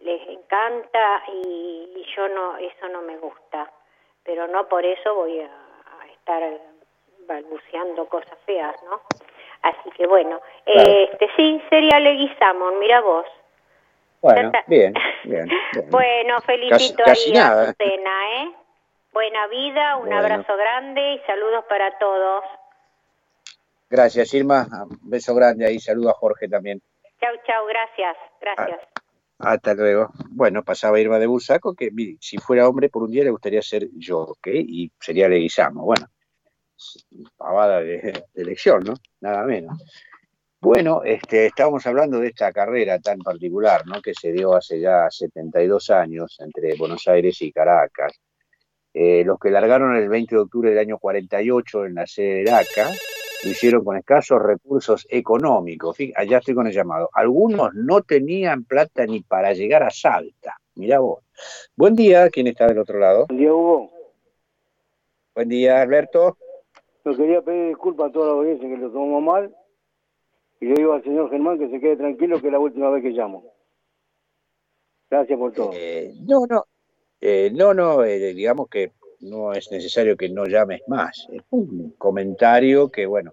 [0.00, 3.72] les encanta y, y yo no, eso no me gusta.
[4.22, 6.42] Pero no por eso voy a, a estar
[7.26, 9.00] balbuceando cosas feas, ¿no?
[9.62, 10.90] Así que bueno, Claro.
[10.90, 13.26] este sí, sería Leguizamón, mira vos.
[14.20, 14.94] Bueno, bien,
[15.24, 15.48] bien.
[15.48, 15.90] bien.
[15.90, 18.54] Bueno, felicito casi ahí a ¿eh?
[19.12, 20.18] Buena vida, un Bueno.
[20.18, 22.44] abrazo grande y saludos para todos.
[23.88, 24.66] Gracias, Irma.
[24.90, 25.78] Un beso grande ahí.
[25.78, 26.82] Saludo a Jorge también.
[27.20, 28.80] Chau, chau, gracias, gracias.
[29.38, 30.08] Hasta luego.
[30.30, 31.90] Bueno, pasaba Irma de Bursaco, que
[32.20, 34.48] si fuera hombre por un día le gustaría ser yo, ¿ok?
[34.48, 35.84] Y sería Leguizamo.
[35.84, 36.06] Bueno,
[37.36, 38.94] pavada de, de elección, ¿no?
[39.20, 39.82] Nada menos.
[40.60, 44.00] Bueno, este, estábamos hablando de esta carrera tan particular, ¿no?
[44.02, 48.20] Que se dio hace ya 72 años entre Buenos Aires y Caracas.
[48.92, 52.50] Eh, los que largaron el 20 de octubre del año 48 en la sede de
[52.50, 52.90] ACA
[53.44, 55.98] lo hicieron con escasos recursos económicos.
[56.16, 57.10] Allá estoy con el llamado.
[57.12, 60.56] Algunos no tenían plata ni para llegar a Salta.
[60.74, 61.22] Mirá vos.
[61.76, 63.26] Buen día, ¿quién está del otro lado?
[63.26, 63.90] Buen día, Hugo.
[65.34, 66.38] Buen día, Alberto.
[67.06, 69.54] Yo quería pedir disculpas a toda la audiencia que lo tomó mal.
[70.60, 73.00] Y le digo al señor Germán que se quede tranquilo que es la última vez
[73.04, 73.44] que llamo.
[75.08, 75.70] Gracias por todo.
[75.72, 76.64] Eh, no, no.
[77.20, 81.28] Eh, no, no, eh, digamos que no es necesario que no llames más.
[81.30, 83.32] Es un comentario que, bueno,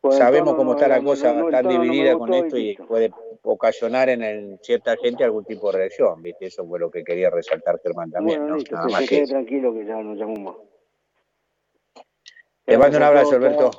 [0.00, 2.38] Pues sabemos cómo no está la era- cosa no, no, tan no dividida con y
[2.38, 3.10] esto y puede
[3.42, 6.46] ocasionar en, el- cierta gente algún tipo de reacción, ¿viste?
[6.46, 8.56] Eso fue lo que quería resaltar Germán también, Bueno, ¿no?
[8.56, 9.32] listo, Nada que más se que quede eso.
[9.34, 10.56] tranquilo que ya no llamo más.
[12.70, 13.70] Te mando un abrazo, Alberto.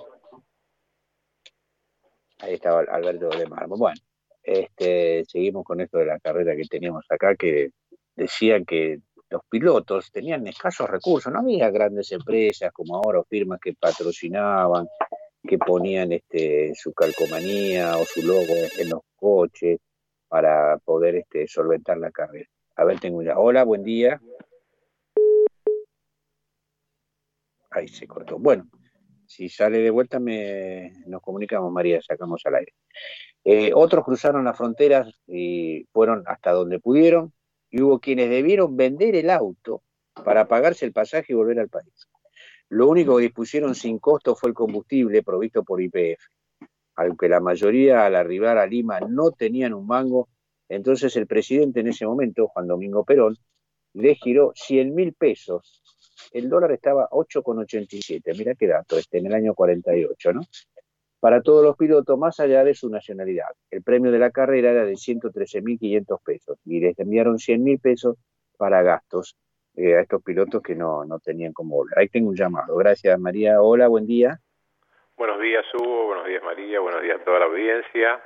[2.39, 3.77] Ahí estaba Alberto de Marmo.
[3.77, 3.95] Bueno,
[4.43, 7.69] este, seguimos con esto de la carrera que teníamos acá, que
[8.17, 8.99] decían que
[9.29, 14.89] los pilotos tenían escasos recursos, no había grandes empresas como ahora o firmas que patrocinaban,
[15.41, 19.79] que ponían este, su calcomanía o su logo en los coches
[20.27, 22.49] para poder este, solventar la carrera.
[22.75, 23.39] A ver, tengo ya.
[23.39, 24.19] Hola, buen día.
[27.69, 28.37] Ahí se cortó.
[28.37, 28.67] Bueno,
[29.31, 32.73] si sale de vuelta me, nos comunicamos, María, sacamos al aire.
[33.45, 37.31] Eh, otros cruzaron las fronteras y fueron hasta donde pudieron
[37.69, 39.83] y hubo quienes debieron vender el auto
[40.25, 42.09] para pagarse el pasaje y volver al país.
[42.67, 46.21] Lo único que dispusieron sin costo fue el combustible provisto por IPF.
[46.97, 50.27] Aunque la mayoría al arribar a Lima no tenían un mango,
[50.67, 53.37] entonces el presidente en ese momento, Juan Domingo Perón,
[53.93, 55.81] le giró 100 mil pesos.
[56.31, 58.37] El dólar estaba 8,87.
[58.37, 60.41] Mira qué dato, este en el año 48, ¿no?
[61.19, 63.49] Para todos los pilotos, más allá de su nacionalidad.
[63.69, 68.17] El premio de la carrera era de 113.500 pesos y les enviaron 100 mil pesos
[68.57, 69.35] para gastos
[69.75, 71.99] eh, a estos pilotos que no, no tenían cómo volver.
[71.99, 72.75] Ahí tengo un llamado.
[72.75, 73.61] Gracias, María.
[73.61, 74.39] Hola, buen día.
[75.15, 76.07] Buenos días, Hugo.
[76.07, 76.79] Buenos días, María.
[76.79, 78.21] Buenos días a toda la audiencia.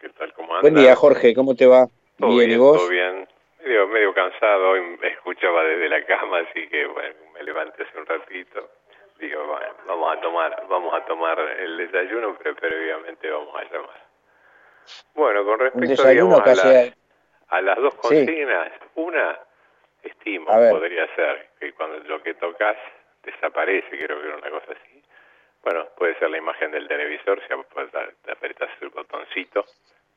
[0.00, 0.32] ¿Qué tal?
[0.32, 0.72] ¿Cómo andan?
[0.72, 1.34] Buen día, Jorge.
[1.34, 1.86] ¿Cómo te va?
[2.18, 2.78] Todo bien, bien, ¿y vos?
[2.78, 3.28] todo bien.
[3.64, 4.70] Medio, medio cansado.
[4.70, 8.70] Hoy me escuchaba desde la cama, así que bueno, me levanté hace un ratito.
[9.18, 14.04] Digo, bueno, vamos a tomar, vamos a tomar el desayuno, pero previamente vamos a llamar.
[15.14, 16.92] Bueno, con respecto digamos, a, la-
[17.48, 18.00] a las dos Sí.
[18.02, 19.38] consignas, una,
[20.02, 22.76] estimo, podría ser que cuando lo que tocas
[23.22, 25.02] desaparece, creo que era una cosa así.
[25.62, 29.64] Bueno, puede ser la imagen del televisor, si apretas el botoncito,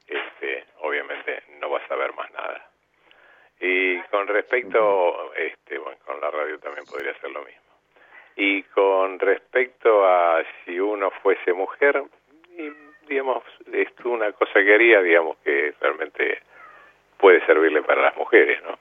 [0.05, 2.69] este, obviamente no vas a ver más nada.
[3.59, 7.61] Y con respecto, este, bueno, con la radio también podría ser lo mismo.
[8.35, 12.03] Y con respecto a si uno fuese mujer,
[12.55, 12.71] y,
[13.07, 13.43] digamos,
[13.73, 16.39] es una cosa que haría, digamos, que realmente
[17.17, 18.77] puede servirle para las mujeres, ¿no?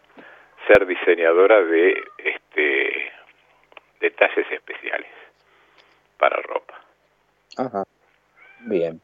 [0.67, 3.13] Ser diseñadora de este
[4.01, 5.11] detalles especiales
[6.19, 6.75] para ropa.
[7.57, 7.85] Ajá.
[8.69, 9.01] Bien.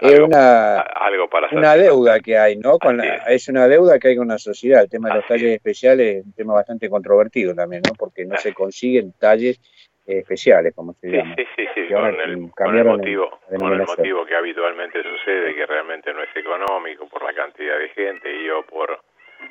[0.00, 2.78] Es algo- una, algo para una deuda que hay, ¿no?
[2.78, 4.82] Con la- es una deuda que hay con la sociedad.
[4.82, 7.92] El tema de los talles especiales es un tema bastante controvertido también, ¿no?
[7.94, 9.60] Porque no se consiguen talles
[10.06, 11.34] especiales, como se Sí, llama.
[11.36, 15.64] sí, sí, sí, con el, con el motivo, con el motivo que habitualmente sucede, que
[15.66, 19.00] realmente no es económico por la cantidad de gente y o por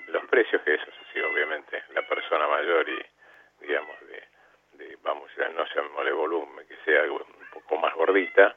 [0.07, 5.65] los precios que eso sí, obviamente, la persona mayor y, digamos, de, de vamos, no
[5.75, 7.19] llamémosle volumen, que sea un
[7.51, 8.55] poco más gordita,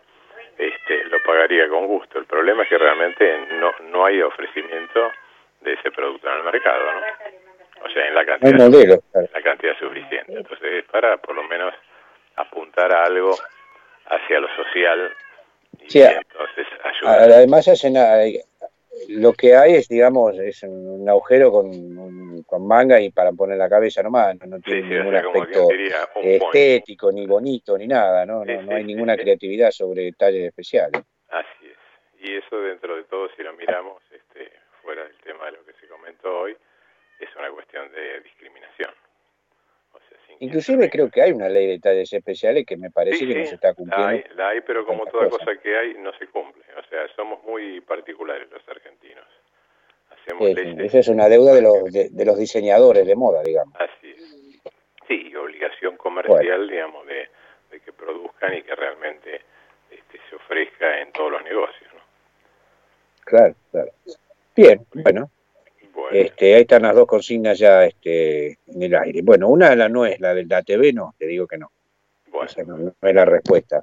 [0.58, 2.18] este, lo pagaría con gusto.
[2.18, 5.10] El problema es que realmente no, no hay ofrecimiento
[5.60, 7.84] de ese producto en el mercado, ¿no?
[7.84, 9.28] O sea, en la cantidad, modelos, claro.
[9.32, 10.32] la cantidad suficiente.
[10.32, 11.74] Entonces, es para por lo menos
[12.36, 13.34] apuntar a algo
[14.06, 15.12] hacia lo social
[15.80, 17.20] y Sí, entonces a- ayudar.
[17.32, 18.16] además hacen a-
[19.08, 21.98] lo que hay es, digamos, es un, un agujero con, un-
[22.46, 25.12] con manga y para poner la cabeza nomás, no, no tiene Sí, sí, o ningún
[25.12, 25.68] sea, aspecto
[26.22, 28.44] estético, ni bonito, ni nada, ¿no?
[28.44, 31.02] No, no hay ninguna creatividad sobre detalles especiales.
[31.28, 31.76] Así es.
[32.20, 34.50] Y eso dentro de todo, si lo miramos, este,
[34.82, 36.56] fuera del tema de lo que se comentó hoy,
[37.20, 38.90] es una cuestión de discriminación.
[40.38, 43.46] Inclusive creo que hay una ley de detalles especiales que me parece Sí, que no
[43.46, 44.06] se está La cumpliendo.
[44.08, 46.62] hay, la hay, pero como toda cosa que hay, no se cumple.
[46.78, 49.24] O sea, somos muy particulares los argentinos.
[50.26, 50.84] Hacemos Sí, sí, leyes.
[50.86, 53.74] esa es una deuda de los, de, de los diseñadores de moda, digamos.
[53.78, 54.60] Así es.
[55.06, 57.28] Sí, y obligación comercial, digamos, de,
[57.70, 59.40] de que produzcan y que realmente
[59.90, 61.90] este, se ofrezca en todos los negocios.
[61.94, 62.00] ¿no?
[63.24, 63.90] Claro, claro.
[64.56, 65.30] Bien, bueno.
[66.12, 69.20] Este, ahí están las dos consignas ya este, en el aire.
[69.22, 71.70] Bueno, una la no es, la de la TV no, te digo que no.
[72.44, 73.82] Esa no, no es la respuesta.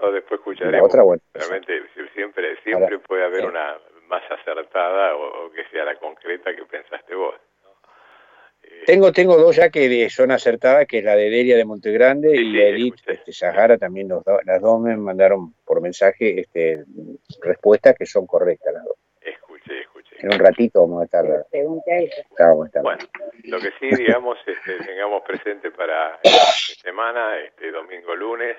[0.00, 0.88] O después La escucharemos.
[0.88, 1.22] otra, bueno.
[1.32, 3.74] Realmente si- siempre siempre puede haber una
[4.08, 7.34] más acertada o, o que sea la concreta que pensaste vos.
[8.84, 12.36] Tengo, tengo dos ya que de- son acertadas, que es la de Delia de Montegrande
[12.40, 16.84] y Edith este, Sahara, también los do- las dos me mandaron por mensaje este,
[17.42, 18.96] respuestas que son correctas las dos.
[19.20, 20.16] Escuché, escuché.
[20.20, 21.24] En un ratito vamos a estar.
[21.52, 22.82] Vamos a estar.
[22.82, 23.04] Bueno,
[23.44, 26.52] lo que sí, digamos, este, tengamos presente para esta
[26.82, 28.56] semana, este domingo, lunes,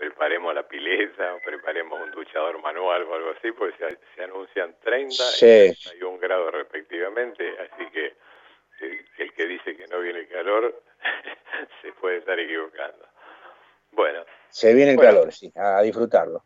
[0.00, 4.74] preparemos la pileta, o preparemos un duchador manual o algo así, porque se, se anuncian
[4.82, 5.46] 30 Sí.
[5.46, 8.06] y 31 grados respectivamente, así que
[8.80, 10.82] eh, el que dice que no viene calor
[11.82, 13.06] se puede estar equivocando.
[13.92, 15.10] Bueno, Se viene el Bueno.
[15.12, 16.42] calor, sí, a disfrutarlo.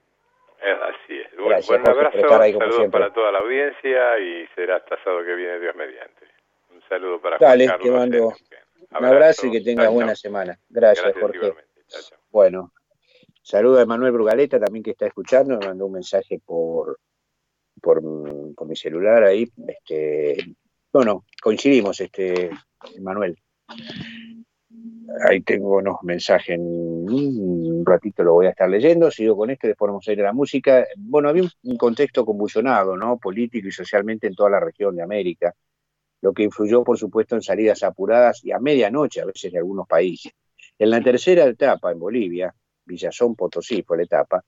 [0.60, 1.30] es así es.
[1.36, 3.00] Bueno, Gracias, un abrazo, estar ahí como saludos siempre.
[3.00, 6.26] para toda la audiencia y será hasta sábado que viene Dios mediante.
[6.70, 8.00] Un saludo para Dale, Juan te Carlos.
[8.00, 9.14] mando un Abrazo.
[9.14, 10.58] abrazo y que tengas buena semana.
[10.68, 11.52] Gracias, Gracias Jorge.
[11.88, 12.18] chao.
[12.30, 12.72] Bueno,
[13.44, 16.98] saludo a Emanuel Brugaleta también que está escuchando, me mandó un mensaje por,
[17.80, 18.02] por,
[18.66, 19.46] mi celular ahí.
[19.68, 20.56] Este,
[20.92, 22.50] bueno, coincidimos, este,
[22.96, 23.36] Emanuel.
[25.28, 29.68] Ahí tengo unos mensajes, en un ratito lo voy a estar leyendo, sigo con esto
[29.68, 30.86] después vamos a ir a la música.
[30.96, 33.18] Bueno, había un, un contexto convulsionado, ¿no?
[33.18, 35.54] Político y socialmente en toda la región de América,
[36.22, 39.86] lo que influyó, por supuesto, en salidas apuradas y a medianoche a veces de algunos
[39.86, 40.32] países.
[40.78, 42.54] En la tercera etapa, en Bolivia,
[42.84, 44.44] Villazón Potosí fue la etapa,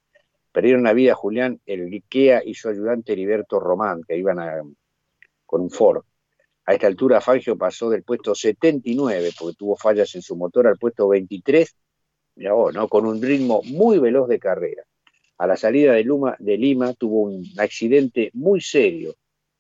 [0.53, 2.03] perdieron la vida Julián El
[2.45, 4.63] y su ayudante Heriberto Román, que iban a-
[5.45, 6.03] con un Ford.
[6.65, 10.79] A esta altura Fangio pasó del puesto 79, porque tuvo fallas en su motor, al
[10.79, 11.77] puesto 23,
[12.37, 14.83] mirá vos, con un ritmo muy veloz de carrera.
[15.39, 19.15] A la salida de Lima tuvo un accidente muy serio.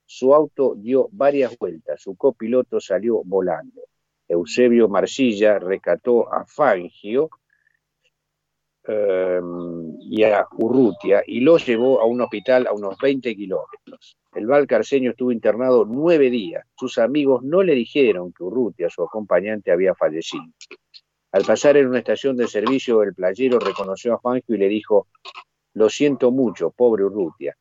[0.05, 3.83] Su auto dio varias vueltas, su copiloto salió volando.
[4.27, 7.31] Eusebio Marcilla rescató a Fangio
[8.89, 9.41] eh,
[10.01, 14.17] y a Urrutia y lo llevó a un hospital a unos 20 kilómetros.
[14.35, 16.65] El valcarceño estuvo internado nueve días.
[16.77, 20.45] Sus amigos no le dijeron que Urrutia, su acompañante, había fallecido.
[21.33, 25.09] Al pasar en una estación de servicio, el playero reconoció a Fangio y le dijo,
[25.75, 27.57] lo siento mucho, pobre Urrutia.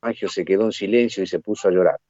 [0.00, 2.00] Fangio se quedó en silencio y se puso a llorar.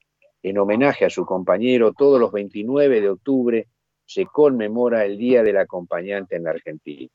[0.43, 3.69] En homenaje a su compañero, todos los 29 de octubre
[4.05, 7.11] se conmemora el Día del Acompañante en la Argentina.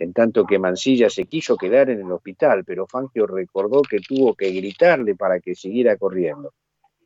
[0.00, 4.34] En tanto que Mansilla se quiso quedar en el hospital, pero Fangio recordó que tuvo
[4.34, 6.54] que gritarle para que siguiera corriendo.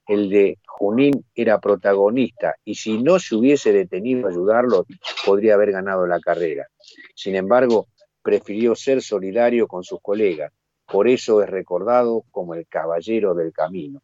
[0.07, 4.87] El de Junín era protagonista y si no se hubiese detenido a ayudarlo,
[5.27, 6.69] podría haber ganado la carrera.
[7.17, 7.89] Sin embargo,
[8.23, 10.53] prefirió ser solidario con sus colegas.
[10.87, 14.03] Por eso es recordado como el caballero del camino.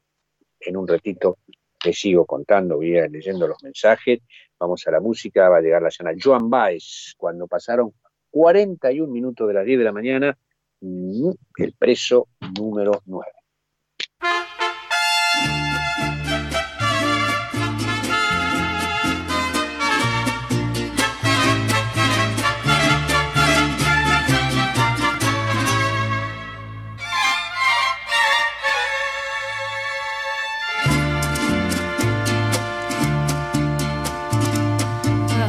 [0.58, 1.38] En un ratito
[1.80, 4.18] te sigo contando, voy a ir leyendo los mensajes.
[4.58, 7.92] Vamos a la música, va a llegar la llana Joan Baez, cuando pasaron
[8.30, 10.38] 41 minutos de las 10 de la mañana,
[10.80, 12.28] el preso
[12.58, 13.30] número 9.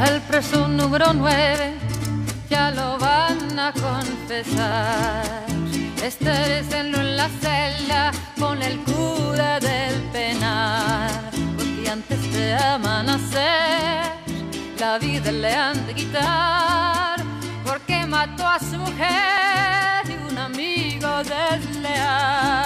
[0.03, 1.80] El número 9
[2.51, 5.45] ya lo van a confesar.
[6.03, 11.09] Estéresenlo en la celda con el cura del penal,
[11.57, 14.01] porque antes de amanecer
[14.77, 17.15] la vida le han de quitar,
[17.65, 22.61] porque mató a su mujer y un amigo desleal.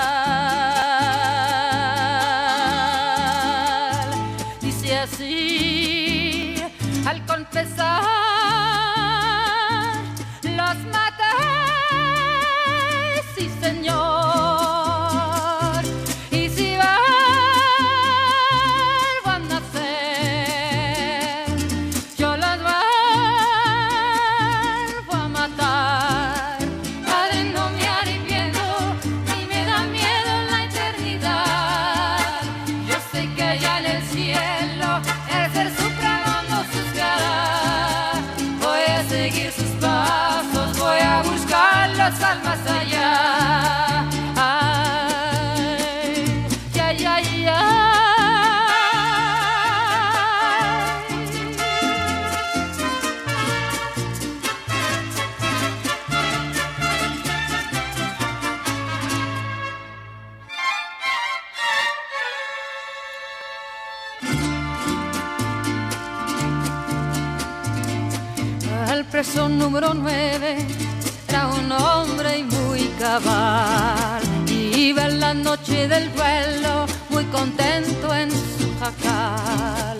[75.87, 79.97] Del duelo muy contento en su jacal.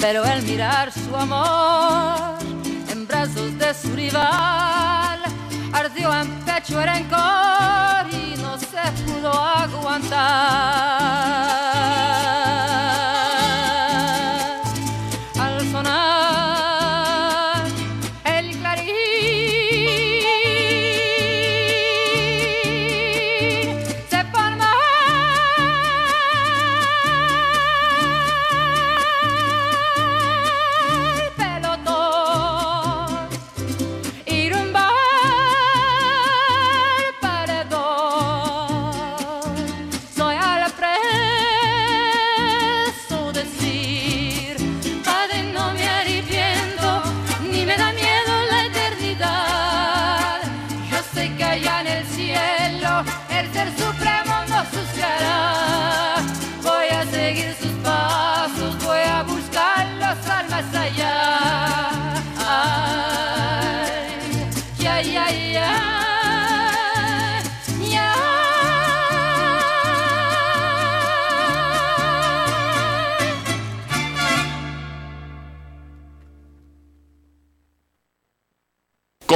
[0.00, 2.38] Pero al mirar su amor
[2.90, 5.20] en brazos de su rival,
[5.72, 10.04] ardió en pecho rencor y no se pudo aguantar.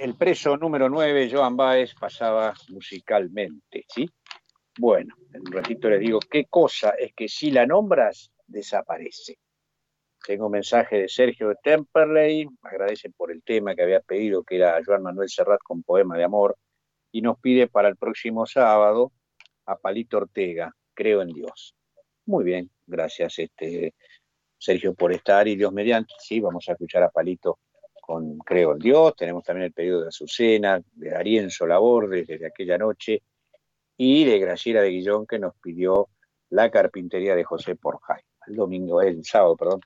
[0.00, 4.08] el preso número 9, Joan Baez, pasaba musicalmente, ¿sí?
[4.78, 9.36] Bueno, en un ratito les digo qué cosa es que si la nombras, desaparece.
[10.26, 14.56] Tengo un mensaje de Sergio de Temperley, agradece por el tema que había pedido, que
[14.56, 16.56] era Joan Manuel Serrat con Poema de Amor,
[17.12, 19.12] y nos pide para el próximo sábado
[19.66, 21.74] a Palito Ortega, Creo en Dios.
[22.24, 23.94] Muy bien, gracias este,
[24.56, 27.58] Sergio por estar y Dios mediante, sí, vamos a escuchar a Palito
[28.10, 32.76] con Creo en Dios, tenemos también el pedido de Azucena, de Arienzo Laborde desde aquella
[32.76, 33.22] noche,
[33.96, 36.08] y de Graciela de Guillón que nos pidió
[36.48, 38.20] la carpintería de José Porjay.
[38.48, 39.80] El domingo, el sábado, perdón,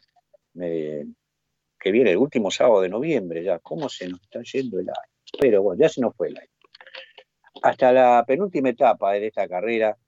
[0.54, 3.58] que viene el último sábado de noviembre ya.
[3.58, 5.12] ¿Cómo se nos está yendo el año?
[5.38, 6.48] Pero bueno, ya se nos fue el año.
[7.62, 9.98] Hasta la penúltima etapa de esta carrera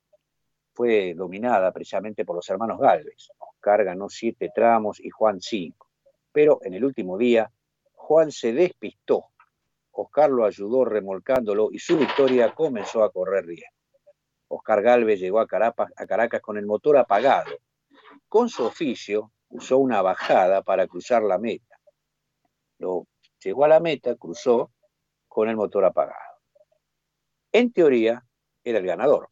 [0.72, 3.28] fue dominada precisamente por los hermanos Galvez.
[3.38, 5.90] Oscar ganó siete tramos y Juan cinco.
[6.32, 7.51] Pero en el último día,
[8.06, 9.32] Juan se despistó.
[9.90, 13.74] Oscar lo ayudó remolcándolo y su victoria comenzó a correr riesgo.
[14.46, 17.50] Oscar Galvez llegó a Caracas, a Caracas con el motor apagado.
[18.28, 21.80] Con su oficio, usó una bajada para cruzar la meta.
[22.78, 23.08] Lo,
[23.42, 24.70] llegó a la meta, cruzó
[25.26, 26.38] con el motor apagado.
[27.50, 28.24] En teoría,
[28.62, 29.30] era el ganador,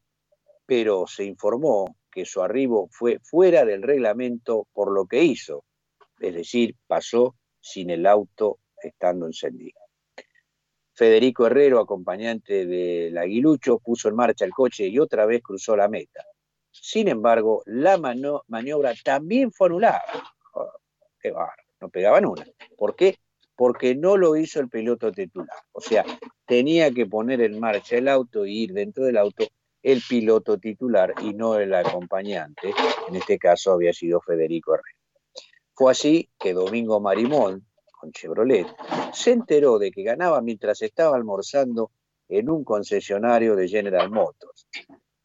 [0.66, 5.64] pero se informó que su arribo fue fuera del reglamento por lo que hizo,
[6.18, 9.80] es decir, pasó sin el auto estando encendido.
[10.92, 15.88] Federico Herrero, acompañante del Aguilucho, puso en marcha el coche y otra vez cruzó la
[15.88, 16.24] meta.
[16.70, 20.02] Sin embargo, la maniobra también fue anulada.
[20.54, 20.70] Oh,
[21.20, 21.32] qué
[21.80, 22.46] no pegaban una.
[22.76, 23.16] ¿Por qué?
[23.56, 25.56] Porque no lo hizo el piloto titular.
[25.72, 26.04] O sea,
[26.46, 29.46] tenía que poner en marcha el auto y ir dentro del auto
[29.84, 32.72] el piloto titular y no el acompañante.
[33.08, 34.98] En este caso había sido Federico Herrera.
[35.74, 37.66] Fue así que Domingo Marimón,
[38.12, 38.66] Chevrolet,
[39.12, 41.90] se enteró de que ganaba mientras estaba almorzando
[42.28, 44.66] en un concesionario de General Motors.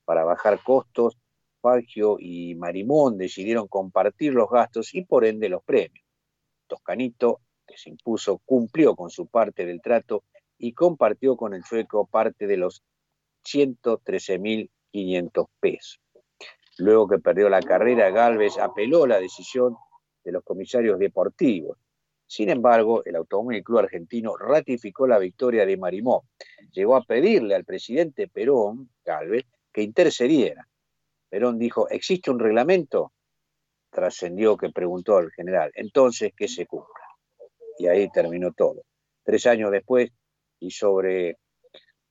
[0.06, 1.18] Para bajar costos,
[1.62, 6.06] Fangio y Marimón decidieron compartir los gastos y por ende los premios.
[6.68, 10.24] Toscanito, que se impuso, cumplió con su parte del trato
[10.58, 12.84] y compartió con el sueco parte de los
[13.46, 16.00] 113.500 pesos.
[16.78, 19.76] Luego que perdió la carrera, Galvez apeló la decisión
[20.24, 21.78] de los comisarios deportivos.
[22.30, 26.22] Sin embargo, el Automóvil Club Argentino ratificó la victoria de Marimón.
[26.72, 30.68] Llegó a pedirle al presidente Perón, Galvez, que intercediera.
[31.28, 33.14] Perón dijo, ¿existe un reglamento?
[33.90, 37.04] Trascendió que preguntó al general, entonces que se cumpla.
[37.80, 38.84] Y ahí terminó todo.
[39.24, 40.12] Tres años después,
[40.60, 41.40] y sobre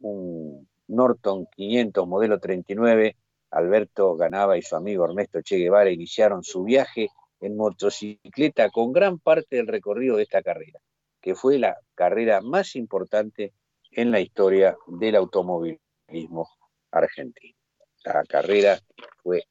[0.00, 3.14] un Norton 500 modelo 39,
[3.52, 7.08] Alberto Ganaba y su amigo Ernesto Che Guevara iniciaron su viaje
[7.40, 10.80] en motocicleta con gran parte del recorrido de esta carrera,
[11.20, 13.52] que fue la carrera más importante
[13.90, 16.48] en la historia del automovilismo
[16.90, 17.56] argentino.
[18.04, 18.78] La carrera
[19.22, 19.44] fue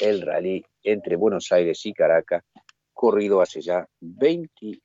[0.00, 2.44] el rally entre Buenos Aires y Caracas,
[2.92, 4.80] corrido hace ya 20,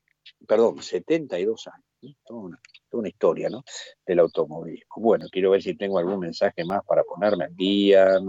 [0.47, 2.17] perdón, 72 años.
[2.23, 2.59] Toda una,
[2.89, 3.63] toda una historia ¿no?
[4.05, 4.95] del automovilismo.
[4.97, 8.19] Bueno, quiero ver si tengo algún mensaje más para ponerme al día.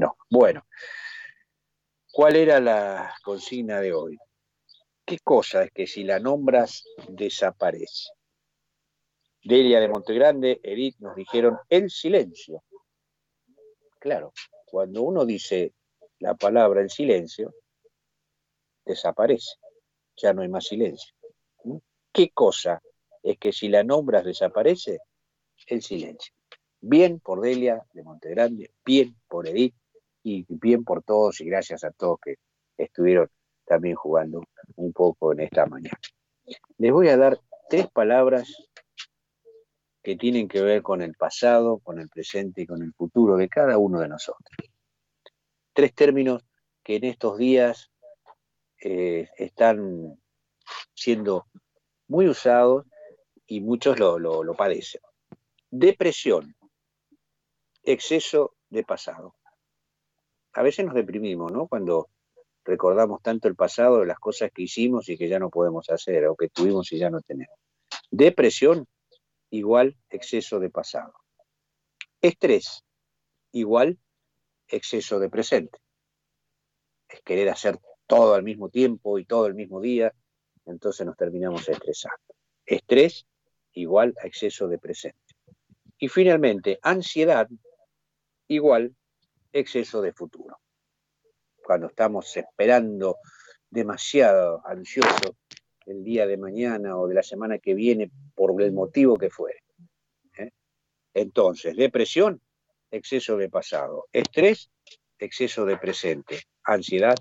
[0.00, 0.64] No, bueno.
[2.10, 4.16] ¿Cuál era la consigna de hoy?
[5.04, 8.08] ¿Qué cosa es que si la nombras desaparece?
[9.44, 12.64] Delia de Montegrande, Edith nos dijeron el silencio.
[13.98, 14.32] Claro,
[14.64, 15.74] cuando uno dice
[16.18, 17.54] la palabra el silencio,
[18.86, 19.56] desaparece,
[20.16, 21.14] ya no hay más silencio.
[21.64, 21.76] ¿Mm?
[22.10, 22.80] ¿Qué cosa
[23.22, 25.00] es que si la nombras desaparece?
[25.66, 26.32] El silencio.
[26.80, 29.74] Bien por Delia de Montegrande, bien por Edith
[30.22, 32.36] y bien por todos y gracias a todos que
[32.76, 33.28] estuvieron
[33.64, 34.42] también jugando
[34.76, 35.98] un poco en esta mañana.
[36.78, 38.52] Les voy a dar tres palabras
[40.02, 43.48] que tienen que ver con el pasado, con el presente y con el futuro de
[43.48, 44.50] cada uno de nosotros.
[45.72, 46.42] Tres términos
[46.82, 47.90] que en estos días
[48.82, 50.18] eh, están
[50.94, 51.46] siendo
[52.08, 52.86] muy usados
[53.46, 55.02] y muchos lo, lo, lo padecen.
[55.70, 56.56] Depresión,
[57.82, 59.34] exceso de pasado.
[60.52, 61.66] A veces nos deprimimos, ¿no?
[61.68, 62.08] Cuando
[62.64, 66.26] recordamos tanto el pasado de las cosas que hicimos y que ya no podemos hacer,
[66.26, 67.56] o que tuvimos y ya no tenemos.
[68.10, 68.86] Depresión,
[69.50, 71.14] igual exceso de pasado.
[72.20, 72.84] Estrés,
[73.52, 73.98] igual
[74.68, 75.78] exceso de presente.
[77.08, 80.12] Es querer hacer todo al mismo tiempo y todo el mismo día,
[80.66, 82.18] entonces nos terminamos estresando.
[82.66, 83.26] Estrés,
[83.72, 85.18] igual a exceso de presente.
[85.98, 87.48] Y finalmente, ansiedad,
[88.48, 88.94] igual
[89.52, 90.58] exceso de futuro.
[91.62, 93.16] Cuando estamos esperando
[93.68, 95.36] demasiado ansioso
[95.86, 99.62] el día de mañana o de la semana que viene por el motivo que fuere.
[100.36, 100.50] ¿eh?
[101.14, 102.40] Entonces, depresión,
[102.90, 104.06] exceso de pasado.
[104.12, 104.70] Estrés,
[105.18, 106.42] exceso de presente.
[106.64, 107.16] Ansiedad,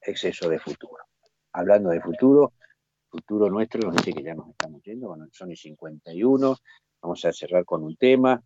[0.00, 1.04] exceso de futuro.
[1.52, 2.52] Hablando de futuro,
[3.08, 6.56] futuro nuestro, nos dice que ya nos estamos yendo, bueno, son y 51,
[7.00, 8.42] vamos a cerrar con un tema,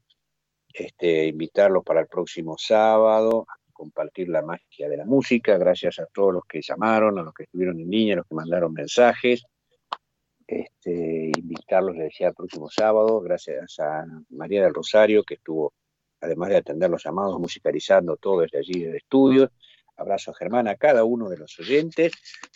[0.73, 6.07] este, invitarlos para el próximo sábado, a compartir la magia de la música, gracias a
[6.07, 9.45] todos los que llamaron, a los que estuvieron en línea, a los que mandaron mensajes,
[10.49, 15.75] este, invitarlos, les decía, el próximo sábado, gracias a María del Rosario, que estuvo,
[16.23, 19.51] además de atender los llamados, musicalizando todo desde allí, desde estudios.
[19.99, 22.13] Abrazo a Germán, a cada uno de los oyentes,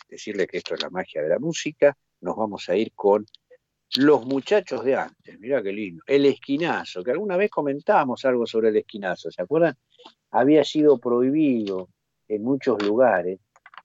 [0.09, 1.95] decirle que esto es la magia de la música.
[2.21, 3.27] Nos vamos a ir con
[3.97, 6.03] los muchachos de antes, mira qué lindo.
[6.07, 9.75] El esquinazo, que alguna vez comentábamos algo sobre el esquinazo, ¿se acuerdan?
[10.31, 11.89] Había sido prohibido
[12.27, 13.39] en muchos lugares,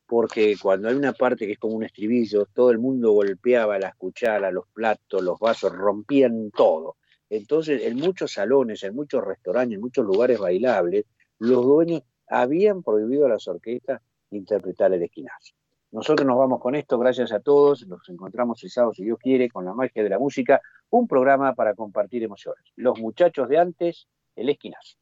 [0.06, 3.94] porque cuando hay una parte que es como un estribillo, todo el mundo golpeaba las
[3.96, 6.96] cucharas, los platos, los vasos, rompían todo.
[7.28, 11.04] Entonces, en muchos salones, en muchos restaurantes, en muchos lugares bailables,
[11.38, 15.57] los dueños habían prohibido a las orquestas interpretar el esquinazo.
[15.90, 19.64] Nosotros nos vamos con esto, gracias a todos, nos encontramos el si Dios quiere, con
[19.64, 20.60] la magia de la música,
[20.90, 22.62] un programa para compartir emociones.
[22.76, 24.06] Los muchachos de antes,
[24.36, 24.98] el esquinazo.